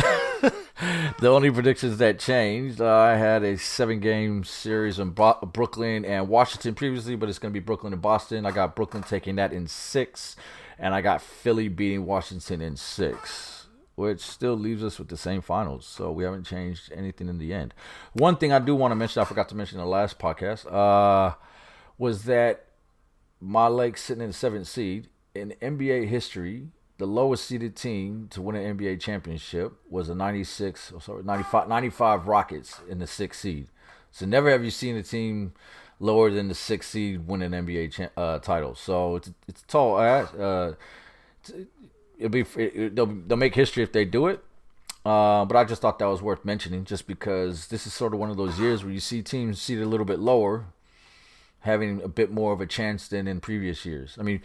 the 1.19 1.29
only 1.29 1.51
predictions 1.51 1.97
that 1.97 2.19
changed, 2.19 2.81
I 2.81 3.15
had 3.15 3.43
a 3.43 3.57
seven-game 3.57 4.43
series 4.43 4.97
in 4.97 5.11
Bro- 5.11 5.49
Brooklyn 5.53 6.03
and 6.03 6.27
Washington 6.27 6.73
previously, 6.73 7.15
but 7.15 7.29
it's 7.29 7.37
going 7.37 7.53
to 7.53 7.59
be 7.59 7.63
Brooklyn 7.63 7.93
and 7.93 8.01
Boston. 8.01 8.45
I 8.45 8.51
got 8.51 8.75
Brooklyn 8.75 9.03
taking 9.03 9.35
that 9.35 9.53
in 9.53 9.67
six, 9.67 10.35
and 10.79 10.95
I 10.95 11.01
got 11.01 11.21
Philly 11.21 11.67
beating 11.67 12.05
Washington 12.05 12.59
in 12.61 12.75
six, 12.75 13.67
which 13.95 14.19
still 14.19 14.55
leaves 14.55 14.83
us 14.83 14.97
with 14.97 15.09
the 15.09 15.17
same 15.17 15.41
finals. 15.41 15.85
So 15.85 16.11
we 16.11 16.23
haven't 16.23 16.45
changed 16.45 16.91
anything 16.91 17.29
in 17.29 17.37
the 17.37 17.53
end. 17.53 17.75
One 18.13 18.35
thing 18.35 18.51
I 18.51 18.59
do 18.59 18.75
want 18.75 18.91
to 18.91 18.95
mention, 18.95 19.21
I 19.21 19.25
forgot 19.25 19.49
to 19.49 19.55
mention 19.55 19.77
in 19.77 19.85
the 19.85 19.91
last 19.91 20.17
podcast, 20.17 20.65
uh, 20.71 21.35
was 21.99 22.23
that 22.23 22.65
my 23.39 23.67
Lakes 23.67 24.01
sitting 24.01 24.23
in 24.23 24.29
the 24.29 24.33
seventh 24.33 24.67
seed 24.67 25.09
in 25.35 25.53
NBA 25.61 26.07
history. 26.07 26.69
The 27.03 27.07
lowest 27.07 27.43
seeded 27.43 27.75
team 27.75 28.29
to 28.29 28.41
win 28.41 28.55
an 28.55 28.77
NBA 28.77 29.01
championship 29.01 29.73
was 29.89 30.07
a 30.07 30.15
96, 30.15 30.93
oh, 30.95 30.99
sorry, 30.99 31.21
95, 31.21 31.67
95 31.67 32.27
Rockets 32.29 32.79
in 32.87 32.99
the 32.99 33.07
sixth 33.07 33.41
seed. 33.41 33.67
So 34.11 34.25
never 34.25 34.49
have 34.49 34.63
you 34.63 34.71
seen 34.71 34.95
a 34.95 35.03
team 35.03 35.51
lower 35.99 36.31
than 36.31 36.47
the 36.47 36.55
sixth 36.55 36.91
seed 36.91 37.27
win 37.27 37.41
an 37.41 37.51
NBA 37.51 37.91
cha- 37.91 38.21
uh, 38.21 38.39
title. 38.39 38.73
So 38.73 39.17
it's 39.17 39.31
it's 39.49 39.63
tall. 39.63 39.97
Uh, 39.97 40.75
it'll 42.17 42.29
be 42.29 42.45
it, 42.55 42.95
they'll, 42.95 43.07
they'll 43.07 43.37
make 43.37 43.55
history 43.55 43.83
if 43.83 43.91
they 43.91 44.05
do 44.05 44.27
it. 44.27 44.41
Uh, 45.05 45.43
but 45.43 45.57
I 45.57 45.65
just 45.65 45.81
thought 45.81 45.99
that 45.99 46.05
was 46.05 46.21
worth 46.21 46.45
mentioning, 46.45 46.85
just 46.85 47.05
because 47.05 47.67
this 47.67 47.85
is 47.85 47.93
sort 47.93 48.13
of 48.13 48.19
one 48.21 48.29
of 48.29 48.37
those 48.37 48.61
years 48.61 48.81
where 48.81 48.93
you 48.93 49.01
see 49.01 49.21
teams 49.21 49.61
seated 49.61 49.83
a 49.83 49.89
little 49.89 50.05
bit 50.05 50.19
lower, 50.19 50.67
having 51.63 52.01
a 52.01 52.07
bit 52.07 52.31
more 52.31 52.53
of 52.53 52.61
a 52.61 52.65
chance 52.65 53.07
than 53.07 53.27
in 53.27 53.39
previous 53.39 53.85
years. 53.85 54.15
I 54.19 54.23
mean, 54.23 54.41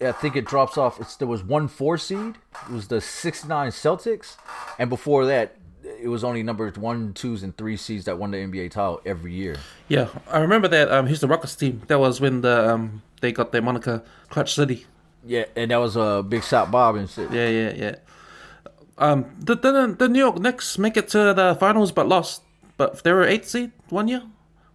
I 0.00 0.12
think 0.12 0.36
it 0.36 0.44
drops 0.44 0.76
off. 0.76 1.00
It's, 1.00 1.16
there 1.16 1.28
was 1.28 1.42
one 1.42 1.68
four 1.68 1.98
seed. 1.98 2.34
It 2.68 2.72
was 2.72 2.88
the 2.88 3.00
69 3.00 3.70
Celtics, 3.70 4.36
and 4.78 4.90
before 4.90 5.24
that, 5.26 5.56
it 5.84 6.08
was 6.08 6.24
only 6.24 6.42
numbers 6.42 6.76
one, 6.76 7.14
twos, 7.14 7.42
and 7.42 7.56
three 7.56 7.76
seeds 7.76 8.04
that 8.06 8.18
won 8.18 8.32
the 8.32 8.38
NBA 8.38 8.72
title 8.72 9.00
every 9.06 9.32
year. 9.32 9.56
Yeah, 9.86 10.08
I 10.28 10.38
remember 10.38 10.68
that. 10.68 10.90
Um, 10.90 11.06
Houston 11.06 11.28
Rockets 11.28 11.54
team. 11.54 11.82
That 11.86 12.00
was 12.00 12.20
when 12.20 12.40
the 12.40 12.70
um 12.74 13.02
they 13.20 13.32
got 13.32 13.52
their 13.52 13.62
moniker 13.62 14.02
Clutch 14.28 14.54
City. 14.54 14.86
Yeah, 15.24 15.44
and 15.56 15.70
that 15.70 15.76
was 15.76 15.96
a 15.96 16.00
uh, 16.00 16.22
big 16.22 16.42
shot 16.42 16.70
Bob 16.70 16.96
and 16.96 17.08
shit. 17.08 17.30
Yeah, 17.30 17.48
yeah, 17.48 17.72
yeah. 17.74 17.94
Um, 18.98 19.36
the 19.38 19.54
the, 19.54 19.94
the 19.96 20.08
New 20.08 20.18
York 20.18 20.38
Knicks 20.40 20.76
make 20.76 20.96
it 20.96 21.08
to 21.08 21.32
the 21.34 21.56
finals 21.58 21.92
but 21.92 22.08
lost. 22.08 22.42
But 22.76 23.02
they 23.02 23.12
were 23.12 23.24
eight 23.24 23.46
seed 23.46 23.72
one 23.88 24.08
year, 24.08 24.22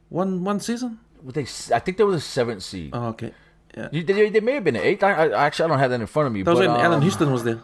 one 0.10 0.44
one 0.44 0.60
season. 0.60 1.00
They, 1.24 1.44
I 1.74 1.80
think 1.80 1.98
there 1.98 2.06
was 2.06 2.18
a 2.18 2.22
seventh 2.22 2.64
seed. 2.64 2.92
Oh, 2.94 3.08
okay. 3.10 3.32
Yeah. 3.78 3.90
You- 3.92 4.04
They, 4.04 4.30
they 4.30 4.40
may 4.40 4.54
have 4.54 4.64
been 4.64 4.76
an 4.76 4.84
eighth. 4.84 5.04
I, 5.04 5.12
I 5.14 5.46
actually 5.46 5.66
I 5.66 5.68
don't 5.70 5.80
have 5.80 5.92
that 5.92 6.02
in 6.02 6.08
front 6.08 6.28
of 6.28 6.34
me. 6.34 6.44
That 6.44 6.52
was 6.52 6.60
but, 6.60 6.70
when 6.70 6.80
Allan 6.80 6.98
um, 6.98 7.02
Houston 7.02 7.32
was 7.32 7.44
there. 7.44 7.60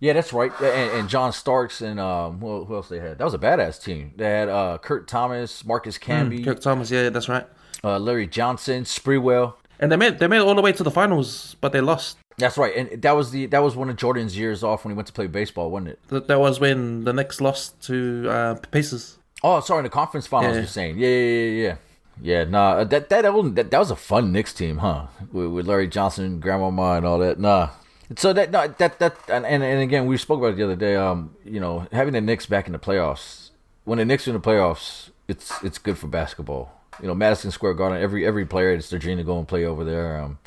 Yeah, 0.00 0.14
that's 0.14 0.32
right. 0.32 0.50
And, 0.60 0.98
and 0.98 1.08
John 1.08 1.32
Starks 1.32 1.80
and 1.80 2.00
um, 2.00 2.40
who, 2.40 2.64
who 2.64 2.74
else 2.74 2.88
they 2.88 2.98
had? 2.98 3.18
That 3.18 3.24
was 3.24 3.34
a 3.34 3.38
badass 3.38 3.82
team. 3.82 4.12
They 4.16 4.24
had 4.28 4.48
uh, 4.48 4.78
Kurt 4.78 5.06
Thomas, 5.06 5.64
Marcus 5.64 5.96
Camby, 5.96 6.44
Kurt 6.44 6.60
Thomas. 6.60 6.90
Yeah, 6.90 7.08
that's 7.10 7.28
right. 7.28 7.46
uh, 7.84 7.98
Larry 7.98 8.26
Johnson, 8.26 8.82
Sprewell. 8.84 9.54
And 9.78 9.90
they 9.92 9.96
made 9.96 10.18
they 10.18 10.26
made 10.26 10.38
it 10.38 10.42
all 10.46 10.54
the 10.54 10.62
way 10.62 10.72
to 10.72 10.82
the 10.82 10.90
finals, 10.90 11.56
but 11.60 11.72
they 11.72 11.80
lost. 11.80 12.16
That's 12.38 12.56
right. 12.56 12.74
And 12.76 13.02
that 13.02 13.12
was 13.16 13.30
the 13.30 13.46
that 13.46 13.62
was 13.62 13.76
one 13.76 13.90
of 13.90 13.96
Jordan's 13.96 14.36
years 14.36 14.62
off 14.64 14.84
when 14.84 14.92
he 14.92 14.96
went 14.96 15.06
to 15.08 15.12
play 15.12 15.26
baseball, 15.26 15.70
wasn't 15.70 15.90
it? 15.90 15.98
That, 16.08 16.28
that 16.28 16.40
was 16.40 16.58
when 16.58 17.04
the 17.04 17.12
Knicks 17.12 17.40
lost 17.40 17.80
to 17.84 18.28
uh, 18.28 18.54
Pacers. 18.70 19.18
Oh, 19.44 19.60
sorry, 19.60 19.80
in 19.80 19.84
the 19.84 19.90
conference 19.90 20.26
finals. 20.26 20.54
Yeah. 20.54 20.60
You're 20.60 20.68
saying, 20.68 20.98
yeah, 20.98 21.08
yeah, 21.08 21.44
yeah, 21.44 21.62
yeah. 21.68 21.76
Yeah, 22.22 22.44
nah, 22.44 22.84
that 22.84 23.08
that 23.08 23.22
that, 23.22 23.54
that, 23.54 23.70
that 23.72 23.78
was 23.78 23.90
a 23.90 23.96
fun 23.96 24.30
Knicks 24.30 24.52
team, 24.52 24.78
huh? 24.78 25.08
With, 25.32 25.48
with 25.48 25.66
Larry 25.66 25.88
Johnson, 25.88 26.38
Grandmama, 26.38 26.92
and 26.92 27.04
all 27.04 27.18
that. 27.18 27.40
Nah, 27.40 27.70
so 28.16 28.32
that 28.32 28.50
no, 28.50 28.68
that 28.68 28.98
that 29.00 29.16
and, 29.28 29.44
and 29.44 29.62
and 29.62 29.80
again, 29.80 30.06
we 30.06 30.16
spoke 30.16 30.38
about 30.38 30.52
it 30.52 30.56
the 30.56 30.64
other 30.64 30.76
day. 30.76 30.94
Um, 30.94 31.34
you 31.44 31.58
know, 31.58 31.86
having 31.92 32.12
the 32.12 32.20
Knicks 32.20 32.46
back 32.46 32.66
in 32.66 32.72
the 32.72 32.78
playoffs. 32.78 33.50
When 33.84 33.98
the 33.98 34.04
Knicks 34.04 34.28
are 34.28 34.30
in 34.30 34.40
the 34.40 34.40
playoffs, 34.40 35.10
it's 35.26 35.62
it's 35.64 35.78
good 35.78 35.98
for 35.98 36.06
basketball. 36.06 36.72
You 37.00 37.08
know, 37.08 37.14
Madison 37.14 37.50
Square 37.50 37.74
Garden. 37.74 38.00
Every 38.00 38.24
every 38.24 38.46
player, 38.46 38.72
it's 38.72 38.90
their 38.90 39.00
dream 39.00 39.18
to 39.18 39.24
go 39.24 39.38
and 39.38 39.48
play 39.48 39.64
over 39.64 39.84
there. 39.84 40.20
Um, 40.20 40.38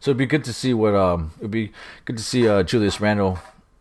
so 0.00 0.10
it'd 0.10 0.18
be 0.18 0.26
good 0.26 0.44
to 0.44 0.52
see 0.52 0.72
what 0.72 0.94
um, 0.94 1.32
it'd 1.38 1.50
be 1.50 1.72
good 2.04 2.16
to 2.16 2.24
see 2.24 2.48
uh, 2.48 2.62
Julius 2.62 3.00
Randle, 3.00 3.38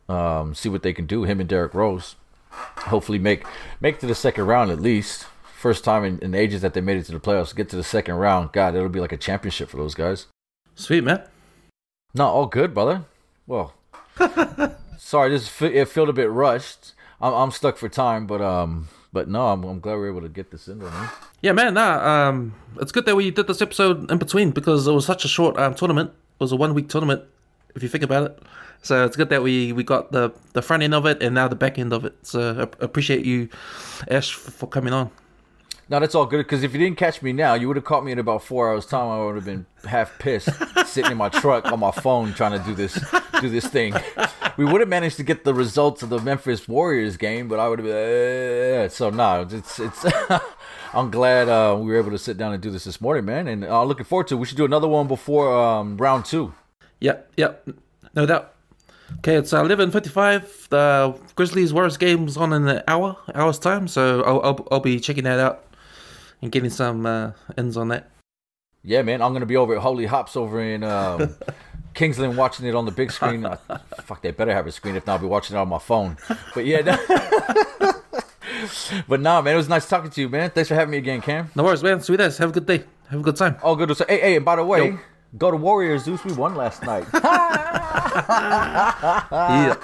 um, 0.09 0.53
see 0.53 0.67
what 0.67 0.83
they 0.83 0.93
can 0.93 1.05
do. 1.05 1.23
Him 1.23 1.39
and 1.39 1.47
Derrick 1.47 1.73
Rose 1.73 2.15
hopefully 2.49 3.19
make 3.19 3.45
make 3.79 3.99
to 3.99 4.07
the 4.07 4.15
second 4.15 4.47
round 4.47 4.71
at 4.71 4.81
least. 4.81 5.27
First 5.57 5.83
time 5.83 6.03
in, 6.03 6.19
in 6.19 6.35
ages 6.35 6.61
that 6.61 6.75
they 6.75 6.81
made 6.81 6.97
it 6.97 7.05
to 7.07 7.11
the 7.11 7.19
playoffs. 7.19 7.55
Get 7.55 7.67
to 7.69 7.75
the 7.75 7.83
second 7.83 8.13
round. 8.13 8.51
God, 8.51 8.75
it'll 8.75 8.89
be 8.89 8.99
like 8.99 9.11
a 9.11 9.17
championship 9.17 9.69
for 9.69 9.77
those 9.77 9.95
guys. 9.95 10.27
Sweet 10.75 11.03
man. 11.03 11.23
Not 12.13 12.31
all 12.31 12.45
good, 12.45 12.75
brother. 12.75 13.05
Well, 13.47 13.73
sorry, 14.99 15.31
this 15.31 15.59
it 15.63 15.87
felt 15.87 16.09
a 16.09 16.13
bit 16.13 16.29
rushed. 16.29 16.93
I'm, 17.19 17.33
I'm 17.33 17.49
stuck 17.49 17.77
for 17.77 17.89
time, 17.89 18.27
but 18.27 18.39
um, 18.39 18.89
but 19.11 19.29
no, 19.29 19.47
I'm, 19.47 19.63
I'm 19.63 19.79
glad 19.79 19.95
we 19.95 20.01
are 20.01 20.09
able 20.09 20.21
to 20.21 20.29
get 20.29 20.51
this 20.51 20.67
in 20.67 20.77
there, 20.77 20.91
man. 20.91 21.09
Yeah, 21.41 21.53
man. 21.53 21.73
Nah, 21.73 22.27
um, 22.27 22.53
it's 22.79 22.91
good 22.91 23.07
that 23.07 23.15
we 23.15 23.31
did 23.31 23.47
this 23.47 23.59
episode 23.59 24.11
in 24.11 24.19
between 24.19 24.51
because 24.51 24.85
it 24.85 24.91
was 24.91 25.07
such 25.07 25.25
a 25.25 25.27
short 25.27 25.57
um, 25.57 25.73
tournament. 25.73 26.11
It 26.11 26.43
was 26.43 26.51
a 26.51 26.55
one 26.55 26.75
week 26.75 26.87
tournament, 26.87 27.23
if 27.73 27.81
you 27.81 27.89
think 27.89 28.03
about 28.03 28.29
it. 28.29 28.43
So 28.83 29.05
it's 29.05 29.15
good 29.15 29.29
that 29.29 29.41
we, 29.41 29.73
we 29.73 29.83
got 29.83 30.11
the, 30.11 30.31
the 30.53 30.61
front 30.61 30.83
end 30.83 30.93
of 30.93 31.07
it 31.07 31.23
and 31.23 31.33
now 31.33 31.47
the 31.47 31.55
back 31.55 31.79
end 31.79 31.93
of 31.93 32.05
it. 32.05 32.15
So 32.21 32.59
I 32.59 32.83
appreciate 32.85 33.25
you, 33.25 33.49
Ash, 34.07 34.31
for 34.31 34.67
coming 34.67 34.93
on. 34.93 35.09
No, 35.89 35.99
that's 35.99 36.15
all 36.15 36.25
good. 36.25 36.39
Because 36.39 36.63
if 36.63 36.73
you 36.73 36.79
didn't 36.79 36.97
catch 36.97 37.21
me 37.21 37.31
now, 37.31 37.53
you 37.53 37.67
would 37.67 37.77
have 37.77 37.85
caught 37.85 38.03
me 38.03 38.11
in 38.11 38.19
about 38.19 38.43
four 38.43 38.69
hours' 38.69 38.85
time. 38.85 39.07
I 39.09 39.23
would 39.23 39.35
have 39.35 39.45
been 39.45 39.65
half 39.85 40.17
pissed, 40.19 40.49
sitting 40.85 41.11
in 41.11 41.17
my 41.17 41.29
truck 41.29 41.71
on 41.71 41.79
my 41.79 41.91
phone 41.91 42.33
trying 42.33 42.59
to 42.59 42.65
do 42.65 42.73
this, 42.73 42.93
do 43.39 43.49
this 43.49 43.67
thing. 43.67 43.93
We 44.57 44.65
would 44.65 44.81
have 44.81 44.89
managed 44.89 45.17
to 45.17 45.23
get 45.23 45.43
the 45.43 45.53
results 45.53 46.03
of 46.03 46.09
the 46.09 46.19
Memphis 46.19 46.67
Warriors 46.67 47.15
game, 47.15 47.47
but 47.47 47.59
I 47.59 47.69
would 47.69 47.79
have 47.79 47.85
been. 47.87 48.85
Uh, 48.85 48.89
so 48.89 49.09
no, 49.09 49.47
it's 49.49 49.79
it's. 49.79 50.05
I'm 50.93 51.11
glad 51.11 51.47
uh, 51.47 51.77
we 51.79 51.91
were 51.91 51.97
able 51.97 52.11
to 52.11 52.17
sit 52.17 52.37
down 52.37 52.53
and 52.53 52.61
do 52.61 52.71
this 52.71 52.85
this 52.85 52.99
morning, 52.99 53.25
man, 53.25 53.47
and 53.47 53.63
uh, 53.63 53.83
looking 53.83 54.05
forward 54.05 54.27
to. 54.27 54.35
it. 54.35 54.39
We 54.39 54.45
should 54.45 54.57
do 54.57 54.65
another 54.65 54.87
one 54.87 55.07
before 55.07 55.55
um, 55.55 55.95
round 55.97 56.25
two. 56.25 56.53
Yep, 56.99 57.31
yep, 57.37 57.67
no 58.15 58.25
doubt. 58.25 58.55
Okay, 59.19 59.35
it's 59.35 59.53
uh, 59.53 59.63
eleven 59.63 59.91
fifty-five. 59.91 60.67
The 60.69 61.17
Grizzlies 61.35 61.71
Warriors 61.71 61.97
game's 61.97 62.35
on 62.35 62.51
in 62.51 62.67
an 62.67 62.83
hour, 62.87 63.15
hour's 63.35 63.59
time. 63.59 63.87
So 63.87 64.23
I'll, 64.23 64.41
I'll, 64.41 64.67
I'll 64.71 64.79
be 64.79 64.99
checking 64.99 65.23
that 65.25 65.39
out 65.39 65.66
and 66.41 66.51
getting 66.51 66.69
some 66.69 67.05
uh, 67.05 67.31
ends 67.57 67.77
on 67.77 67.87
that. 67.89 68.09
Yeah, 68.83 69.01
man, 69.01 69.21
I'm 69.21 69.33
gonna 69.33 69.45
be 69.45 69.57
over 69.57 69.75
at 69.75 69.81
Holy 69.81 70.05
Hops 70.05 70.35
over 70.37 70.61
in 70.61 70.83
um, 70.83 71.35
Kingsland 71.93 72.37
watching 72.37 72.65
it 72.65 72.75
on 72.75 72.85
the 72.85 72.91
big 72.91 73.11
screen. 73.11 73.45
Uh, 73.45 73.57
fuck, 74.03 74.21
they 74.21 74.31
better 74.31 74.53
have 74.53 74.65
a 74.67 74.71
screen. 74.71 74.95
If 74.95 75.05
not, 75.07 75.13
I'll 75.13 75.19
be 75.19 75.27
watching 75.27 75.55
it 75.55 75.59
on 75.59 75.67
my 75.67 75.79
phone. 75.79 76.17
But 76.53 76.65
yeah, 76.65 76.81
no- 76.81 77.93
but 79.07 79.19
nah, 79.19 79.41
man, 79.41 79.55
it 79.55 79.57
was 79.57 79.67
nice 79.69 79.87
talking 79.89 80.09
to 80.11 80.21
you, 80.21 80.29
man. 80.29 80.49
Thanks 80.51 80.69
for 80.69 80.75
having 80.75 80.91
me 80.91 80.97
again, 80.97 81.21
Cam. 81.21 81.49
No 81.55 81.63
worries, 81.63 81.83
man. 81.83 82.01
Sweet 82.01 82.21
ass. 82.21 82.37
Have 82.37 82.49
a 82.51 82.53
good 82.53 82.65
day. 82.65 82.83
Have 83.09 83.19
a 83.19 83.23
good 83.23 83.35
time. 83.35 83.57
All 83.61 83.75
good. 83.75 83.89
to 83.89 83.95
say. 83.95 84.05
Hey, 84.07 84.19
hey, 84.19 84.35
and 84.37 84.45
by 84.45 84.55
the 84.55 84.63
way, 84.63 84.89
Yo. 84.91 84.99
go 85.37 85.51
to 85.51 85.57
Warriors, 85.57 86.03
Zeus. 86.05 86.23
We 86.23 86.33
won 86.33 86.55
last 86.55 86.83
night, 86.83 87.05
yeah. 89.31 89.75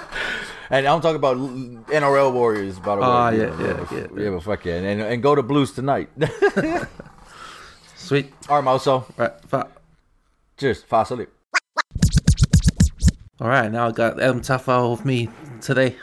And 0.70 0.86
I'm 0.86 1.00
talking 1.00 1.16
about 1.16 1.36
NRL 1.36 2.32
Warriors, 2.32 2.78
by 2.78 2.94
the 2.96 3.00
way. 3.02 3.06
Ah, 3.06 3.28
You 3.30 3.42
yeah, 3.42 3.60
yeah, 3.60 3.86
yeah, 3.92 4.06
yeah, 4.16 4.30
but 4.30 4.42
fuck 4.42 4.64
yeah, 4.64 4.74
and, 4.76 5.00
and 5.02 5.22
go 5.22 5.34
to 5.34 5.42
Blues 5.42 5.72
tonight. 5.72 6.08
Sweet. 7.96 8.32
All 8.48 8.60
right, 8.62 8.64
Moso. 8.64 9.04
Right. 9.18 9.32
Fa- 9.48 9.68
Cheers. 10.56 10.82
Fast 10.82 11.08
salute. 11.08 11.32
All 13.40 13.48
right, 13.48 13.70
now 13.70 13.88
I 13.88 13.92
got 13.92 14.20
Adam 14.20 14.40
Tafau 14.40 14.92
with 14.92 15.04
me 15.04 15.28
today, 15.60 15.96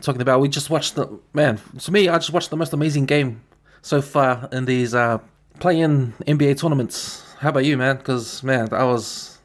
talking 0.00 0.22
about 0.22 0.40
we 0.40 0.48
just 0.48 0.70
watched 0.70 0.94
the 0.94 1.06
man. 1.34 1.60
To 1.80 1.92
me, 1.92 2.08
I 2.08 2.16
just 2.18 2.32
watched 2.32 2.50
the 2.50 2.56
most 2.56 2.72
amazing 2.72 3.06
game 3.06 3.42
so 3.82 4.00
far 4.00 4.48
in 4.50 4.64
these 4.64 4.94
uh, 4.94 5.18
play-in 5.60 6.14
NBA 6.26 6.58
tournaments. 6.58 7.24
How 7.38 7.50
about 7.50 7.64
you, 7.64 7.76
man? 7.76 7.96
Because 7.98 8.42
man, 8.42 8.68
I 8.72 8.84
was 8.84 9.38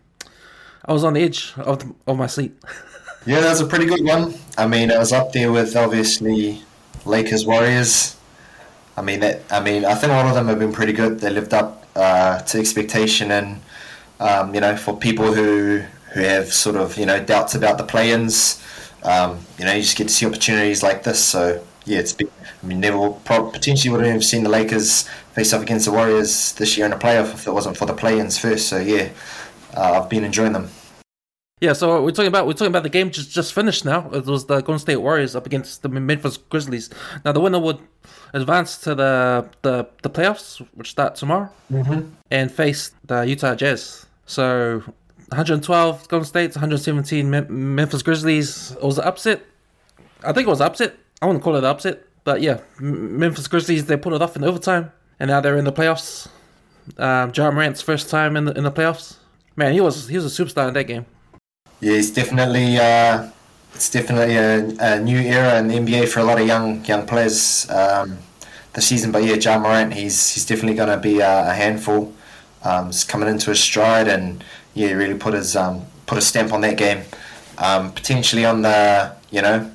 I 0.86 0.94
was 0.94 1.04
on 1.04 1.14
the 1.14 1.22
edge 1.22 1.54
of 1.58 1.80
the, 1.80 1.94
of 2.08 2.18
my 2.18 2.28
seat. 2.28 2.54
Yeah, 3.26 3.40
that 3.42 3.50
was 3.50 3.62
a 3.62 3.66
pretty 3.66 3.86
good 3.86 4.04
one. 4.04 4.36
I 4.58 4.68
mean, 4.68 4.92
it 4.92 4.98
was 4.98 5.12
up 5.12 5.32
there 5.34 5.52
with 5.52 5.76
obviously 5.76 6.62
Lakers 7.06 7.46
Warriors. 7.46 8.16
I 8.98 9.02
mean, 9.02 9.22
that. 9.22 9.42
I 9.52 9.62
mean, 9.62 9.86
I 9.86 9.96
think 9.96 10.14
all 10.14 10.28
of 10.28 10.36
them 10.36 10.48
have 10.48 10.60
been 10.60 10.74
pretty 10.74 10.94
good. 10.94 11.20
They 11.20 11.30
lived 11.32 11.54
up 11.54 11.86
uh, 11.96 12.40
to 12.42 12.60
expectation, 12.60 13.32
and 13.32 13.62
um, 14.20 14.56
you 14.56 14.62
know, 14.62 14.78
for 14.78 14.98
people 14.98 15.34
who 15.34 15.84
who 16.14 16.22
have 16.22 16.54
sort 16.54 16.76
of 16.78 16.98
you 16.98 17.06
know 17.06 17.24
doubts 17.24 17.56
about 17.56 17.78
the 17.78 17.84
play-ins, 17.84 18.64
um, 19.04 19.40
you 19.60 19.66
know, 19.66 19.74
you 19.74 19.82
just 19.82 19.98
get 19.98 20.08
to 20.10 20.14
see 20.14 20.26
opportunities 20.26 20.84
like 20.84 21.04
this. 21.04 21.24
So 21.24 21.64
yeah, 21.86 22.00
it's 22.00 22.14
been. 22.14 22.30
I 22.64 22.68
mean, 22.68 22.80
never 22.82 23.12
potentially 23.26 23.96
would 23.96 24.06
have 24.06 24.24
seen 24.26 24.44
the 24.44 24.50
Lakers 24.50 25.04
face 25.34 25.54
off 25.54 25.62
against 25.64 25.86
the 25.86 25.92
Warriors 25.92 26.54
this 26.54 26.78
year 26.78 26.86
in 26.88 26.94
a 26.94 26.98
playoff 26.98 27.34
if 27.34 27.48
it 27.48 27.52
wasn't 27.52 27.78
for 27.78 27.86
the 27.86 27.94
play-ins 27.94 28.38
first. 28.40 28.70
So 28.70 28.80
yeah, 28.80 29.10
uh, 29.76 30.02
I've 30.02 30.10
been 30.10 30.24
enjoying 30.24 30.54
them. 30.54 30.70
Yeah, 31.62 31.72
so 31.72 32.04
we're 32.04 32.12
talking 32.12 32.28
about 32.28 32.48
we're 32.48 32.54
talking 32.54 32.68
about 32.68 32.84
the 32.84 32.90
game 32.90 33.12
just 33.12 33.32
just 33.32 33.54
finished 33.54 33.86
now. 33.86 34.10
It 34.12 34.26
was 34.26 34.46
the 34.46 34.60
Golden 34.60 34.78
State 34.80 34.98
Warriors 34.98 35.38
up 35.38 35.46
against 35.46 35.84
the 35.84 35.90
Memphis 35.90 36.36
Grizzlies. 36.36 36.90
Now 37.24 37.32
the 37.32 37.40
winner 37.40 37.60
would 37.60 37.80
advance 38.34 38.78
to 38.80 38.94
the 38.94 39.48
the, 39.62 39.88
the 40.02 40.10
playoffs, 40.10 40.58
which 40.74 40.92
start 40.92 41.16
tomorrow, 41.16 41.50
mm-hmm. 41.72 42.10
and 42.30 42.52
face 42.52 42.92
the 43.06 43.22
Utah 43.22 43.56
Jazz. 43.56 44.06
So 44.26 44.84
112 45.30 46.10
Golden 46.10 46.26
State, 46.26 46.56
117 46.56 47.30
Mem- 47.30 47.76
Memphis 47.76 48.04
Grizzlies. 48.04 48.72
It 48.72 48.84
was 48.84 48.98
an 48.98 49.06
upset. 49.06 49.42
I 50.26 50.34
think 50.34 50.48
it 50.48 50.50
was 50.50 50.60
an 50.60 50.68
upset. 50.68 50.98
I 51.22 51.26
wouldn't 51.26 51.42
call 51.42 51.56
it 51.56 51.60
an 51.60 51.66
upset, 51.66 52.04
but 52.26 52.42
yeah, 52.42 52.60
M- 52.82 53.18
Memphis 53.18 53.48
Grizzlies 53.48 53.86
they 53.86 53.96
pulled 53.96 54.16
it 54.16 54.22
off 54.22 54.36
in 54.36 54.44
overtime, 54.44 54.92
and 55.22 55.30
now 55.30 55.40
they're 55.40 55.58
in 55.58 55.64
the 55.64 55.72
playoffs. 55.72 56.28
Um, 56.98 57.32
Ja 57.34 57.50
Morant's 57.50 57.82
first 57.82 58.10
time 58.10 58.36
in 58.36 58.44
the 58.44 58.52
in 58.58 58.66
the 58.66 58.72
playoffs. 58.74 59.20
Man, 59.56 59.72
he 59.72 59.80
was 59.80 60.10
he 60.10 60.18
was 60.18 60.38
a 60.38 60.44
superstar 60.44 60.68
in 60.68 60.74
that 60.74 60.84
game. 60.84 61.06
Yeah, 61.82 61.94
it's 61.94 62.12
definitely 62.12 62.78
uh, 62.78 63.30
it's 63.74 63.90
definitely 63.90 64.36
a, 64.38 64.66
a 64.80 65.00
new 65.00 65.20
era 65.20 65.60
in 65.60 65.68
the 65.68 65.76
NBA 65.76 66.08
for 66.08 66.20
a 66.22 66.24
lot 66.24 66.40
of 66.40 66.48
young 66.48 66.84
young 66.86 67.06
players 67.06 67.70
um, 67.70 68.18
this 68.74 68.88
season. 68.88 69.12
But 69.12 69.24
yeah, 69.24 69.36
Ja 69.36 69.60
Morant, 69.60 69.94
he's 69.94 70.34
he's 70.34 70.46
definitely 70.46 70.76
going 70.76 70.90
to 70.90 70.98
be 70.98 71.20
a, 71.20 71.50
a 71.50 71.54
handful. 71.54 72.14
Um, 72.64 72.88
he's 72.88 73.04
coming 73.04 73.30
into 73.30 73.50
his 73.50 73.60
stride 73.60 74.08
and 74.08 74.44
yeah, 74.74 74.92
really 74.94 75.16
put 75.18 75.34
his 75.34 75.56
um, 75.56 75.86
put 76.06 76.18
a 76.18 76.22
stamp 76.22 76.54
on 76.54 76.62
that 76.62 76.78
game. 76.78 77.04
Um, 77.58 77.92
potentially 77.94 78.46
on 78.46 78.62
the 78.62 79.14
you 79.32 79.42
know 79.42 79.72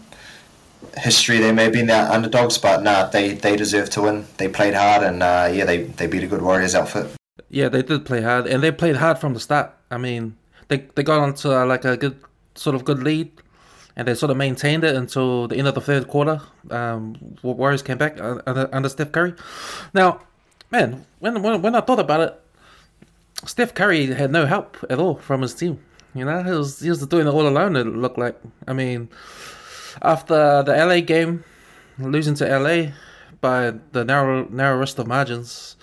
history, 0.96 1.38
they 1.38 1.52
may 1.52 1.64
have 1.64 1.72
been 1.72 1.86
the 1.86 2.12
underdogs, 2.12 2.58
but 2.58 2.82
nah, 2.82 3.06
they 3.06 3.34
they 3.34 3.56
deserve 3.56 3.90
to 3.90 4.02
win. 4.02 4.26
They 4.38 4.48
played 4.48 4.74
hard 4.74 5.02
and 5.02 5.22
uh, 5.22 5.50
yeah, 5.52 5.64
they 5.64 5.84
they 5.84 6.06
beat 6.06 6.22
a 6.22 6.26
good 6.26 6.42
Warriors 6.42 6.74
outfit. 6.74 7.10
Yeah, 7.48 7.68
they 7.68 7.82
did 7.82 8.06
play 8.06 8.22
hard, 8.22 8.46
and 8.46 8.62
they 8.62 8.70
played 8.70 8.96
hard 8.96 9.18
from 9.18 9.34
the 9.34 9.40
start. 9.40 9.72
I 9.90 9.98
mean, 9.98 10.36
they 10.70 10.78
they 10.94 11.02
got 11.02 11.18
onto 11.18 11.50
uh, 11.50 11.66
like 11.66 11.84
a 11.84 11.96
good 11.96 12.16
sort 12.54 12.74
of 12.76 12.84
good 12.84 13.02
lead, 13.02 13.30
and 13.96 14.08
they 14.08 14.14
sort 14.14 14.30
of 14.30 14.36
maintained 14.36 14.84
it 14.84 14.94
until 14.96 15.48
the 15.48 15.56
end 15.56 15.68
of 15.68 15.74
the 15.74 15.80
third 15.80 16.08
quarter. 16.08 16.40
Um, 16.70 17.36
Warriors 17.42 17.82
came 17.82 17.98
back 17.98 18.18
under, 18.20 18.68
under 18.72 18.88
Steph 18.88 19.12
Curry. 19.12 19.34
Now, 19.92 20.20
man, 20.70 21.04
when, 21.18 21.42
when 21.42 21.60
when 21.60 21.74
I 21.74 21.80
thought 21.80 21.98
about 21.98 22.20
it, 22.20 22.40
Steph 23.44 23.74
Curry 23.74 24.06
had 24.06 24.30
no 24.30 24.46
help 24.46 24.76
at 24.88 24.98
all 24.98 25.16
from 25.16 25.42
his 25.42 25.54
team. 25.54 25.80
You 26.14 26.24
know, 26.24 26.42
he 26.42 26.52
was 26.52 26.80
he 26.80 26.88
was 26.88 27.04
doing 27.06 27.26
it 27.26 27.30
all 27.30 27.46
alone. 27.46 27.76
It 27.76 27.84
looked 27.84 28.18
like. 28.18 28.40
I 28.68 28.72
mean, 28.72 29.08
after 30.02 30.62
the 30.62 30.72
LA 30.72 31.00
game, 31.00 31.44
losing 31.98 32.34
to 32.36 32.58
LA 32.58 32.92
by 33.40 33.72
the 33.90 34.04
narrow 34.04 34.46
narrowest 34.50 35.00
of 35.00 35.08
margins, 35.08 35.76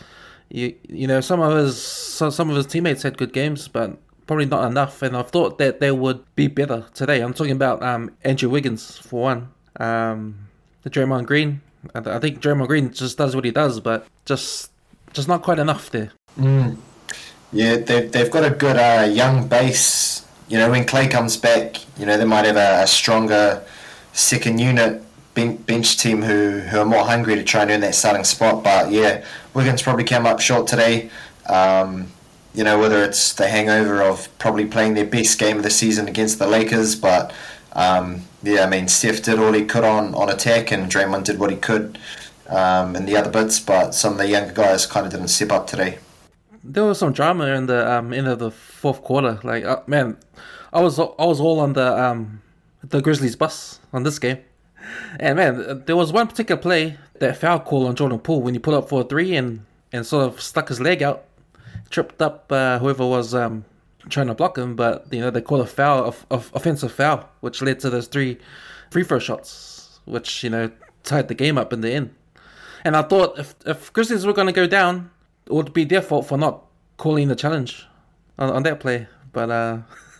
you 0.50 0.74
you 0.88 1.08
know 1.08 1.20
some 1.20 1.42
of 1.42 1.58
his 1.58 1.78
some 1.82 2.50
of 2.50 2.56
his 2.56 2.66
teammates 2.66 3.04
had 3.04 3.18
good 3.18 3.34
games, 3.34 3.68
but 3.68 3.98
probably 4.28 4.46
not 4.46 4.70
enough. 4.70 5.02
And 5.02 5.16
I 5.16 5.24
thought 5.24 5.58
that 5.58 5.80
they 5.80 5.92
would 5.92 6.24
be 6.36 6.48
better 6.48 6.86
today. 6.94 7.22
I'm 7.22 7.34
talking 7.34 7.54
about 7.54 7.82
um, 7.82 8.12
Andrew 8.24 8.50
Wiggins 8.50 8.98
for 8.98 9.24
one. 9.24 9.50
Um, 9.80 10.48
the 10.84 10.90
Draymond 10.90 11.26
Green. 11.26 11.62
I, 11.96 12.20
think 12.20 12.42
Draymond 12.42 12.68
Green 12.68 12.92
just 12.92 13.18
does 13.18 13.36
what 13.36 13.46
he 13.46 13.52
does, 13.52 13.80
but 13.80 14.08
just 14.26 14.72
just 15.14 15.28
not 15.28 15.42
quite 15.42 15.60
enough 15.60 15.90
there. 15.90 16.12
Mm. 16.38 16.78
Yeah, 17.52 17.78
they've, 17.78 18.12
they've 18.12 18.30
got 18.30 18.44
a 18.44 18.50
good 18.50 18.76
uh, 18.76 19.06
young 19.06 19.48
base. 19.48 20.26
You 20.50 20.58
know, 20.58 20.70
when 20.70 20.86
Klay 20.86 21.10
comes 21.10 21.38
back, 21.38 21.78
you 21.98 22.06
know, 22.06 22.18
they 22.18 22.26
might 22.26 22.46
have 22.46 22.58
a, 22.58 22.84
a 22.84 22.88
stronger 22.88 23.64
second 24.14 24.60
unit 24.60 25.04
bench 25.34 25.98
team 25.98 26.24
who, 26.24 26.60
who 26.60 26.80
are 26.80 26.86
more 26.86 27.06
hungry 27.06 27.36
to 27.36 27.44
try 27.44 27.62
and 27.62 27.72
earn 27.72 27.82
that 27.82 27.96
starting 27.96 28.24
spot. 28.24 28.64
But 28.64 28.92
yeah, 28.92 29.24
Wiggins 29.54 29.82
probably 29.82 30.04
came 30.04 30.26
up 30.26 30.40
short 30.40 30.68
today. 30.68 31.10
Um, 31.48 32.12
you 32.54 32.64
know, 32.64 32.80
whether 32.80 33.04
it's 33.04 33.34
the 33.34 33.48
hangover 33.48 34.02
of 34.02 34.30
probably 34.40 34.66
playing 34.66 34.96
their 34.96 35.06
best 35.06 35.38
game 35.40 35.58
of 35.58 35.64
the 35.64 35.70
season 35.70 36.08
against 36.08 36.40
the 36.40 36.48
Lakers, 36.48 36.96
but 36.96 37.34
um, 37.74 38.24
yeah, 38.42 38.64
I 38.64 38.70
mean, 38.70 38.88
Steph 38.88 39.22
did 39.22 39.40
all 39.40 39.54
he 39.54 39.66
could 39.66 39.84
on, 39.84 40.16
on 40.16 40.30
attack, 40.30 40.72
and 40.72 40.92
Draymond 40.92 41.26
did 41.26 41.40
what 41.40 41.52
he 41.52 41.58
could 41.58 42.00
um, 42.50 42.96
in 42.96 43.06
the 43.06 43.16
other 43.16 43.30
bits, 43.30 43.60
but 43.60 43.94
some 43.94 44.14
of 44.14 44.20
the 44.20 44.28
younger 44.28 44.54
guys 44.54 44.86
kind 44.86 45.06
of 45.06 45.12
didn't 45.12 45.28
step 45.28 45.52
up 45.52 45.68
today. 45.68 46.00
There 46.64 46.86
was 46.86 46.98
some 46.98 47.14
drama 47.14 47.46
in 47.46 47.68
the 47.68 47.90
um, 47.90 48.14
end 48.14 48.28
of 48.28 48.40
the 48.40 48.52
fourth 48.52 49.04
quarter. 49.04 49.40
Like, 49.44 49.64
uh, 49.64 49.82
man, 49.88 50.18
I 50.74 50.82
was 50.82 51.00
I 51.00 51.04
was 51.20 51.40
all 51.40 51.60
on 51.60 51.74
the 51.74 52.04
um, 52.04 52.42
the 52.84 53.02
Grizzlies 53.02 53.36
bus 53.36 53.80
on 53.94 54.04
this 54.04 54.20
game, 54.20 54.40
and 55.20 55.38
man, 55.38 55.84
there 55.86 55.96
was 55.96 56.12
one 56.12 56.28
particular 56.28 56.62
play 56.62 56.98
that 57.20 57.38
foul 57.38 57.60
call 57.60 57.88
on 57.88 57.96
Jordan 57.96 58.20
Poole 58.20 58.42
when 58.42 58.54
he 58.54 58.60
put 58.60 58.74
up 58.74 58.90
for 58.90 59.02
a 59.02 59.04
three 59.04 59.36
and 59.36 59.66
and 59.94 60.06
sort 60.06 60.26
of 60.26 60.42
stuck 60.42 60.68
his 60.68 60.82
leg 60.82 61.02
out 61.04 61.27
tripped 61.90 62.22
up 62.22 62.52
uh, 62.52 62.80
whoever 62.80 63.06
was 63.06 63.34
um, 63.34 63.66
trying 64.10 64.28
to 64.28 64.34
block 64.34 64.58
him, 64.58 64.76
but 64.76 65.06
you 65.12 65.20
know 65.20 65.30
they 65.30 65.42
called 65.42 65.62
a 65.62 65.68
foul, 65.68 66.04
of, 66.04 66.26
of 66.30 66.52
offensive 66.54 66.92
foul, 66.92 67.30
which 67.42 67.62
led 67.62 67.80
to 67.82 67.90
those 67.90 68.08
three 68.08 68.38
free 68.92 69.04
throw 69.04 69.20
shots, 69.20 70.00
which 70.06 70.44
you 70.44 70.50
know 70.50 70.72
tied 71.04 71.28
the 71.28 71.36
game 71.36 71.58
up 71.58 71.74
in 71.74 71.82
the 71.82 71.92
end. 71.92 72.14
And 72.84 72.96
I 72.96 73.02
thought 73.02 73.38
if 73.40 73.56
if 73.66 73.92
Grizzlies 73.94 74.26
were 74.26 74.34
going 74.34 74.48
to 74.48 74.54
go 74.54 74.68
down, 74.68 75.12
it 75.46 75.54
would 75.54 75.74
be 75.74 75.84
their 75.84 76.02
fault 76.02 76.28
for 76.28 76.38
not 76.38 76.64
calling 76.98 77.28
the 77.28 77.36
challenge 77.36 77.86
on, 78.38 78.50
on 78.50 78.64
that 78.64 78.80
play. 78.80 79.08
But 79.32 79.50
uh, 79.50 79.78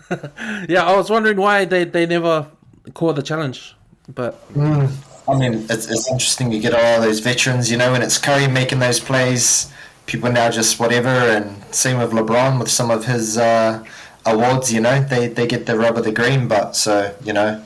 yeah, 0.70 0.84
I 0.84 0.96
was 0.96 1.10
wondering 1.10 1.38
why 1.38 1.66
they, 1.66 1.84
they 1.84 2.06
never 2.06 2.48
called 2.94 3.16
the 3.16 3.24
challenge. 3.24 3.76
But 4.14 4.54
mm. 4.54 4.92
I 5.28 5.38
mean, 5.38 5.66
it's, 5.70 5.90
it's 5.90 6.10
interesting 6.10 6.52
you 6.52 6.62
get 6.62 6.74
all 6.74 7.02
those 7.02 7.20
veterans, 7.20 7.70
you 7.70 7.78
know, 7.78 7.94
and 7.94 8.04
it's 8.04 8.18
Curry 8.18 8.48
making 8.48 8.80
those 8.80 9.00
plays 9.00 9.72
people 10.08 10.32
now 10.32 10.50
just 10.50 10.80
whatever. 10.80 11.10
And 11.10 11.64
same 11.74 12.00
with 12.00 12.12
LeBron 12.12 12.60
with 12.60 12.72
some 12.72 12.90
of 12.90 13.06
his 13.06 13.38
uh, 13.38 13.84
awards. 14.26 14.74
You 14.74 14.82
know, 14.82 15.04
they 15.04 15.28
they 15.28 15.46
get 15.46 15.68
the 15.68 15.78
rub 15.78 15.98
of 15.98 16.04
the 16.06 16.12
green, 16.12 16.48
but 16.48 16.76
so 16.76 17.16
you 17.24 17.34
know, 17.34 17.64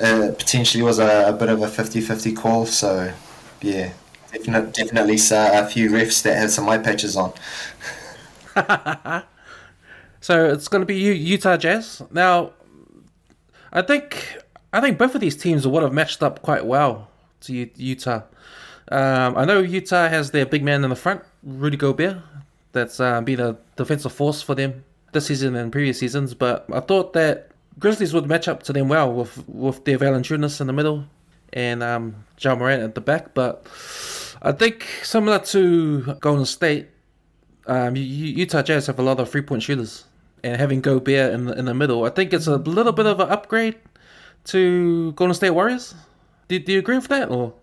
uh, 0.00 0.28
potentially 0.38 0.82
was 0.82 0.98
a, 1.00 1.28
a, 1.28 1.32
bit 1.32 1.48
of 1.48 1.62
a 1.62 1.66
50-50 1.66 2.36
call. 2.36 2.66
So 2.66 3.12
yeah, 3.60 3.92
definitely 4.32 4.70
definitely 4.70 5.14
a 5.14 5.66
few 5.66 5.90
refs 5.90 6.22
that 6.22 6.36
had 6.36 6.50
some 6.50 6.68
eye 6.68 6.78
patches 6.78 7.16
on. 7.16 7.32
so 10.20 10.46
it's 10.46 10.68
going 10.68 10.82
to 10.82 10.86
be 10.86 10.96
Utah 10.96 11.56
Jazz 11.56 12.02
now. 12.10 12.52
I 13.72 13.82
think 13.82 14.38
I 14.72 14.80
think 14.80 14.98
both 14.98 15.14
of 15.14 15.20
these 15.20 15.36
teams 15.36 15.66
would 15.66 15.82
have 15.82 15.92
matched 15.92 16.22
up 16.22 16.42
quite 16.42 16.64
well 16.64 17.08
to 17.42 17.70
Utah. 17.76 18.22
Um, 18.90 19.36
I 19.36 19.44
know 19.44 19.60
Utah 19.60 20.08
has 20.08 20.32
their 20.32 20.46
big 20.46 20.64
man 20.64 20.82
in 20.82 20.90
the 20.90 20.96
front, 20.96 21.22
Rudy 21.44 21.76
Gobert. 21.76 22.18
That's 22.72 23.00
uh, 23.00 23.20
been 23.20 23.40
a 23.40 23.56
defensive 23.76 24.12
force 24.12 24.42
for 24.42 24.54
them 24.54 24.84
this 25.12 25.26
season 25.26 25.56
and 25.56 25.70
previous 25.70 25.98
seasons. 25.98 26.34
But 26.34 26.66
I 26.72 26.80
thought 26.80 27.12
that 27.12 27.50
Grizzlies 27.78 28.12
would 28.12 28.26
match 28.26 28.48
up 28.48 28.62
to 28.64 28.72
them 28.72 28.88
well 28.88 29.12
with 29.12 29.46
with 29.48 29.84
their 29.84 29.98
Valanciunas 29.98 30.60
in 30.60 30.66
the 30.66 30.72
middle 30.72 31.04
and 31.52 31.82
um, 31.82 32.24
Ja 32.38 32.54
Morant 32.54 32.82
at 32.82 32.94
the 32.94 33.00
back. 33.00 33.34
But 33.34 33.66
I 34.42 34.52
think 34.52 34.86
similar 35.02 35.38
to 35.38 36.14
Golden 36.20 36.46
State, 36.46 36.88
um, 37.66 37.94
Utah 37.96 38.62
Jazz 38.62 38.86
have 38.86 38.98
a 38.98 39.02
lot 39.02 39.20
of 39.20 39.30
three 39.30 39.42
point 39.42 39.62
shooters, 39.62 40.04
and 40.42 40.56
having 40.56 40.80
Gobert 40.80 41.32
in 41.32 41.46
the, 41.46 41.58
in 41.58 41.64
the 41.66 41.74
middle, 41.74 42.04
I 42.04 42.10
think 42.10 42.32
it's 42.32 42.46
a 42.46 42.56
little 42.56 42.92
bit 42.92 43.06
of 43.06 43.20
an 43.20 43.28
upgrade 43.28 43.76
to 44.46 45.12
Golden 45.12 45.34
State 45.34 45.50
Warriors. 45.50 45.94
Do, 46.48 46.58
do 46.58 46.72
you 46.72 46.78
agree 46.80 46.96
with 46.96 47.08
that 47.08 47.30
or? 47.30 47.54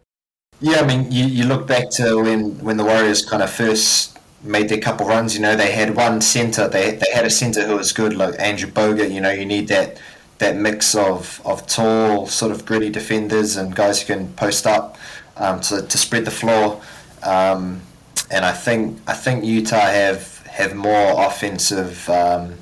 Yeah, 0.60 0.80
I 0.80 0.86
mean, 0.88 1.12
you, 1.12 1.26
you 1.26 1.43
look 1.45 1.68
back 1.68 1.89
to 1.91 2.22
when, 2.22 2.58
when 2.64 2.78
the 2.78 2.84
Warriors 2.84 3.24
kind 3.24 3.43
of 3.43 3.49
first 3.51 4.18
made 4.43 4.70
their 4.70 4.80
couple 4.80 5.05
runs. 5.08 5.36
You 5.36 5.41
know, 5.41 5.55
they 5.55 5.72
had 5.72 5.95
one 5.95 6.20
center. 6.22 6.68
They 6.68 6.91
they 6.95 7.12
had 7.14 7.26
a 7.26 7.30
center 7.30 7.66
who 7.68 7.76
was 7.78 7.91
good, 7.93 8.16
like 8.16 8.36
Andrew 8.39 8.70
Bogut. 8.70 9.12
You 9.12 9.22
know, 9.22 9.30
you 9.32 9.45
need 9.45 9.68
that 9.68 9.99
that 10.39 10.55
mix 10.55 10.95
of, 10.95 11.41
of 11.45 11.66
tall, 11.68 12.28
sort 12.28 12.51
of 12.51 12.66
gritty 12.66 12.89
defenders 12.89 13.55
and 13.58 13.76
guys 13.76 14.01
who 14.01 14.14
can 14.14 14.32
post 14.34 14.68
up 14.68 14.95
um, 15.36 15.60
to, 15.62 15.82
to 15.82 15.97
spread 15.97 16.26
the 16.26 16.32
floor. 16.32 16.80
Um, 17.24 17.82
and 18.30 18.45
I 18.45 18.51
think 18.53 18.99
I 19.08 19.14
think 19.14 19.45
Utah 19.45 19.78
have 19.80 20.39
have 20.47 20.76
more 20.76 21.26
offensive, 21.28 22.10
um, 22.10 22.55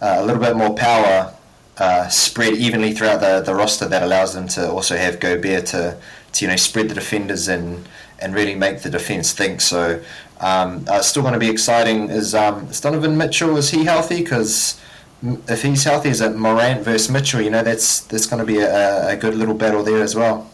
uh, 0.00 0.16
a 0.18 0.24
little 0.24 0.40
bit 0.40 0.56
more 0.56 0.74
power 0.74 1.34
uh, 1.78 2.08
spread 2.08 2.54
evenly 2.54 2.92
throughout 2.92 3.20
the, 3.20 3.40
the 3.40 3.54
roster 3.54 3.86
that 3.88 4.02
allows 4.02 4.34
them 4.34 4.48
to 4.48 4.70
also 4.70 4.96
have 4.96 5.20
Gobert 5.20 5.66
to 5.66 5.96
to 6.32 6.44
you 6.44 6.50
know 6.50 6.56
spread 6.56 6.88
the 6.88 6.94
defenders 6.94 7.48
and 7.48 7.86
and 8.20 8.34
really 8.34 8.54
make 8.54 8.82
the 8.82 8.90
defense 8.90 9.32
think. 9.32 9.60
So 9.60 10.02
um, 10.40 10.84
uh, 10.88 11.00
still 11.02 11.22
going 11.22 11.34
to 11.34 11.40
be 11.40 11.50
exciting. 11.50 12.10
Is 12.10 12.34
um, 12.34 12.68
Donovan 12.80 13.16
Mitchell 13.16 13.56
is 13.56 13.70
he 13.70 13.84
healthy? 13.84 14.22
Because 14.22 14.80
if 15.48 15.62
he's 15.62 15.84
healthy, 15.84 16.10
is 16.10 16.20
it 16.20 16.36
Morant 16.36 16.82
versus 16.82 17.10
Mitchell? 17.10 17.40
You 17.40 17.50
know 17.50 17.62
that's 17.62 18.00
that's 18.00 18.26
going 18.26 18.40
to 18.40 18.46
be 18.46 18.58
a, 18.58 19.10
a 19.10 19.16
good 19.16 19.34
little 19.34 19.54
battle 19.54 19.82
there 19.82 20.02
as 20.02 20.14
well. 20.14 20.50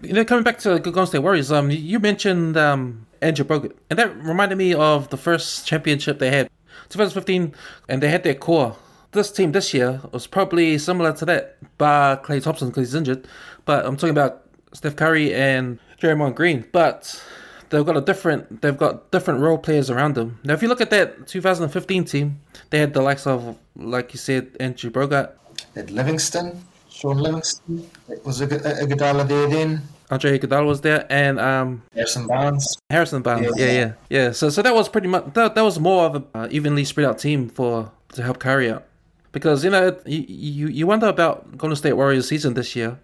You 0.00 0.12
know, 0.12 0.24
coming 0.24 0.44
back 0.44 0.58
to 0.60 0.78
Golden 0.78 1.06
State 1.06 1.18
Warriors, 1.18 1.50
um, 1.50 1.70
you 1.72 1.98
mentioned 1.98 2.56
um, 2.56 3.06
Andrew 3.20 3.44
Bogut, 3.44 3.72
and 3.90 3.98
that 3.98 4.16
reminded 4.22 4.56
me 4.56 4.72
of 4.72 5.10
the 5.10 5.16
first 5.16 5.66
championship 5.66 6.20
they 6.20 6.30
had, 6.30 6.48
2015, 6.90 7.52
and 7.88 8.00
they 8.00 8.08
had 8.08 8.22
their 8.22 8.34
core. 8.34 8.76
This 9.10 9.32
team 9.32 9.50
this 9.50 9.74
year 9.74 10.00
was 10.12 10.28
probably 10.28 10.78
similar 10.78 11.12
to 11.14 11.24
that, 11.24 11.56
bar 11.78 12.16
Klay 12.18 12.40
Thompson 12.40 12.68
because 12.68 12.88
he's 12.88 12.94
injured. 12.94 13.26
But 13.64 13.84
I'm 13.84 13.96
talking 13.96 14.10
about 14.10 14.47
Steph 14.72 14.96
Curry 14.96 15.34
and 15.34 15.78
Draymond 16.00 16.34
Green. 16.34 16.64
But 16.72 17.22
they've 17.70 17.84
got 17.84 17.96
a 17.96 18.00
different 18.00 18.60
they've 18.62 18.76
got 18.76 19.10
different 19.10 19.40
role 19.40 19.58
players 19.58 19.90
around 19.90 20.14
them. 20.14 20.38
Now, 20.44 20.54
if 20.54 20.62
you 20.62 20.68
look 20.68 20.80
at 20.80 20.90
that 20.90 21.26
2015 21.26 22.04
team, 22.04 22.40
they 22.70 22.78
had 22.78 22.94
the 22.94 23.02
likes 23.02 23.26
of 23.26 23.56
like 23.76 24.12
you 24.12 24.18
said, 24.18 24.56
Andrew 24.60 24.90
Bogut, 24.90 25.32
Ed 25.76 25.90
Livingston, 25.90 26.60
Shaun 26.90 27.18
Livingston. 27.18 27.88
Was 28.24 28.40
Ig- 28.40 28.50
Iguodala 28.50 29.26
there 29.28 29.48
then? 29.48 29.82
Andre 30.10 30.38
Iguodala 30.38 30.66
was 30.66 30.80
there, 30.80 31.06
and 31.10 31.38
um, 31.38 31.82
Harrison 31.94 32.26
Barnes. 32.26 32.78
Harrison 32.88 33.22
Barnes. 33.22 33.52
Yeah. 33.56 33.66
Yeah, 33.66 33.72
yeah, 33.72 33.92
yeah. 34.08 34.32
So, 34.32 34.48
so 34.48 34.62
that 34.62 34.74
was 34.74 34.88
pretty 34.88 35.08
much 35.08 35.34
that, 35.34 35.54
that 35.54 35.62
was 35.62 35.78
more 35.78 36.06
of 36.06 36.14
a 36.16 36.24
uh, 36.38 36.48
evenly 36.50 36.84
spread 36.84 37.06
out 37.06 37.18
team 37.18 37.48
for 37.50 37.90
to 38.14 38.22
help 38.22 38.38
Curry 38.38 38.70
out, 38.70 38.84
because 39.32 39.64
you 39.64 39.70
know 39.70 39.96
you, 40.06 40.24
you 40.26 40.68
you 40.68 40.86
wonder 40.86 41.08
about 41.08 41.58
Golden 41.58 41.76
State 41.76 41.92
Warriors 41.92 42.26
season 42.26 42.54
this 42.54 42.74
year, 42.74 42.98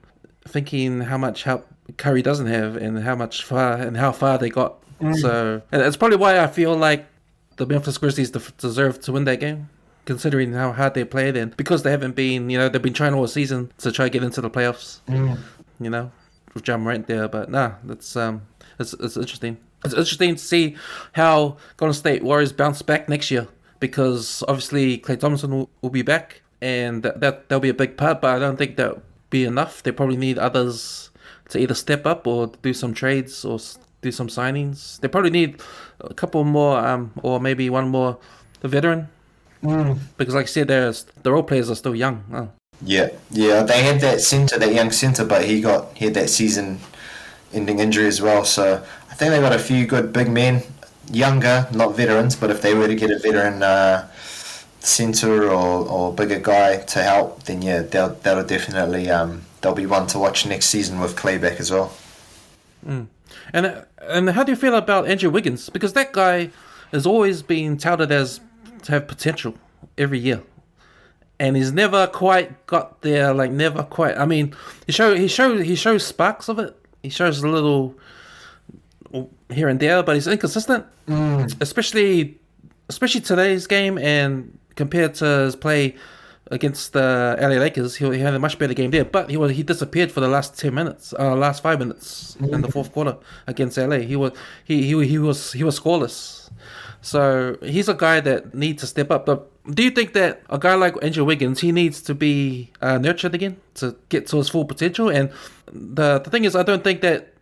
thinking 0.47 1.01
how 1.03 1.18
much 1.18 1.42
help 1.45 1.66
Curry 1.97 2.22
doesn't 2.22 2.47
have 2.47 2.76
and 2.76 2.99
how 3.01 3.14
much 3.14 3.45
far 3.45 3.74
and 3.74 3.97
how 3.97 4.12
far 4.12 4.38
they 4.38 4.49
got. 4.49 4.76
So, 5.20 5.61
and 5.70 5.82
that's 5.82 5.97
probably 5.97 6.16
why 6.16 6.38
I 6.38 6.47
feel 6.47 6.74
like 6.76 7.07
the 7.57 7.66
Memphis 7.66 7.99
Grizzlies 7.99 8.30
def- 8.30 8.57
deserve 8.57 9.01
to 9.03 9.12
win 9.12 9.24
that 9.24 9.40
game. 9.40 9.68
Considering 10.07 10.53
how 10.53 10.72
hard 10.72 10.92
they 10.95 11.05
played 11.05 11.34
and 11.34 11.57
because 11.57 11.82
they 11.82 11.90
haven't 11.90 12.14
been, 12.14 12.51
you 12.51 12.59
know, 12.59 12.68
they've 12.68 12.82
been 12.82 12.92
trying 12.92 13.14
all 13.14 13.26
season 13.26 13.72
to 13.78 13.90
try 13.90 14.05
to 14.05 14.11
get 14.11 14.22
into 14.22 14.42
the 14.42 14.51
playoffs 14.51 15.01
you 15.80 15.90
know, 15.90 16.11
with 16.53 16.66
Ja 16.68 16.76
Morant 16.76 17.07
there. 17.07 17.26
But 17.28 17.51
nah, 17.51 17.72
that's 17.84 18.14
um, 18.16 18.42
it's 18.78 18.92
it's 18.95 19.16
interesting. 19.16 19.57
It's 19.84 19.95
interesting 19.95 20.34
to 20.34 20.42
see 20.42 20.76
how 21.12 21.57
Golden 21.76 21.95
State 21.95 22.22
Warriors 22.22 22.53
bounce 22.53 22.82
back 22.82 23.09
next 23.09 23.30
year 23.30 23.49
because 23.80 24.42
obviously 24.49 24.99
Klay 24.99 25.18
Thompson 25.18 25.51
will, 25.51 25.70
will 25.82 25.90
be 25.90 26.03
back, 26.03 26.42
and 26.61 27.03
that, 27.03 27.20
that 27.20 27.49
that'll 27.49 27.61
be 27.61 27.68
a 27.68 27.74
big 27.74 27.97
part. 27.97 28.20
But 28.20 28.36
I 28.36 28.38
don't 28.38 28.57
think 28.57 28.76
that'll 28.76 29.03
be 29.35 29.45
enough. 29.45 29.82
They 29.82 29.93
probably 29.93 30.16
need 30.16 30.39
others 30.39 31.11
to 31.51 31.59
either 31.59 31.74
step 31.74 32.07
up 32.07 32.26
or 32.26 32.53
do 32.62 32.72
some 32.72 32.95
trades 32.95 33.45
or 33.45 33.59
do 34.01 34.12
some 34.12 34.28
signings. 34.28 35.01
They 35.01 35.09
probably 35.09 35.35
need 35.41 35.51
a 36.01 36.14
couple 36.14 36.45
more, 36.45 36.78
um, 36.78 37.11
or 37.22 37.41
maybe 37.41 37.68
one 37.70 37.89
more 37.89 38.18
veteran. 38.62 39.09
Because, 40.18 40.35
like 40.35 40.49
I 40.51 40.53
said, 40.57 40.68
there's 40.68 41.07
the 41.22 41.32
role 41.32 41.43
players 41.43 41.70
are 41.70 41.74
still 41.74 41.97
young. 41.97 42.22
Oh. 42.32 42.49
Yeah, 42.85 43.09
yeah. 43.30 43.62
They 43.64 43.82
had 43.82 44.01
that 44.01 44.20
centre, 44.20 44.59
that 44.59 44.74
young 44.74 44.93
centre, 44.93 45.24
but 45.24 45.45
he 45.45 45.61
got 45.61 45.97
he 45.97 46.05
had 46.05 46.14
that 46.14 46.28
season-ending 46.28 47.78
injury 47.80 48.07
as 48.07 48.20
well. 48.20 48.45
So 48.45 48.85
I 49.11 49.14
think 49.16 49.30
they 49.32 49.41
got 49.41 49.55
a 49.55 49.59
few 49.59 49.87
good 49.87 50.12
big 50.12 50.28
men, 50.28 50.62
younger, 51.11 51.66
not 51.72 51.97
veterans. 51.97 52.37
But 52.37 52.51
if 52.51 52.61
they 52.61 52.74
were 52.74 52.89
to 52.89 52.95
get 52.95 53.11
a 53.11 53.18
veteran 53.18 53.62
uh, 53.62 54.07
centre 54.85 55.45
or, 55.51 55.89
or 55.89 56.12
bigger 56.12 56.39
guy 56.39 56.76
to 56.76 57.03
help, 57.03 57.45
then 57.45 57.62
yeah, 57.62 57.82
they'll 57.82 58.14
that'll 58.22 58.45
definitely 58.45 59.11
um, 59.11 59.43
they'll 59.61 59.74
be 59.74 59.87
one 59.87 60.07
to 60.09 60.18
watch 60.18 60.47
next 60.47 60.66
season 60.66 61.01
with 61.01 61.16
Klay 61.16 61.41
back 61.41 61.59
as 61.61 61.70
well. 61.70 61.93
And 63.53 63.87
and 64.03 64.30
how 64.30 64.45
do 64.45 64.53
you 64.53 64.57
feel 64.57 64.74
about 64.74 65.09
Andrew 65.09 65.30
Wiggins? 65.30 65.70
Because 65.70 65.95
that 65.95 66.12
guy 66.12 66.51
has 66.93 67.07
always 67.07 67.43
been 67.43 67.76
touted 67.76 68.12
as 68.12 68.41
to 68.82 68.93
have 68.93 69.09
potential 69.09 69.55
every 69.97 70.18
year, 70.18 70.43
and 71.39 71.57
he's 71.57 71.72
never 71.72 72.07
quite 72.07 72.66
got 72.66 73.01
there. 73.01 73.32
Like 73.32 73.51
never 73.51 73.82
quite. 73.82 74.18
I 74.18 74.26
mean, 74.26 74.55
he 74.87 74.93
show 74.93 75.14
he 75.16 75.28
show 75.28 75.59
he 75.59 75.74
shows 75.74 76.05
sparks 76.07 76.49
of 76.49 76.59
it. 76.59 76.76
He 77.03 77.09
shows 77.09 77.43
a 77.43 77.49
little 77.49 77.95
here 79.51 79.68
and 79.68 79.80
there, 79.80 80.03
but 80.03 80.14
he's 80.14 80.26
inconsistent. 80.26 80.85
Especially 81.61 82.39
especially 82.91 83.20
today's 83.22 83.66
game 83.66 83.97
and 83.99 84.59
compared 84.77 85.14
to 85.16 85.25
his 85.25 85.57
play 85.57 85.97
against 86.51 86.93
the 86.93 87.37
LA 87.41 87.57
Lakers, 87.57 87.97
he, 87.97 88.05
he 88.12 88.18
had 88.18 88.35
a 88.35 88.39
much 88.39 88.59
better 88.59 88.75
game 88.75 88.91
there. 88.91 89.05
But 89.05 89.31
he 89.31 89.37
was 89.37 89.53
he 89.53 89.62
disappeared 89.62 90.12
for 90.12 90.20
the 90.20 90.29
last 90.29 90.59
ten 90.59 90.75
minutes, 90.75 91.14
uh, 91.18 91.35
last 91.35 91.62
five 91.62 91.79
minutes 91.79 92.37
in 92.37 92.61
the 92.61 92.70
fourth 92.70 92.93
quarter 92.93 93.16
against 93.47 93.77
LA. 93.79 93.99
He 93.99 94.16
was 94.16 94.33
he 94.64 94.83
he 94.83 95.07
he 95.07 95.18
was 95.18 95.53
he 95.53 95.64
was 95.64 95.79
scoreless. 95.79 96.51
So 97.01 97.59
he's 97.62 97.89
a 97.91 97.95
guy 97.95 98.20
that 98.20 98.55
needs 98.55 98.81
to 98.81 98.87
step 98.87 99.11
up. 99.11 99.27
But 99.27 99.51
do 99.75 99.83
you 99.83 99.91
think 99.91 100.14
that 100.14 100.43
a 100.49 100.59
guy 100.59 100.75
like 100.75 100.95
Andrew 101.03 101.25
Wiggins, 101.25 101.61
he 101.61 101.70
needs 101.70 102.01
to 102.03 102.14
be 102.14 102.70
uh, 102.81 102.97
nurtured 102.97 103.35
again 103.35 103.59
to 103.75 103.95
get 104.09 104.27
to 104.29 104.39
his 104.39 104.49
full 104.49 104.64
potential? 104.64 105.11
And 105.11 105.31
the 105.70 106.18
the 106.20 106.31
thing 106.31 106.45
is, 106.45 106.57
I 106.57 106.62
don't 106.62 106.83
think 106.83 107.03
that 107.03 107.35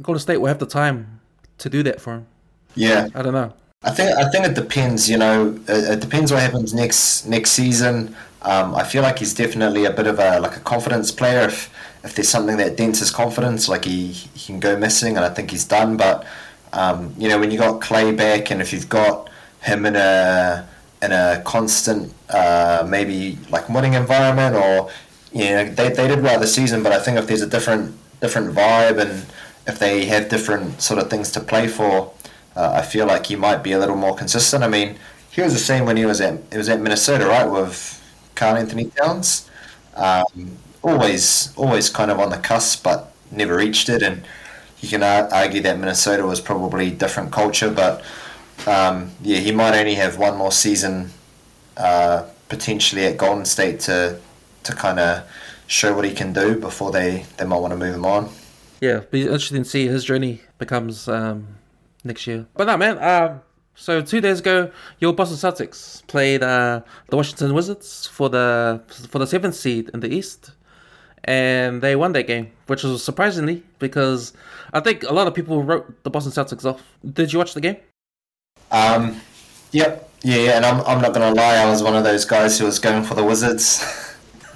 Golden 0.00 0.20
State 0.20 0.38
will 0.38 0.46
have 0.46 0.60
the 0.60 0.66
time 0.66 1.20
to 1.58 1.68
do 1.68 1.82
that 1.82 2.00
for 2.00 2.14
him. 2.14 2.26
Yeah, 2.74 3.08
I 3.14 3.22
don't 3.22 3.32
know. 3.32 3.52
I 3.82 3.90
think 3.90 4.10
I 4.16 4.28
think 4.30 4.44
it 4.46 4.54
depends. 4.54 5.08
You 5.08 5.18
know, 5.18 5.58
it, 5.68 6.00
depends 6.00 6.32
what 6.32 6.42
happens 6.42 6.74
next 6.74 7.26
next 7.26 7.52
season. 7.52 8.14
Um, 8.42 8.74
I 8.74 8.84
feel 8.84 9.02
like 9.02 9.18
he's 9.18 9.34
definitely 9.34 9.84
a 9.84 9.92
bit 9.92 10.06
of 10.06 10.18
a 10.18 10.40
like 10.40 10.56
a 10.56 10.60
confidence 10.60 11.12
player. 11.12 11.42
If 11.46 11.70
if 12.04 12.14
there's 12.14 12.28
something 12.28 12.56
that 12.56 12.76
dents 12.76 12.98
his 13.00 13.10
confidence, 13.10 13.68
like 13.68 13.84
he, 13.84 14.08
he 14.12 14.46
can 14.46 14.60
go 14.60 14.76
missing, 14.76 15.16
and 15.16 15.24
I 15.24 15.28
think 15.30 15.50
he's 15.50 15.64
done. 15.64 15.96
But 15.96 16.26
um, 16.72 17.14
you 17.18 17.28
know, 17.28 17.38
when 17.38 17.50
you 17.52 17.58
got 17.58 17.80
Clay 17.80 18.12
back, 18.12 18.50
and 18.50 18.60
if 18.60 18.72
you've 18.72 18.88
got 18.88 19.30
him 19.62 19.86
in 19.86 19.94
a 19.96 20.68
in 21.00 21.12
a 21.12 21.40
constant 21.44 22.12
uh, 22.30 22.84
maybe 22.88 23.38
like 23.50 23.68
winning 23.68 23.94
environment, 23.94 24.56
or 24.56 24.90
you 25.32 25.50
know, 25.50 25.64
they 25.70 25.90
they 25.90 26.08
did 26.08 26.22
well 26.22 26.40
this 26.40 26.54
season. 26.54 26.82
But 26.82 26.90
I 26.92 26.98
think 26.98 27.16
if 27.16 27.28
there's 27.28 27.42
a 27.42 27.48
different 27.48 27.96
different 28.20 28.54
vibe, 28.56 28.98
and 29.00 29.24
if 29.68 29.78
they 29.78 30.06
have 30.06 30.28
different 30.28 30.82
sort 30.82 30.98
of 31.00 31.08
things 31.10 31.30
to 31.32 31.40
play 31.40 31.68
for, 31.68 32.12
uh, 32.58 32.72
I 32.74 32.82
feel 32.82 33.06
like 33.06 33.26
he 33.26 33.36
might 33.36 33.62
be 33.62 33.72
a 33.72 33.78
little 33.78 33.96
more 33.96 34.16
consistent. 34.16 34.64
I 34.64 34.68
mean, 34.68 34.96
he 35.30 35.40
was 35.40 35.52
the 35.52 35.60
same 35.60 35.86
when 35.86 35.96
he 35.96 36.04
was 36.04 36.20
at 36.20 36.34
it 36.50 36.56
was 36.56 36.68
at 36.68 36.80
Minnesota, 36.80 37.26
right, 37.26 37.48
with 37.48 38.02
Karl-Anthony 38.34 38.86
Towns. 38.96 39.48
Um, 39.94 40.58
always, 40.82 41.54
always 41.56 41.88
kind 41.88 42.10
of 42.10 42.18
on 42.18 42.30
the 42.30 42.38
cusp, 42.38 42.82
but 42.82 43.12
never 43.30 43.56
reached 43.56 43.88
it. 43.88 44.02
And 44.02 44.24
you 44.80 44.88
can 44.88 45.04
ar- 45.04 45.32
argue 45.32 45.62
that 45.62 45.78
Minnesota 45.78 46.26
was 46.26 46.40
probably 46.40 46.90
different 46.90 47.30
culture, 47.30 47.70
but 47.70 48.02
um, 48.66 49.12
yeah, 49.22 49.38
he 49.38 49.52
might 49.52 49.78
only 49.78 49.94
have 49.94 50.18
one 50.18 50.36
more 50.36 50.52
season 50.52 51.10
uh, 51.76 52.24
potentially 52.48 53.04
at 53.04 53.16
Golden 53.16 53.44
State 53.44 53.78
to 53.80 54.18
to 54.64 54.72
kind 54.72 54.98
of 54.98 55.22
show 55.68 55.94
what 55.94 56.04
he 56.04 56.12
can 56.12 56.32
do 56.32 56.58
before 56.58 56.90
they, 56.90 57.24
they 57.36 57.44
might 57.44 57.58
want 57.58 57.72
to 57.72 57.76
move 57.76 57.94
him 57.94 58.04
on. 58.04 58.28
Yeah, 58.80 59.02
be 59.10 59.22
interesting 59.22 59.62
to 59.62 59.68
see 59.68 59.86
his 59.86 60.04
journey 60.04 60.40
becomes 60.58 61.06
um, 61.08 61.57
next 62.04 62.26
year. 62.26 62.46
But 62.54 62.66
no, 62.66 62.76
man. 62.76 62.98
Um, 63.02 63.40
so 63.74 64.02
two 64.02 64.20
days 64.20 64.40
ago, 64.40 64.70
your 64.98 65.12
Boston 65.12 65.36
Celtics 65.36 66.04
played 66.08 66.42
uh, 66.42 66.80
the 67.08 67.16
Washington 67.16 67.54
Wizards 67.54 68.06
for 68.08 68.28
the 68.28 68.82
for 69.08 69.20
the 69.20 69.26
seventh 69.26 69.54
seed 69.54 69.90
in 69.94 70.00
the 70.00 70.12
East, 70.12 70.50
and 71.24 71.80
they 71.80 71.94
won 71.94 72.12
that 72.12 72.26
game, 72.26 72.50
which 72.66 72.82
was 72.82 73.04
surprisingly 73.04 73.62
because 73.78 74.32
I 74.72 74.80
think 74.80 75.04
a 75.04 75.12
lot 75.12 75.28
of 75.28 75.34
people 75.34 75.62
wrote 75.62 76.02
the 76.02 76.10
Boston 76.10 76.32
Celtics 76.32 76.64
off. 76.64 76.82
Did 77.12 77.32
you 77.32 77.38
watch 77.38 77.54
the 77.54 77.60
game? 77.60 77.76
Um, 78.72 79.20
yep, 79.70 80.10
yeah, 80.22 80.36
yeah, 80.36 80.56
and 80.56 80.66
I'm, 80.66 80.80
I'm 80.84 81.00
not 81.00 81.14
gonna 81.14 81.32
lie, 81.32 81.56
I 81.56 81.66
was 81.66 81.82
one 81.82 81.94
of 81.94 82.02
those 82.02 82.24
guys 82.24 82.58
who 82.58 82.66
was 82.66 82.80
going 82.80 83.04
for 83.04 83.14
the 83.14 83.24
Wizards. 83.24 83.78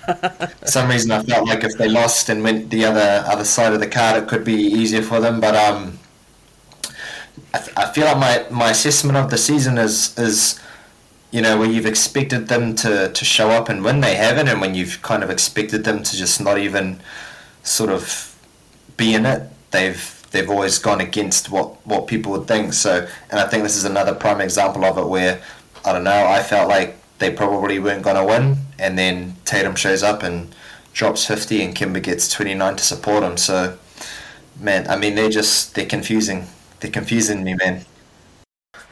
for 0.03 0.51
some 0.65 0.91
reason, 0.91 1.13
I 1.13 1.23
felt 1.23 1.47
like 1.47 1.63
if 1.63 1.79
they 1.79 1.89
lost 1.89 2.29
and 2.29 2.43
went 2.43 2.71
the 2.71 2.85
other 2.85 3.25
other 3.29 3.45
side 3.45 3.73
of 3.73 3.79
the 3.79 3.87
card, 3.87 4.21
it 4.21 4.29
could 4.29 4.45
be 4.45 4.55
easier 4.55 5.01
for 5.01 5.21
them. 5.21 5.41
But 5.41 5.55
um, 5.55 5.99
I, 7.55 7.59
th- 7.59 7.77
I 7.77 7.93
feel 7.93 8.05
like 8.07 8.19
my, 8.19 8.47
my 8.51 8.71
assessment 8.71 9.17
of 9.19 9.31
the 9.31 9.39
season 9.39 9.79
is 9.79 10.19
is 10.19 10.59
you 11.31 11.41
know 11.41 11.59
where 11.59 11.69
you've 11.69 11.87
expected 11.87 12.49
them 12.49 12.75
to, 12.77 13.11
to 13.11 13.25
show 13.25 13.51
up 13.51 13.69
and 13.69 13.83
win, 13.83 14.01
they 14.01 14.17
haven't, 14.17 14.49
and 14.49 14.61
when 14.61 14.75
you've 14.75 15.01
kind 15.03 15.23
of 15.23 15.31
expected 15.31 15.85
them 15.85 16.03
to 16.03 16.17
just 16.17 16.41
not 16.41 16.59
even 16.59 17.01
sort 17.63 17.91
of 17.91 18.37
be 18.97 19.15
in 19.15 19.25
it, 19.27 19.51
they've 19.71 20.27
they've 20.31 20.51
always 20.51 20.79
gone 20.79 21.01
against 21.01 21.51
what, 21.51 21.87
what 21.87 22.07
people 22.07 22.33
would 22.33 22.47
think. 22.49 22.73
So, 22.73 23.07
and 23.31 23.41
I 23.41 23.47
think 23.47 23.63
this 23.63 23.77
is 23.77 23.85
another 23.85 24.15
prime 24.15 24.41
example 24.41 24.85
of 24.85 24.99
it 24.99 25.07
where 25.07 25.41
I 25.85 25.93
don't 25.93 26.05
know. 26.05 26.27
I 26.27 26.43
felt 26.43 26.69
like 26.69 26.97
they 27.19 27.31
probably 27.31 27.79
weren't 27.79 28.03
going 28.03 28.17
to 28.17 28.25
win, 28.25 28.59
and 28.79 28.99
then 28.99 29.37
Tatum 29.45 29.75
shows 29.75 30.03
up 30.03 30.23
and 30.23 30.55
drops 30.93 31.27
fifty, 31.27 31.63
and 31.63 31.75
Kemba 31.75 32.03
gets 32.03 32.31
twenty 32.31 32.55
nine 32.55 32.77
to 32.77 32.85
support 32.85 33.23
him. 33.23 33.37
So, 33.37 33.79
man, 34.61 34.89
I 34.89 34.97
mean, 34.97 35.15
they're 35.15 35.31
just 35.31 35.75
they're 35.75 35.87
confusing. 35.87 36.47
They're 36.83 36.91
confusing 36.91 37.43
me, 37.45 37.55
man. 37.55 37.85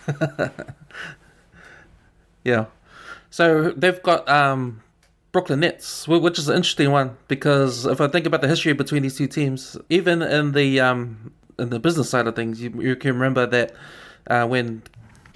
Yeah. 2.45 2.67
So 3.31 3.71
they've 3.71 4.03
got 4.03 4.29
um, 4.29 4.83
Brooklyn 5.33 5.61
Nets, 5.61 6.09
which 6.09 6.39
is 6.39 6.49
an 6.49 6.57
interesting 6.57 6.91
one 6.91 7.17
because 7.29 7.87
if 7.87 8.01
I 8.01 8.09
think 8.09 8.27
about 8.27 8.41
the 8.41 8.49
history 8.49 8.73
between 8.73 9.03
these 9.03 9.17
two 9.17 9.27
teams, 9.27 9.77
even 9.89 10.23
in 10.23 10.53
the 10.53 10.81
um, 10.81 11.33
in 11.59 11.71
the 11.71 11.79
business 11.79 12.11
side 12.11 12.27
of 12.27 12.35
things, 12.35 12.61
you, 12.61 12.71
you 12.81 12.97
can 12.97 13.13
remember 13.13 13.47
that 13.47 13.75
uh, 14.29 14.47
when 14.47 14.83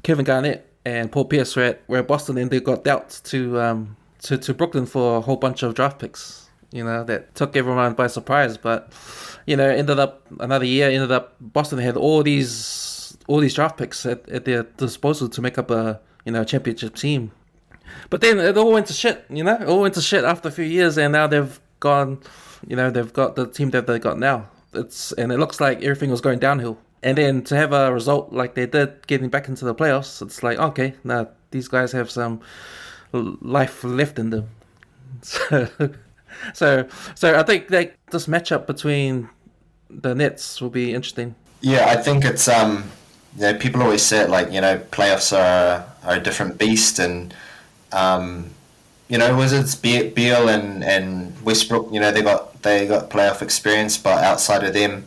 Kevin 0.02 0.24
Garnett 0.24 0.68
and 0.84 1.12
Paul 1.12 1.26
Pierce 1.26 1.54
were 1.56 1.62
at, 1.62 1.82
were 1.88 1.98
at 1.98 2.08
Boston 2.08 2.38
and 2.38 2.50
they 2.50 2.60
got 2.60 2.84
dealt 2.84 3.20
to 3.24 3.60
um, 3.60 3.96
to 4.22 4.38
to 4.38 4.54
Brooklyn 4.54 4.86
for 4.86 5.18
a 5.18 5.20
whole 5.20 5.36
bunch 5.36 5.62
of 5.62 5.74
draft 5.74 5.98
picks. 5.98 6.48
You 6.72 6.84
know 6.84 7.04
that 7.04 7.34
took 7.36 7.56
everyone 7.56 7.94
by 7.94 8.08
surprise, 8.08 8.56
but 8.56 8.92
you 9.46 9.56
know 9.56 9.68
ended 9.68 9.98
up 9.98 10.22
another 10.40 10.64
year. 10.64 10.90
Ended 10.90 11.12
up 11.12 11.36
Boston 11.40 11.78
had 11.78 11.96
all 11.96 12.22
these 12.22 13.16
all 13.26 13.40
these 13.40 13.54
draft 13.54 13.78
picks 13.78 14.04
at, 14.06 14.28
at 14.28 14.44
their 14.44 14.64
disposal 14.76 15.28
to 15.28 15.40
make 15.40 15.58
up 15.58 15.70
a 15.70 16.00
you 16.24 16.32
know 16.32 16.44
championship 16.44 16.94
team. 16.94 17.32
But 18.10 18.20
then 18.20 18.38
it 18.38 18.56
all 18.56 18.72
went 18.72 18.86
to 18.86 18.92
shit, 18.92 19.24
you 19.28 19.44
know. 19.44 19.56
It 19.60 19.68
all 19.68 19.80
went 19.80 19.94
to 19.94 20.00
shit 20.00 20.24
after 20.24 20.48
a 20.48 20.52
few 20.52 20.64
years, 20.64 20.96
and 20.98 21.12
now 21.12 21.26
they've 21.26 21.60
gone, 21.80 22.20
you 22.66 22.76
know, 22.76 22.90
they've 22.90 23.12
got 23.12 23.36
the 23.36 23.46
team 23.46 23.70
that 23.70 23.86
they 23.86 23.98
got 23.98 24.18
now. 24.18 24.48
It's 24.72 25.12
and 25.12 25.30
it 25.30 25.38
looks 25.38 25.60
like 25.60 25.82
everything 25.82 26.10
was 26.10 26.20
going 26.20 26.38
downhill. 26.38 26.78
and 27.02 27.18
then 27.18 27.42
to 27.42 27.54
have 27.54 27.72
a 27.72 27.92
result 27.92 28.32
like 28.32 28.54
they 28.54 28.66
did, 28.66 29.06
getting 29.06 29.28
back 29.28 29.48
into 29.48 29.64
the 29.64 29.74
playoffs, 29.74 30.22
it's 30.22 30.42
like 30.42 30.58
okay, 30.58 30.94
now 31.04 31.28
these 31.50 31.68
guys 31.68 31.92
have 31.92 32.10
some 32.10 32.40
life 33.12 33.84
left 33.84 34.18
in 34.18 34.30
them. 34.30 34.48
So, 35.22 35.68
so, 36.54 36.88
so 37.14 37.38
I 37.38 37.42
think 37.42 37.68
that 37.68 37.94
this 38.10 38.26
matchup 38.26 38.66
between 38.66 39.28
the 39.90 40.14
Nets 40.14 40.60
will 40.60 40.70
be 40.70 40.94
interesting. 40.94 41.34
Yeah, 41.60 41.86
I 41.88 41.96
think 41.96 42.24
it's 42.24 42.48
um, 42.48 42.90
you 43.36 43.42
know, 43.42 43.54
people 43.54 43.82
always 43.82 44.02
say 44.02 44.20
it 44.20 44.30
like 44.30 44.52
you 44.52 44.60
know, 44.60 44.78
playoffs 44.90 45.36
are 45.36 45.86
are 46.04 46.16
a 46.16 46.20
different 46.20 46.58
beast, 46.58 46.98
and 46.98 47.34
um, 47.92 48.50
you 49.08 49.18
know, 49.18 49.36
Wizards, 49.36 49.74
Be- 49.74 50.10
Beal 50.10 50.48
and 50.48 50.84
and 50.84 51.40
Westbrook, 51.42 51.92
you 51.92 52.00
know, 52.00 52.10
they 52.10 52.22
got 52.22 52.62
they 52.62 52.86
got 52.86 53.10
playoff 53.10 53.42
experience, 53.42 53.96
but 53.96 54.22
outside 54.22 54.64
of 54.64 54.74
them, 54.74 55.06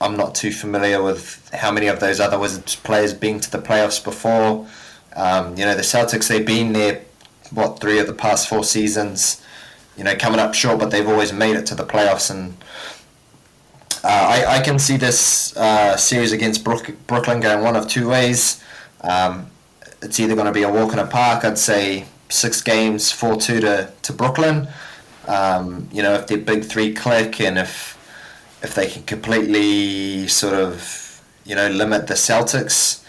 I'm 0.00 0.16
not 0.16 0.34
too 0.34 0.52
familiar 0.52 1.02
with 1.02 1.50
how 1.52 1.70
many 1.70 1.86
of 1.86 2.00
those 2.00 2.20
other 2.20 2.38
Wizards 2.38 2.76
players 2.76 3.12
been 3.12 3.40
to 3.40 3.50
the 3.50 3.58
playoffs 3.58 4.02
before. 4.02 4.66
Um, 5.14 5.56
you 5.56 5.64
know, 5.64 5.74
the 5.74 5.82
Celtics, 5.82 6.28
they've 6.28 6.46
been 6.46 6.72
there, 6.72 7.02
what 7.50 7.80
three 7.80 7.98
of 7.98 8.06
the 8.06 8.12
past 8.12 8.48
four 8.48 8.64
seasons. 8.64 9.42
You 10.00 10.04
know, 10.04 10.16
coming 10.16 10.40
up 10.40 10.54
short, 10.54 10.78
but 10.78 10.90
they've 10.90 11.06
always 11.06 11.30
made 11.30 11.56
it 11.56 11.66
to 11.66 11.74
the 11.74 11.84
playoffs, 11.84 12.30
and 12.30 12.56
uh, 14.02 14.06
I, 14.08 14.56
I 14.56 14.60
can 14.62 14.78
see 14.78 14.96
this 14.96 15.54
uh, 15.58 15.94
series 15.98 16.32
against 16.32 16.64
Brook, 16.64 16.90
Brooklyn 17.06 17.38
going 17.40 17.62
one 17.62 17.76
of 17.76 17.86
two 17.86 18.08
ways. 18.08 18.64
Um, 19.02 19.48
it's 20.00 20.18
either 20.18 20.34
going 20.34 20.46
to 20.46 20.52
be 20.52 20.62
a 20.62 20.72
walk 20.72 20.94
in 20.94 20.98
a 20.98 21.06
park. 21.06 21.44
I'd 21.44 21.58
say 21.58 22.06
six 22.30 22.62
games, 22.62 23.12
four 23.12 23.36
two 23.36 23.60
to 23.60 23.92
to 24.00 24.12
Brooklyn. 24.14 24.68
Um, 25.28 25.86
you 25.92 26.02
know, 26.02 26.14
if 26.14 26.28
their 26.28 26.38
big 26.38 26.64
three 26.64 26.94
click 26.94 27.38
and 27.38 27.58
if 27.58 27.98
if 28.62 28.74
they 28.74 28.86
can 28.86 29.02
completely 29.02 30.26
sort 30.28 30.54
of 30.54 31.20
you 31.44 31.54
know 31.54 31.68
limit 31.68 32.06
the 32.06 32.14
Celtics. 32.14 33.04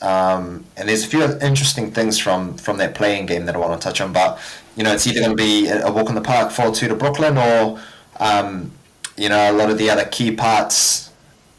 Um, 0.00 0.64
and 0.76 0.88
there's 0.88 1.02
a 1.02 1.08
few 1.08 1.24
interesting 1.40 1.90
things 1.90 2.20
from 2.20 2.56
from 2.56 2.76
that 2.76 2.94
play-in 2.94 3.26
game 3.26 3.46
that 3.46 3.56
I 3.56 3.58
want 3.58 3.80
to 3.80 3.84
touch 3.84 4.00
on, 4.00 4.12
but 4.12 4.38
you 4.76 4.84
know, 4.84 4.92
it's 4.92 5.06
either 5.06 5.20
going 5.20 5.36
to 5.36 5.42
be 5.42 5.68
a 5.68 5.90
walk 5.90 6.08
in 6.08 6.14
the 6.14 6.20
park, 6.20 6.52
four 6.52 6.72
two 6.72 6.88
to 6.88 6.94
Brooklyn, 6.94 7.38
or 7.38 7.80
um, 8.20 8.72
you 9.16 9.28
know, 9.28 9.50
a 9.50 9.54
lot 9.54 9.70
of 9.70 9.78
the 9.78 9.90
other 9.90 10.04
key 10.04 10.30
parts 10.30 11.10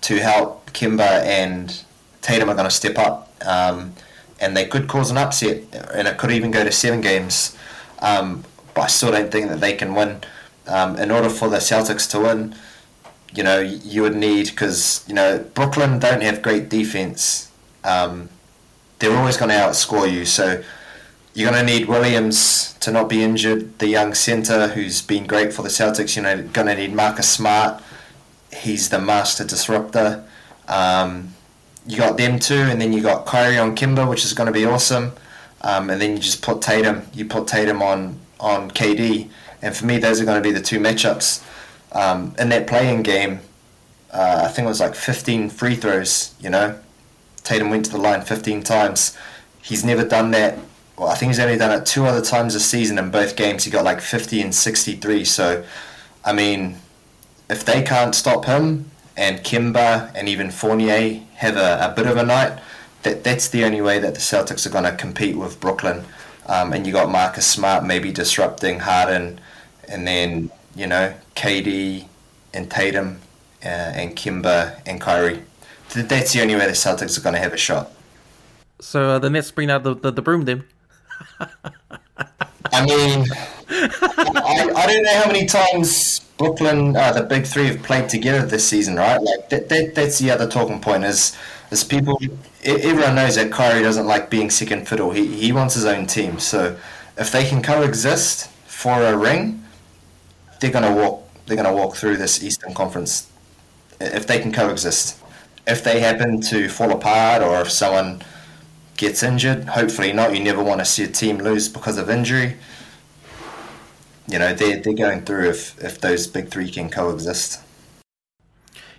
to 0.01 0.17
help 0.19 0.71
Kemba 0.73 1.23
and 1.25 1.83
Tatum 2.21 2.49
are 2.49 2.55
going 2.55 2.67
to 2.69 2.75
step 2.75 2.97
up, 2.97 3.31
um, 3.45 3.93
and 4.39 4.55
they 4.55 4.65
could 4.65 4.87
cause 4.87 5.09
an 5.11 5.17
upset, 5.17 5.63
and 5.93 6.07
it 6.07 6.17
could 6.17 6.31
even 6.31 6.51
go 6.51 6.63
to 6.63 6.71
seven 6.71 7.01
games. 7.01 7.57
Um, 7.99 8.43
but 8.75 8.81
I 8.83 8.87
still 8.87 9.11
don't 9.11 9.31
think 9.31 9.49
that 9.49 9.59
they 9.59 9.73
can 9.73 9.95
win. 9.95 10.21
Um, 10.67 10.97
in 10.97 11.11
order 11.11 11.29
for 11.29 11.49
the 11.49 11.57
Celtics 11.57 12.09
to 12.11 12.19
win, 12.19 12.53
you 13.33 13.43
know, 13.43 13.59
you 13.59 14.01
would 14.01 14.15
need 14.15 14.47
because 14.47 15.03
you 15.07 15.13
know 15.13 15.39
Brooklyn 15.53 15.99
don't 15.99 16.21
have 16.21 16.41
great 16.41 16.69
defense. 16.69 17.51
Um, 17.83 18.29
they're 18.99 19.15
always 19.17 19.37
going 19.37 19.49
to 19.49 19.55
outscore 19.55 20.11
you, 20.11 20.25
so 20.25 20.63
you're 21.37 21.51
going 21.51 21.63
to 21.63 21.71
need 21.71 21.87
Williams 21.87 22.73
to 22.79 22.91
not 22.91 23.09
be 23.09 23.21
injured, 23.21 23.77
the 23.77 23.87
young 23.87 24.15
centre 24.15 24.69
who's 24.69 25.03
been 25.03 25.27
great 25.27 25.53
for 25.53 25.61
the 25.61 25.69
Celtics. 25.69 26.15
You 26.15 26.23
know, 26.23 26.41
going 26.41 26.65
to 26.65 26.73
need 26.73 26.95
Marcus 26.95 27.29
Smart. 27.29 27.83
He's 28.51 28.89
the 28.89 28.97
master 28.97 29.43
disruptor. 29.43 30.25
Um, 30.67 31.35
you 31.85 31.97
got 31.97 32.17
them 32.17 32.39
two, 32.39 32.55
and 32.55 32.81
then 32.81 32.91
you 32.91 33.03
got 33.03 33.27
Kyrie 33.27 33.59
on 33.59 33.75
Kemba, 33.75 34.09
which 34.09 34.25
is 34.25 34.33
going 34.33 34.47
to 34.47 34.51
be 34.51 34.65
awesome. 34.65 35.11
Um, 35.61 35.91
and 35.91 36.01
then 36.01 36.13
you 36.13 36.17
just 36.17 36.41
put 36.41 36.63
Tatum. 36.63 37.03
You 37.13 37.25
put 37.25 37.45
Tatum 37.47 37.83
on 37.83 38.19
on 38.39 38.71
KD, 38.71 39.29
and 39.61 39.75
for 39.75 39.85
me, 39.85 39.99
those 39.99 40.19
are 40.19 40.25
going 40.25 40.41
to 40.41 40.49
be 40.49 40.51
the 40.51 40.61
two 40.61 40.79
matchups. 40.79 41.45
Um, 41.91 42.33
in 42.39 42.49
that 42.49 42.65
play-in 42.65 43.03
game, 43.03 43.41
uh, 44.11 44.41
I 44.45 44.47
think 44.47 44.65
it 44.65 44.69
was 44.69 44.79
like 44.79 44.95
15 44.95 45.51
free 45.51 45.75
throws. 45.75 46.33
You 46.39 46.49
know, 46.49 46.79
Tatum 47.43 47.69
went 47.69 47.85
to 47.85 47.91
the 47.91 47.99
line 47.99 48.23
15 48.23 48.63
times. 48.63 49.15
He's 49.61 49.85
never 49.85 50.03
done 50.03 50.31
that 50.31 50.57
well, 50.97 51.09
I 51.09 51.15
think 51.15 51.29
he's 51.29 51.39
only 51.39 51.57
done 51.57 51.79
it 51.79 51.85
two 51.85 52.05
other 52.05 52.21
times 52.21 52.53
this 52.53 52.65
season. 52.65 52.97
In 52.97 53.11
both 53.11 53.35
games, 53.35 53.63
he 53.63 53.71
got 53.71 53.85
like 53.85 54.01
50 54.01 54.41
and 54.41 54.53
63. 54.53 55.25
So, 55.25 55.63
I 56.25 56.33
mean, 56.33 56.77
if 57.49 57.63
they 57.63 57.83
can't 57.83 58.15
stop 58.15 58.45
him 58.45 58.89
and 59.15 59.39
Kemba 59.39 60.11
and 60.15 60.27
even 60.27 60.49
Fournier 60.49 61.21
have 61.35 61.55
a, 61.55 61.91
a 61.91 61.93
bit 61.95 62.07
of 62.07 62.17
a 62.17 62.23
night, 62.23 62.59
that 63.03 63.23
that's 63.23 63.49
the 63.49 63.63
only 63.63 63.79
way 63.79 63.99
that 63.99 64.15
the 64.15 64.19
Celtics 64.19 64.65
are 64.65 64.71
going 64.71 64.85
to 64.85 64.95
compete 64.95 65.37
with 65.37 65.59
Brooklyn. 65.59 66.03
Um, 66.47 66.73
and 66.73 66.87
you 66.87 66.93
got 66.93 67.11
Marcus 67.11 67.45
Smart 67.45 67.85
maybe 67.85 68.11
disrupting 68.11 68.79
Harden, 68.79 69.39
and 69.87 70.07
then 70.07 70.49
you 70.75 70.87
know 70.87 71.13
KD 71.35 72.07
and 72.53 72.71
Tatum 72.71 73.19
uh, 73.63 73.67
and 73.67 74.15
Kemba 74.15 74.81
and 74.85 74.99
Kyrie. 74.99 75.43
That's 75.93 76.33
the 76.33 76.41
only 76.41 76.55
way 76.55 76.65
the 76.65 76.71
Celtics 76.71 77.17
are 77.17 77.21
going 77.21 77.35
to 77.35 77.41
have 77.41 77.53
a 77.53 77.57
shot. 77.57 77.91
So 78.79 79.11
uh, 79.11 79.19
the 79.19 79.29
Nets 79.29 79.51
bring 79.51 79.69
out 79.69 79.83
the, 79.83 79.93
the, 79.93 80.11
the 80.11 80.21
broom 80.21 80.45
then. 80.45 80.63
I 82.71 82.85
mean, 82.85 83.25
I, 83.69 84.71
I 84.75 84.87
don't 84.87 85.03
know 85.03 85.19
how 85.21 85.27
many 85.27 85.45
times 85.45 86.19
Brooklyn, 86.37 86.95
uh, 86.95 87.13
the 87.13 87.23
big 87.23 87.45
three, 87.45 87.67
have 87.67 87.83
played 87.83 88.09
together 88.09 88.45
this 88.45 88.67
season, 88.67 88.95
right? 88.95 89.21
Like 89.21 89.49
that, 89.49 89.69
that 89.69 89.95
that's 89.95 90.19
the 90.19 90.31
other 90.31 90.47
talking 90.47 90.79
point 90.79 91.03
is 91.03 91.35
is 91.71 91.83
people. 91.83 92.19
Everyone 92.63 93.15
knows 93.15 93.35
that 93.35 93.51
Kyrie 93.51 93.81
doesn't 93.83 94.05
like 94.05 94.29
being 94.29 94.49
second 94.49 94.87
fiddle. 94.87 95.11
He 95.11 95.27
he 95.35 95.51
wants 95.51 95.75
his 95.75 95.85
own 95.85 96.05
team. 96.05 96.39
So 96.39 96.77
if 97.17 97.31
they 97.31 97.45
can 97.47 97.61
coexist 97.63 98.49
for 98.67 99.01
a 99.01 99.17
ring, 99.17 99.63
they're 100.59 100.71
gonna 100.71 100.93
walk. 100.93 101.23
They're 101.45 101.57
gonna 101.57 101.73
walk 101.73 101.95
through 101.95 102.17
this 102.17 102.43
Eastern 102.43 102.73
Conference. 102.73 103.29
If 103.99 104.27
they 104.27 104.39
can 104.39 104.51
coexist, 104.51 105.19
if 105.67 105.83
they 105.83 105.99
happen 105.99 106.41
to 106.41 106.69
fall 106.69 106.91
apart, 106.91 107.41
or 107.43 107.61
if 107.61 107.71
someone 107.71 108.21
gets 108.97 109.23
injured. 109.23 109.65
Hopefully 109.65 110.11
not. 110.11 110.35
You 110.35 110.43
never 110.43 110.63
want 110.63 110.79
to 110.79 110.85
see 110.85 111.03
a 111.03 111.07
team 111.07 111.37
lose 111.37 111.69
because 111.69 111.97
of 111.97 112.09
injury. 112.09 112.57
You 114.27 114.39
know, 114.39 114.53
they're, 114.53 114.81
they're 114.81 114.93
going 114.93 115.21
through 115.21 115.49
if, 115.49 115.81
if 115.81 116.01
those 116.01 116.27
big 116.27 116.49
three 116.49 116.69
can 116.69 116.89
coexist. 116.89 117.61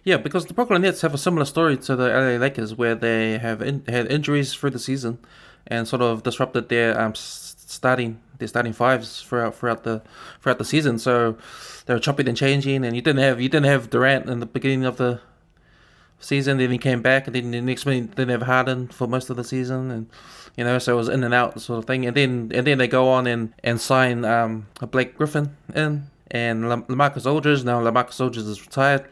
Yeah, 0.05 0.17
because 0.17 0.47
the 0.47 0.55
Brooklyn 0.55 0.83
Nets 0.83 1.03
have 1.03 1.13
a 1.13 1.19
similar 1.19 1.45
story 1.45 1.77
to 1.77 1.95
the 1.95 2.09
LA 2.09 2.39
Lakers, 2.39 2.75
where 2.75 2.95
they 2.95 3.37
have 3.37 3.61
in, 3.61 3.85
had 3.87 4.11
injuries 4.11 4.55
through 4.55 4.71
the 4.71 4.79
season, 4.79 5.19
and 5.67 5.87
sort 5.87 6.01
of 6.01 6.23
disrupted 6.23 6.71
their 6.71 6.99
um, 6.99 7.15
starting 7.15 8.19
their 8.39 8.49
starting 8.49 8.73
fives 8.73 9.21
throughout 9.21 9.55
throughout 9.55 9.85
the 9.85 10.01
throughout 10.41 10.57
the 10.57 10.65
season. 10.65 10.99
So 10.99 11.37
they 11.85 11.93
were 11.93 12.01
chopping 12.01 12.27
and 12.27 12.37
changing, 12.37 12.87
and 12.87 12.97
you 12.97 13.03
didn't 13.03 13.21
have 13.21 13.39
you 13.39 13.51
didn't 13.51 13.67
have 13.67 13.91
Durant 13.91 14.31
in 14.31 14.41
the 14.41 14.47
beginning 14.47 14.87
of 14.87 14.97
the 14.97 15.21
season. 16.21 16.59
Then 16.59 16.71
he 16.71 16.79
came 16.79 17.03
back, 17.03 17.27
and 17.27 17.35
then 17.35 17.51
the 17.51 17.61
next 17.61 17.87
minute 17.87 18.17
they 18.17 18.25
never 18.25 18.45
Harden 18.45 18.89
for 18.89 19.07
most 19.07 19.31
of 19.31 19.37
the 19.37 19.45
season, 19.45 19.91
and 19.91 20.11
you 20.57 20.65
know, 20.65 20.79
so 20.79 20.95
it 20.95 20.97
was 20.97 21.09
in 21.09 21.23
and 21.25 21.35
out 21.35 21.61
sort 21.61 21.79
of 21.79 21.85
thing. 21.85 22.07
And 22.07 22.17
then 22.17 22.51
and 22.55 22.67
then 22.67 22.79
they 22.79 22.89
go 22.89 23.09
on 23.09 23.27
and 23.27 23.53
and 23.63 23.81
sign 23.81 24.25
um, 24.25 24.67
Blake 24.91 25.17
Griffin 25.17 25.57
in, 25.75 26.05
and 26.31 26.65
LaMarcus 26.65 27.27
Aldridge. 27.27 27.65
Now 27.65 27.81
LaMarcus 27.81 28.21
Aldridge 28.21 28.47
is 28.47 28.61
retired, 28.61 29.07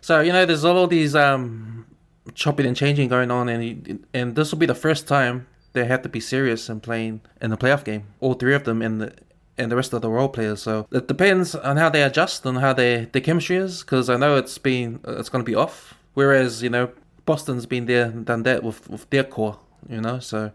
so 0.00 0.20
you 0.20 0.32
know, 0.32 0.46
there's 0.46 0.64
all 0.64 0.86
these 0.86 1.14
um, 1.14 1.86
chopping 2.34 2.66
and 2.66 2.76
changing 2.76 3.08
going 3.08 3.30
on, 3.30 3.48
and 3.48 4.06
and 4.14 4.36
this 4.36 4.52
will 4.52 4.58
be 4.58 4.66
the 4.66 4.74
first 4.74 5.08
time 5.08 5.46
they 5.72 5.84
have 5.84 6.02
to 6.02 6.08
be 6.08 6.20
serious 6.20 6.68
in 6.68 6.80
playing 6.80 7.20
in 7.40 7.50
the 7.50 7.56
playoff 7.56 7.84
game. 7.84 8.04
All 8.20 8.34
three 8.34 8.54
of 8.54 8.64
them 8.64 8.82
in 8.82 8.98
the 8.98 9.12
and 9.58 9.70
the 9.70 9.76
rest 9.76 9.92
of 9.92 10.02
the 10.02 10.10
role 10.10 10.28
players. 10.28 10.62
So 10.62 10.86
it 10.90 11.08
depends 11.08 11.54
on 11.54 11.76
how 11.76 11.88
they 11.88 12.02
adjust 12.02 12.44
and 12.46 12.58
how 12.58 12.72
they 12.72 13.06
the 13.12 13.20
chemistry 13.20 13.56
is. 13.56 13.82
Because 13.82 14.10
I 14.10 14.16
know 14.16 14.36
it's 14.36 14.58
been 14.58 15.00
it's 15.06 15.28
going 15.28 15.44
to 15.44 15.50
be 15.50 15.54
off 15.54 15.94
Whereas 16.16 16.62
you 16.62 16.70
know 16.70 16.88
Boston's 17.26 17.66
been 17.66 17.84
there 17.84 18.06
and 18.06 18.24
done 18.24 18.42
that 18.44 18.62
with 18.62 18.88
with 18.88 19.08
their 19.10 19.24
core. 19.24 19.58
You 19.86 20.00
know, 20.00 20.18
so 20.18 20.50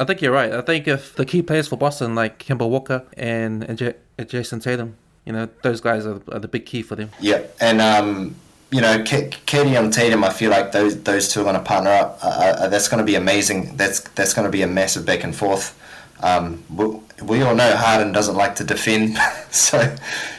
I 0.00 0.04
think 0.04 0.20
you're 0.20 0.32
right. 0.32 0.52
I 0.52 0.60
think 0.60 0.88
if 0.88 1.14
the 1.14 1.24
key 1.24 1.40
players 1.40 1.68
for 1.68 1.76
Boston 1.76 2.16
like 2.16 2.40
Kemba 2.40 2.68
Walker 2.68 3.04
and 3.16 3.62
and 3.62 3.78
J- 3.78 3.94
Jayson 4.18 4.60
Tatum, 4.60 4.96
you 5.24 5.32
know, 5.32 5.48
those 5.62 5.80
guys 5.80 6.04
are, 6.04 6.20
are 6.32 6.40
the 6.40 6.48
big 6.48 6.66
key 6.66 6.82
for 6.82 6.96
them. 6.96 7.10
Yeah, 7.20 7.42
and 7.60 7.80
um, 7.80 8.34
you 8.72 8.80
know, 8.80 9.04
K- 9.04 9.30
KD 9.46 9.78
and 9.78 9.92
Tatum, 9.92 10.24
I 10.24 10.30
feel 10.30 10.50
like 10.50 10.72
those 10.72 11.00
those 11.04 11.28
two 11.28 11.42
are 11.42 11.44
going 11.44 11.54
to 11.54 11.62
partner 11.62 11.90
up. 11.90 12.18
Uh, 12.24 12.28
uh, 12.28 12.68
that's 12.68 12.88
going 12.88 12.98
to 12.98 13.06
be 13.06 13.14
amazing. 13.14 13.76
That's 13.76 14.00
that's 14.00 14.34
going 14.34 14.46
to 14.46 14.52
be 14.52 14.62
a 14.62 14.66
massive 14.66 15.06
back 15.06 15.22
and 15.22 15.36
forth. 15.36 15.78
Um, 16.24 16.64
we, 16.68 16.86
we 17.22 17.42
all 17.42 17.54
know 17.54 17.76
Harden 17.76 18.10
doesn't 18.12 18.36
like 18.36 18.56
to 18.56 18.64
defend, 18.64 19.16
so 19.52 19.78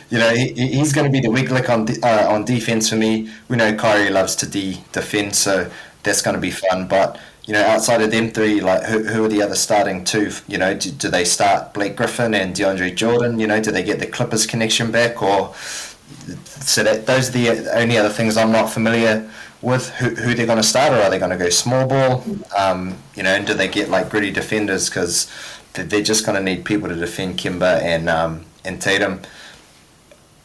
you 0.10 0.18
know, 0.20 0.30
he, 0.34 0.54
he's 0.54 0.94
going 0.94 1.06
to 1.06 1.12
be 1.12 1.20
the 1.20 1.32
weak 1.32 1.50
link 1.50 1.70
on 1.70 1.88
uh, 2.04 2.28
on 2.30 2.46
defense 2.46 2.90
for 2.90 2.96
me. 2.96 3.30
We 3.50 3.58
know 3.58 3.74
Kyrie 3.76 4.10
loves 4.10 4.36
to 4.38 4.48
de- 4.48 4.84
defend, 4.92 5.36
so 5.36 5.72
that's 6.04 6.22
going 6.22 6.36
to 6.36 6.42
be 6.42 6.52
fun. 6.52 6.88
But 6.88 7.20
you 7.46 7.54
know, 7.54 7.64
outside 7.64 8.02
of 8.02 8.12
them 8.12 8.32
three, 8.32 8.62
like 8.62 8.84
who, 8.84 9.04
who 9.04 9.26
are 9.26 9.28
the 9.30 9.42
other 9.42 9.56
starting 9.56 10.04
two? 10.06 10.32
You 10.48 10.58
know, 10.58 10.74
do, 10.74 10.92
do 10.92 11.10
they 11.10 11.26
start 11.26 11.74
Blake 11.74 11.96
Griffin 11.96 12.34
and 12.34 12.56
DeAndre 12.56 12.96
Jordan? 12.96 13.40
You 13.40 13.48
know, 13.48 13.62
do 13.62 13.72
they 13.72 13.84
get 13.84 14.00
the 14.00 14.08
Clippers 14.08 14.46
connection 14.46 14.92
back, 14.92 15.22
or 15.22 15.54
so 15.56 16.84
that 16.84 17.06
those 17.06 17.30
are 17.30 17.32
the 17.32 17.76
only 17.76 17.98
other 17.98 18.10
things 18.10 18.38
I'm 18.38 18.52
not 18.52 18.70
familiar 18.70 19.30
with. 19.62 19.90
Who, 19.96 20.10
who 20.10 20.34
they're 20.34 20.46
going 20.46 20.58
to 20.58 20.64
start, 20.64 20.94
or 20.94 21.02
are 21.02 21.10
they 21.10 21.20
going 21.20 21.32
to 21.32 21.38
go 21.38 21.50
small 21.50 21.88
ball? 21.88 22.24
Um, 22.56 22.98
you 23.16 23.24
know, 23.24 23.34
and 23.34 23.46
do 23.46 23.54
they 23.54 23.68
get 23.68 23.90
like 23.90 24.10
gritty 24.10 24.32
defenders 24.32 24.90
because 24.90 25.32
they're 25.74 26.04
just 26.04 26.26
going 26.26 26.38
to 26.38 26.44
need 26.44 26.66
people 26.66 26.90
to 26.90 26.96
defend 26.96 27.38
Kemba 27.38 27.82
and 27.82 28.10
um, 28.10 28.46
and 28.64 28.82
Tatum 28.82 29.22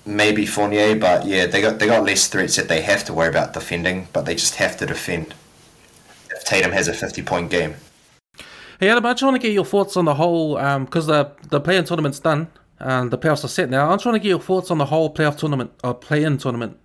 maybe 0.06 0.46
Fournier, 0.46 0.96
but 0.96 1.26
yeah, 1.26 1.46
they 1.46 1.60
got 1.60 1.78
they 1.78 1.86
got 1.86 2.04
less 2.04 2.26
threats 2.28 2.56
that 2.56 2.68
they 2.68 2.82
have 2.82 3.04
to 3.04 3.12
worry 3.12 3.28
about 3.28 3.52
defending, 3.52 4.08
but 4.12 4.24
they 4.24 4.34
just 4.34 4.56
have 4.56 4.76
to 4.78 4.86
defend. 4.86 5.34
If 6.30 6.44
Tatum 6.44 6.72
has 6.72 6.88
a 6.88 6.94
fifty 6.94 7.22
point 7.22 7.50
game, 7.50 7.74
Hey 8.80 8.90
Adam, 8.90 9.04
I 9.06 9.12
just 9.12 9.24
want 9.24 9.34
to 9.34 9.42
get 9.42 9.52
your 9.52 9.64
thoughts 9.64 9.96
on 9.96 10.04
the 10.04 10.14
whole 10.14 10.54
because 10.84 11.06
the 11.06 11.32
the 11.48 11.60
play-in 11.60 11.84
tournament's 11.84 12.20
done 12.20 12.46
and 12.78 13.10
the 13.10 13.18
playoffs 13.18 13.44
are 13.44 13.48
set 13.48 13.68
now. 13.70 13.90
I'm 13.90 13.98
trying 13.98 14.14
to 14.14 14.20
get 14.20 14.28
your 14.28 14.40
thoughts 14.40 14.70
on 14.70 14.78
the 14.78 14.86
whole 14.86 15.12
playoff 15.12 15.36
tournament 15.36 15.72
or 15.82 15.94
play-in 15.94 16.38
tournament. 16.38 16.78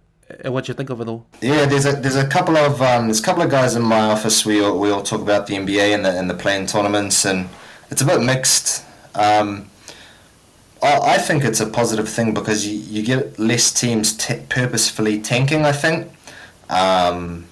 What 0.46 0.68
you 0.68 0.74
think 0.74 0.90
of 0.90 1.02
it 1.02 1.08
all? 1.08 1.28
yeah, 1.42 1.66
there's 1.66 1.86
a 1.86 1.92
there's 1.92 2.16
a 2.16 2.26
couple 2.26 2.58
of 2.58 2.82
um, 2.82 3.06
there's 3.06 3.20
a 3.20 3.24
couple 3.24 3.44
of 3.44 3.52
guys 3.52 3.76
in 3.76 3.84
my 3.84 4.00
office. 4.00 4.44
We 4.44 4.64
all, 4.64 4.80
we 4.80 4.90
all 4.90 5.04
talk 5.04 5.22
about 5.22 5.46
the 5.46 5.54
NBA 5.54 5.94
and 5.94 6.04
the 6.04 6.18
and 6.18 6.28
the 6.28 6.34
play-in 6.34 6.66
tournaments, 6.66 7.26
and 7.26 7.48
it's 7.92 8.02
a 8.02 8.06
bit 8.06 8.22
mixed. 8.22 8.84
Um, 9.14 9.70
I, 10.84 11.18
think 11.18 11.44
it's 11.44 11.60
a 11.60 11.66
positive 11.66 12.10
thing 12.10 12.34
because 12.34 12.68
you, 12.68 12.78
you 12.78 13.04
get 13.04 13.40
less 13.40 13.72
teams 13.72 14.16
t- 14.16 14.42
purposefully 14.50 15.22
tanking. 15.22 15.66
I 15.66 15.72
think, 15.72 16.12
um, 16.70 17.46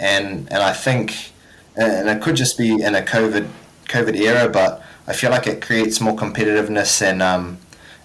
and 0.00 0.50
and 0.50 0.62
I 0.62 0.72
think, 0.72 1.32
and 1.76 2.08
it 2.08 2.22
could 2.22 2.36
just 2.36 2.56
be 2.56 2.72
in 2.82 2.94
a 2.94 3.02
COVID 3.02 3.48
COVID 3.88 4.16
era, 4.16 4.48
but 4.48 4.82
I 5.06 5.12
feel 5.12 5.30
like 5.30 5.46
it 5.46 5.60
creates 5.60 6.00
more 6.00 6.16
competitiveness, 6.16 7.02
and 7.02 7.22
um, 7.22 7.58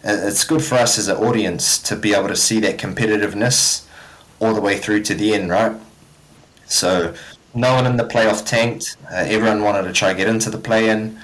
it's 0.04 0.44
good 0.44 0.64
for 0.64 0.76
us 0.76 1.00
as 1.00 1.08
an 1.08 1.18
audience 1.18 1.82
to 1.84 1.96
be 1.96 2.14
able 2.14 2.28
to 2.28 2.36
see 2.36 2.60
that 2.62 2.78
competitiveness 2.78 3.86
all 4.40 4.54
the 4.54 4.62
way 4.62 4.78
through 4.78 5.04
to 5.04 5.14
the 5.14 5.34
end, 5.34 5.50
right? 5.50 5.76
So 6.66 7.14
no 7.54 7.74
one 7.76 7.86
in 7.86 7.98
the 7.98 8.04
playoff 8.04 8.46
tanked. 8.46 8.98
Uh, 9.10 9.24
everyone 9.28 9.62
wanted 9.62 9.84
to 9.84 9.94
try 9.94 10.12
to 10.12 10.18
get 10.18 10.28
into 10.28 10.50
the 10.50 10.58
play-in. 10.58 11.20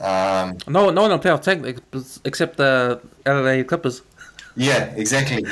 Um, 0.00 0.58
No, 0.68 0.90
no 0.90 1.02
one 1.02 1.12
on 1.12 1.20
playoff 1.20 1.42
tank 1.42 1.66
ex- 1.66 2.20
except 2.24 2.56
the 2.58 3.00
LA 3.24 3.62
Clippers, 3.64 4.02
yeah, 4.56 4.84
exactly. 4.96 5.44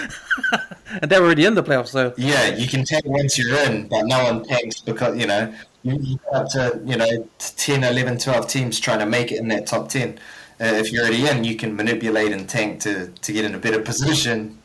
and 1.02 1.10
they're 1.10 1.22
already 1.22 1.44
in 1.44 1.54
the 1.54 1.62
playoffs. 1.62 1.88
So 1.88 2.14
Yeah, 2.16 2.48
you 2.48 2.66
can 2.66 2.84
tank 2.84 3.04
once 3.06 3.38
you're 3.38 3.56
in, 3.70 3.88
but 3.88 4.04
no 4.06 4.24
one 4.24 4.44
tanks 4.44 4.80
because, 4.80 5.18
you 5.18 5.26
know, 5.26 5.52
you, 5.82 5.98
you 6.00 6.18
up 6.32 6.48
to, 6.50 6.80
you 6.84 6.96
know, 6.96 7.28
10, 7.38 7.84
11, 7.84 8.18
12 8.18 8.48
teams 8.48 8.80
trying 8.80 9.00
to 9.00 9.06
make 9.06 9.30
it 9.30 9.38
in 9.38 9.48
that 9.48 9.66
top 9.66 9.88
10. 9.90 10.18
Uh, 10.60 10.64
if 10.64 10.90
you're 10.92 11.02
already 11.02 11.26
in, 11.26 11.44
you 11.44 11.56
can 11.56 11.76
manipulate 11.76 12.32
and 12.32 12.48
tank 12.48 12.80
to, 12.80 13.08
to 13.08 13.32
get 13.32 13.44
in 13.44 13.54
a 13.54 13.58
better 13.58 13.80
position 13.90 14.58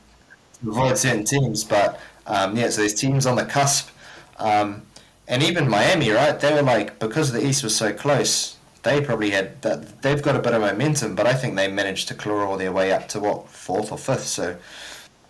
to 0.62 0.70
avoid 0.70 0.96
certain 0.96 1.24
teams. 1.24 1.64
But, 1.64 2.00
um, 2.26 2.56
yeah, 2.56 2.70
so 2.70 2.80
there's 2.80 2.94
teams 2.94 3.26
on 3.26 3.36
the 3.36 3.44
cusp. 3.44 3.90
Um, 4.38 4.82
and 5.28 5.42
even 5.42 5.68
Miami, 5.68 6.10
right? 6.10 6.38
They 6.40 6.52
were 6.54 6.62
like, 6.62 6.98
because 6.98 7.30
the 7.32 7.44
East 7.44 7.62
was 7.62 7.76
so 7.76 7.92
close, 7.92 8.56
they 8.82 9.00
probably 9.00 9.30
had 9.30 9.60
that. 9.62 10.02
They've 10.02 10.22
got 10.22 10.36
a 10.36 10.38
bit 10.38 10.54
of 10.54 10.62
momentum, 10.62 11.14
but 11.14 11.26
I 11.26 11.34
think 11.34 11.56
they 11.56 11.68
managed 11.68 12.08
to 12.08 12.14
claw 12.14 12.44
all 12.44 12.56
their 12.56 12.72
way 12.72 12.92
up 12.92 13.08
to 13.08 13.20
what, 13.20 13.48
fourth 13.48 13.92
or 13.92 13.98
fifth. 13.98 14.26
So, 14.26 14.56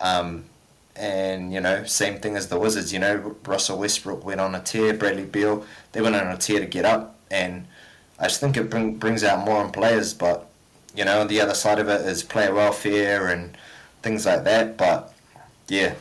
um, 0.01 0.45
and 0.97 1.53
you 1.53 1.61
know, 1.61 1.85
same 1.85 2.21
thing 2.21 2.37
as 2.37 2.49
the 2.49 2.59
Wizards. 2.59 2.93
You 2.93 3.01
know, 3.01 3.37
Russell 3.47 3.79
Westbrook 3.79 4.25
went 4.25 4.41
on 4.41 4.55
a 4.55 4.61
tear. 4.61 4.95
Bradley 4.95 5.25
Beal, 5.25 5.65
they 5.93 6.01
went 6.01 6.15
on 6.17 6.27
a 6.29 6.37
tear 6.37 6.61
to 6.61 6.67
get 6.67 6.85
up, 6.85 7.19
and 7.31 7.67
I 8.19 8.25
just 8.25 8.41
think 8.41 8.57
it 8.57 8.71
bring, 8.71 8.97
brings 8.97 9.25
out 9.25 9.45
more 9.45 9.65
in 9.65 9.71
players. 9.73 10.15
But 10.15 10.49
you 10.95 11.05
know, 11.05 11.25
the 11.25 11.41
other 11.41 11.55
side 11.55 11.79
of 11.79 11.89
it 11.89 12.03
is 12.03 12.23
player 12.23 12.55
welfare 12.55 13.29
and 13.29 13.57
things 14.03 14.27
like 14.27 14.45
that. 14.45 14.77
But 14.77 15.13
yeah, 15.69 15.95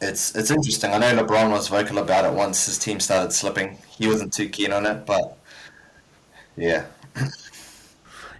it's 0.00 0.34
it's 0.34 0.50
interesting. 0.50 0.92
I 0.92 0.98
know 0.98 1.24
LeBron 1.24 1.50
was 1.50 1.68
vocal 1.68 1.98
about 1.98 2.24
it 2.24 2.32
once 2.32 2.66
his 2.66 2.78
team 2.78 3.00
started 3.00 3.32
slipping. 3.32 3.78
He 3.98 4.06
wasn't 4.06 4.32
too 4.32 4.48
keen 4.48 4.72
on 4.72 4.86
it, 4.86 5.06
but 5.06 5.38
yeah, 6.56 6.84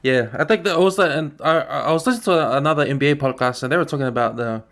yeah, 0.03 0.29
I 0.35 0.45
think 0.45 0.65
that 0.65 0.77
also, 0.77 1.09
and 1.09 1.39
I, 1.41 1.59
I 1.61 1.93
was 1.93 2.07
listening 2.07 2.25
to 2.25 2.57
another 2.57 2.87
NBA 2.87 3.17
podcast, 3.17 3.63
and 3.63 3.73
they 3.73 3.77
were 3.77 3.85
talking 3.85 4.07
about 4.07 4.37
the 4.37 4.63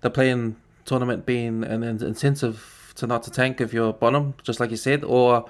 the 0.00 0.10
play-in 0.10 0.56
tournament 0.86 1.26
being 1.26 1.62
an 1.64 1.82
incentive 1.82 2.92
to 2.96 3.06
not 3.06 3.22
to 3.24 3.30
tank 3.30 3.60
if 3.60 3.72
you're 3.72 3.92
bottom, 3.92 4.34
just 4.42 4.60
like 4.60 4.70
you 4.70 4.76
said, 4.76 5.04
or 5.04 5.46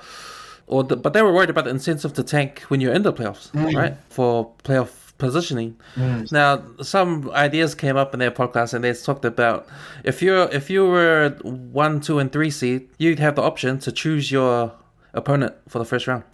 or 0.66 0.84
the, 0.84 0.96
but 0.96 1.12
they 1.12 1.22
were 1.22 1.32
worried 1.32 1.50
about 1.50 1.64
the 1.64 1.70
incentive 1.70 2.12
to 2.14 2.22
tank 2.22 2.60
when 2.68 2.80
you're 2.80 2.92
in 2.92 3.02
the 3.02 3.12
playoffs, 3.12 3.50
mm. 3.52 3.74
right? 3.74 3.96
For 4.08 4.52
playoff 4.64 5.12
positioning. 5.18 5.76
Mm. 5.94 6.32
Now, 6.32 6.62
some 6.82 7.30
ideas 7.30 7.74
came 7.74 7.96
up 7.96 8.14
in 8.14 8.20
their 8.20 8.30
podcast, 8.30 8.74
and 8.74 8.82
they 8.82 8.92
talked 8.92 9.24
about 9.24 9.68
if 10.04 10.22
you're 10.22 10.48
if 10.50 10.70
you 10.70 10.86
were 10.86 11.30
one, 11.42 12.00
two, 12.00 12.18
and 12.18 12.32
three 12.32 12.50
seed, 12.50 12.88
you'd 12.98 13.20
have 13.20 13.36
the 13.36 13.42
option 13.42 13.78
to 13.80 13.92
choose 13.92 14.32
your 14.32 14.72
opponent 15.14 15.54
for 15.68 15.78
the 15.78 15.84
first 15.84 16.06
round 16.06 16.24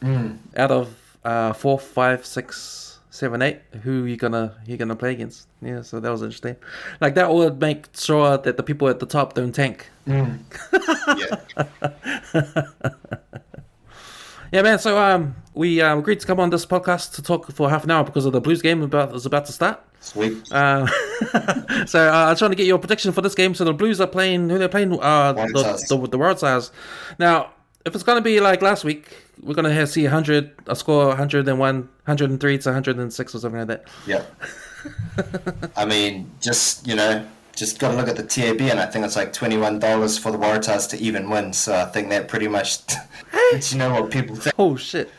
out 0.56 0.70
of 0.70 0.94
uh, 1.24 1.52
four, 1.52 1.78
five, 1.78 2.24
six, 2.24 3.00
seven, 3.10 3.42
eight. 3.42 3.60
Who 3.82 4.04
you 4.04 4.16
gonna 4.16 4.56
you 4.66 4.76
gonna 4.76 4.96
play 4.96 5.12
against? 5.12 5.48
Yeah, 5.60 5.82
so 5.82 6.00
that 6.00 6.10
was 6.10 6.22
interesting. 6.22 6.56
Like 7.00 7.14
that 7.14 7.32
would 7.32 7.60
make 7.60 7.86
sure 7.94 8.38
that 8.38 8.56
the 8.56 8.62
people 8.62 8.88
at 8.88 9.00
the 9.00 9.06
top 9.06 9.34
don't 9.34 9.52
tank. 9.52 9.88
yeah. 10.06 10.36
Yeah, 14.52 14.62
man. 14.62 14.78
So 14.78 14.98
um, 14.98 15.34
we 15.54 15.80
uh, 15.80 15.98
agreed 15.98 16.20
to 16.20 16.26
come 16.26 16.38
on 16.38 16.50
this 16.50 16.64
podcast 16.64 17.14
to 17.16 17.22
talk 17.22 17.50
for 17.52 17.68
half 17.68 17.84
an 17.84 17.90
hour 17.90 18.04
because 18.04 18.26
of 18.26 18.32
the 18.32 18.40
Blues 18.40 18.62
game 18.62 18.82
about 18.82 19.14
is 19.14 19.26
about 19.26 19.46
to 19.46 19.52
start. 19.52 19.80
Sweet. 20.00 20.50
Uh, 20.52 20.86
so 21.86 22.08
uh, 22.08 22.26
I'm 22.28 22.36
trying 22.36 22.52
to 22.52 22.56
get 22.56 22.66
your 22.66 22.78
prediction 22.78 23.12
for 23.12 23.22
this 23.22 23.34
game. 23.34 23.54
So 23.54 23.64
the 23.64 23.72
Blues 23.72 24.00
are 24.00 24.06
playing 24.06 24.48
who 24.48 24.58
they're 24.58 24.68
playing 24.68 24.92
uh, 24.92 25.34
Wild 25.36 25.36
the, 25.36 25.86
the 25.88 26.08
the 26.08 26.18
World 26.18 26.38
Stars. 26.38 26.70
Now, 27.18 27.50
if 27.86 27.94
it's 27.94 28.04
gonna 28.04 28.20
be 28.20 28.40
like 28.40 28.60
last 28.60 28.84
week, 28.84 29.16
we're 29.42 29.54
gonna 29.54 29.72
have, 29.72 29.88
see 29.88 30.02
100 30.02 30.50
a 30.66 30.76
score 30.76 31.06
101, 31.08 31.56
103 31.56 32.58
to 32.58 32.68
106 32.68 33.34
or 33.34 33.38
something 33.38 33.58
like 33.60 33.68
that. 33.68 33.84
Yeah. 34.06 34.24
I 35.76 35.84
mean, 35.84 36.30
just 36.40 36.86
you 36.86 36.94
know, 36.94 37.26
just 37.56 37.78
got 37.78 37.90
to 37.90 37.96
look 37.96 38.08
at 38.08 38.16
the 38.16 38.22
TAB, 38.22 38.60
and 38.60 38.78
I 38.78 38.86
think 38.86 39.04
it's 39.04 39.16
like 39.16 39.32
twenty 39.32 39.56
one 39.56 39.78
dollars 39.78 40.18
for 40.18 40.30
the 40.30 40.38
Waratahs 40.38 40.88
to 40.90 40.98
even 40.98 41.28
win. 41.30 41.52
So 41.52 41.74
I 41.74 41.86
think 41.86 42.10
that 42.10 42.28
pretty 42.28 42.48
much, 42.48 42.80
lets 43.52 43.72
you 43.72 43.78
know 43.78 43.92
what 43.92 44.10
people 44.10 44.36
think. 44.36 44.54
Oh 44.58 44.76
shit! 44.76 45.10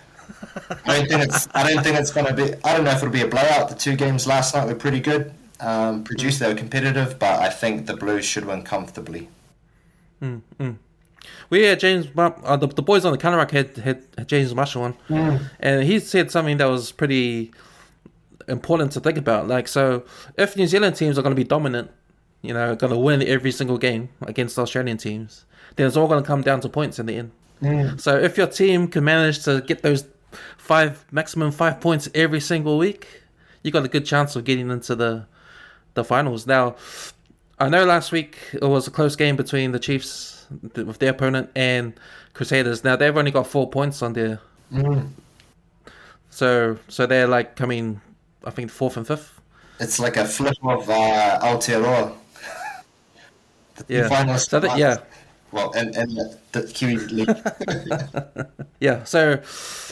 I 0.86 0.99
don't 0.99 1.09
think 1.09 1.24
it's. 1.24 1.47
I 1.53 1.68
don't 1.68 1.84
think 1.84 1.97
it's 1.97 2.11
going 2.11 2.28
to 2.28 2.34
be. 2.34 2.53
I 2.63 2.76
don't 2.76 2.86
know 2.86 2.91
if 2.91 2.97
it'll 2.97 3.09
be 3.09 3.22
a 3.22 3.28
blowout. 3.28 3.70
The 3.70 3.76
two 3.76 3.95
games 3.95 4.28
last 4.28 4.55
night 4.55 4.68
were 4.68 4.76
pretty 4.76 4.99
good. 4.99 5.34
Um, 5.59 6.03
produced, 6.03 6.39
they 6.39 6.47
were 6.47 6.53
competitive, 6.53 7.18
but 7.18 7.39
I 7.39 7.49
think 7.49 7.88
the 7.88 7.97
Blues 7.97 8.24
should 8.24 8.45
win 8.45 8.61
comfortably. 8.61 9.28
We 11.50 11.64
had 11.64 11.80
James, 11.80 12.08
uh, 12.18 12.58
the, 12.58 12.68
the 12.68 12.82
boys 12.82 13.06
on 13.06 13.12
the 13.12 13.18
counterattack 13.18 13.52
had, 13.52 13.78
had, 13.78 14.04
had 14.18 14.28
James 14.28 14.54
Marshall 14.54 14.84
on, 14.84 14.98
and 15.60 15.84
he 15.84 16.00
said 16.00 16.30
something 16.32 16.58
that 16.58 16.66
was 16.66 16.91
pretty 16.91 17.52
important 18.48 18.91
to 18.93 19.00
think 19.00 19.18
about. 19.18 19.48
Like, 19.48 19.68
so 19.68 20.04
if 20.38 20.58
New 20.58 20.68
Zealand 20.68 20.95
teams 20.95 21.18
are 21.18 21.22
going 21.22 21.36
to 21.36 21.41
be 21.41 21.43
dominant, 21.48 21.89
you 22.41 22.54
know, 22.54 22.76
going 22.76 22.93
to 22.93 23.00
win 23.00 23.22
every 23.24 23.52
single 23.52 23.78
game 23.78 24.10
against 24.22 24.60
Australian 24.60 24.98
teams, 24.98 25.45
then 25.76 25.88
it's 25.88 25.98
all 25.98 26.08
going 26.08 26.22
to 26.22 26.28
come 26.28 26.41
down 26.41 26.62
to 26.62 26.70
points 26.70 27.00
in 27.00 27.06
the 27.06 27.16
end. 27.16 27.32
So 27.98 28.18
if 28.18 28.38
your 28.38 28.48
team 28.48 28.88
can 28.88 29.04
manage 29.04 29.43
to 29.45 29.62
get 29.62 29.82
those 29.82 30.06
five 30.58 31.06
maximum 31.12 31.52
five 31.52 31.80
points 31.82 32.08
every 32.14 32.39
single 32.39 32.78
week, 32.78 33.24
you 33.64 33.72
got 33.72 33.84
a 33.84 33.88
good 33.88 34.06
chance 34.06 34.36
of 34.36 34.43
getting 34.43 34.70
into 34.70 34.95
the 34.95 35.26
the 35.95 36.04
finals. 36.04 36.45
Now, 36.45 36.76
I 37.58 37.70
know 37.70 37.84
last 37.86 38.12
week 38.12 38.38
it 38.54 38.64
was 38.64 38.88
a 38.88 38.91
close 38.91 39.16
game 39.16 39.36
between 39.36 39.72
the 39.72 39.80
Chiefs 39.80 40.37
with 40.76 41.00
their 41.00 41.12
opponent 41.12 41.50
and 41.56 41.93
Crusaders. 42.34 42.84
Now 42.84 42.95
they've 42.95 43.16
only 43.16 43.32
got 43.32 43.48
four 43.48 43.70
points 43.70 44.02
on 44.02 44.14
their, 44.14 44.39
so 46.30 46.78
so 46.88 47.06
they're 47.06 47.28
like 47.28 47.56
coming, 47.56 48.02
I 48.45 48.52
think 48.52 48.72
fourth 48.72 48.98
and 48.98 49.08
fifth. 49.08 49.39
It's 49.80 50.00
like 50.00 50.18
a 50.18 50.26
flip 50.26 50.58
of 50.64 50.89
uh, 50.89 51.39
Aotearoa. 51.41 52.16
Yeah. 53.88 54.10
finalists 54.10 54.50
So 54.50 54.60
that, 54.60 54.78
yeah, 54.78 54.98
Well, 55.52 55.72
and, 55.74 55.95
and 55.95 56.10
the, 56.52 56.72
Kiwi 56.74 56.98
League. 56.98 57.30
yeah. 58.80 59.04
So, 59.04 59.39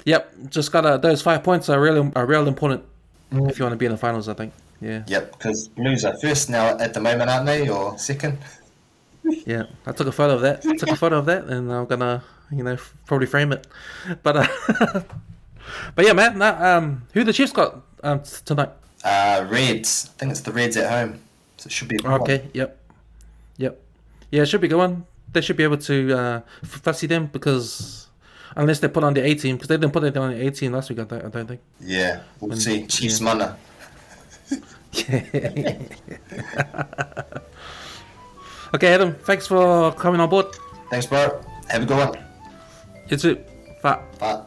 yep, 0.05 0.33
just 0.49 0.71
gotta 0.71 0.97
those 0.97 1.21
five 1.21 1.43
points 1.43 1.69
are 1.69 1.79
really 1.79 2.11
are 2.15 2.25
real 2.25 2.47
important 2.47 2.83
if 3.31 3.59
you 3.59 3.65
want 3.65 3.73
to 3.73 3.77
be 3.77 3.85
in 3.85 3.91
the 3.91 3.97
finals. 3.97 4.27
I 4.27 4.33
think. 4.33 4.53
Yeah, 4.81 5.03
yep, 5.07 5.31
because 5.33 5.67
Blues 5.69 6.03
are 6.03 6.17
first 6.19 6.49
now 6.49 6.77
at 6.79 6.93
the 6.93 6.99
moment, 6.99 7.29
aren't 7.29 7.45
they, 7.45 7.69
or 7.69 7.97
second? 7.97 8.39
Yeah. 9.45 9.63
I 9.85 9.91
took 9.91 10.07
a 10.07 10.11
photo 10.11 10.35
of 10.35 10.41
that. 10.41 10.65
I 10.65 10.75
took 10.75 10.89
a 10.89 10.95
photo 10.95 11.17
of 11.17 11.25
that, 11.25 11.45
and 11.45 11.71
I'm 11.71 11.85
gonna 11.85 12.23
you 12.51 12.63
know 12.63 12.77
probably 13.05 13.27
frame 13.27 13.51
it. 13.51 13.67
But 14.23 14.37
uh, 14.37 14.47
but 15.95 16.05
yeah, 16.05 16.13
man. 16.13 16.37
Nah, 16.37 16.77
um, 16.77 17.03
who 17.13 17.23
the 17.23 17.33
Chiefs 17.33 17.51
got 17.51 17.81
um 18.03 18.21
tonight? 18.45 18.69
Uh, 19.03 19.45
Reds. 19.49 20.11
I 20.15 20.19
think 20.19 20.31
it's 20.31 20.41
the 20.41 20.51
Reds 20.51 20.77
at 20.77 20.89
home, 20.89 21.19
so 21.57 21.67
it 21.67 21.71
should 21.71 21.87
be. 21.87 21.97
good 21.97 22.05
one. 22.05 22.21
Okay. 22.21 22.49
Yep. 22.53 22.77
Yep. 23.57 23.81
Yeah, 24.31 24.41
it 24.41 24.45
should 24.47 24.61
be 24.61 24.67
a 24.67 24.69
good 24.69 24.77
one. 24.77 25.05
They 25.31 25.41
should 25.41 25.57
be 25.57 25.63
able 25.63 25.77
to 25.77 26.17
uh, 26.17 26.41
fussy 26.63 27.07
them 27.07 27.27
because 27.27 28.07
unless 28.55 28.79
they 28.79 28.87
put 28.87 29.03
on 29.03 29.13
the 29.13 29.23
A 29.23 29.35
team 29.35 29.57
because 29.57 29.67
they 29.67 29.77
didn't 29.77 29.93
put 29.93 30.03
it 30.03 30.17
on 30.17 30.31
the 30.31 30.47
A 30.47 30.51
team 30.51 30.71
last 30.71 30.89
week. 30.89 30.99
I 30.99 31.03
don't, 31.03 31.25
I 31.25 31.29
don't 31.29 31.47
think. 31.47 31.61
Yeah, 31.81 32.21
we'll 32.39 32.57
see. 32.57 32.87
Chiefs 32.87 33.21
yeah. 33.21 33.25
mana. 33.25 33.57
Okay, 38.75 38.93
Adam. 38.93 39.15
Thanks 39.23 39.47
for 39.47 39.93
coming 39.93 40.19
on 40.19 40.29
board. 40.29 40.47
Thanks, 40.89 41.05
bro. 41.05 41.41
Have 41.69 41.83
a 41.83 41.85
good 41.85 41.97
one. 41.97 42.19
You 43.07 43.15
too. 43.15 43.35
Bye. 43.81 44.01
Bye. 44.19 44.41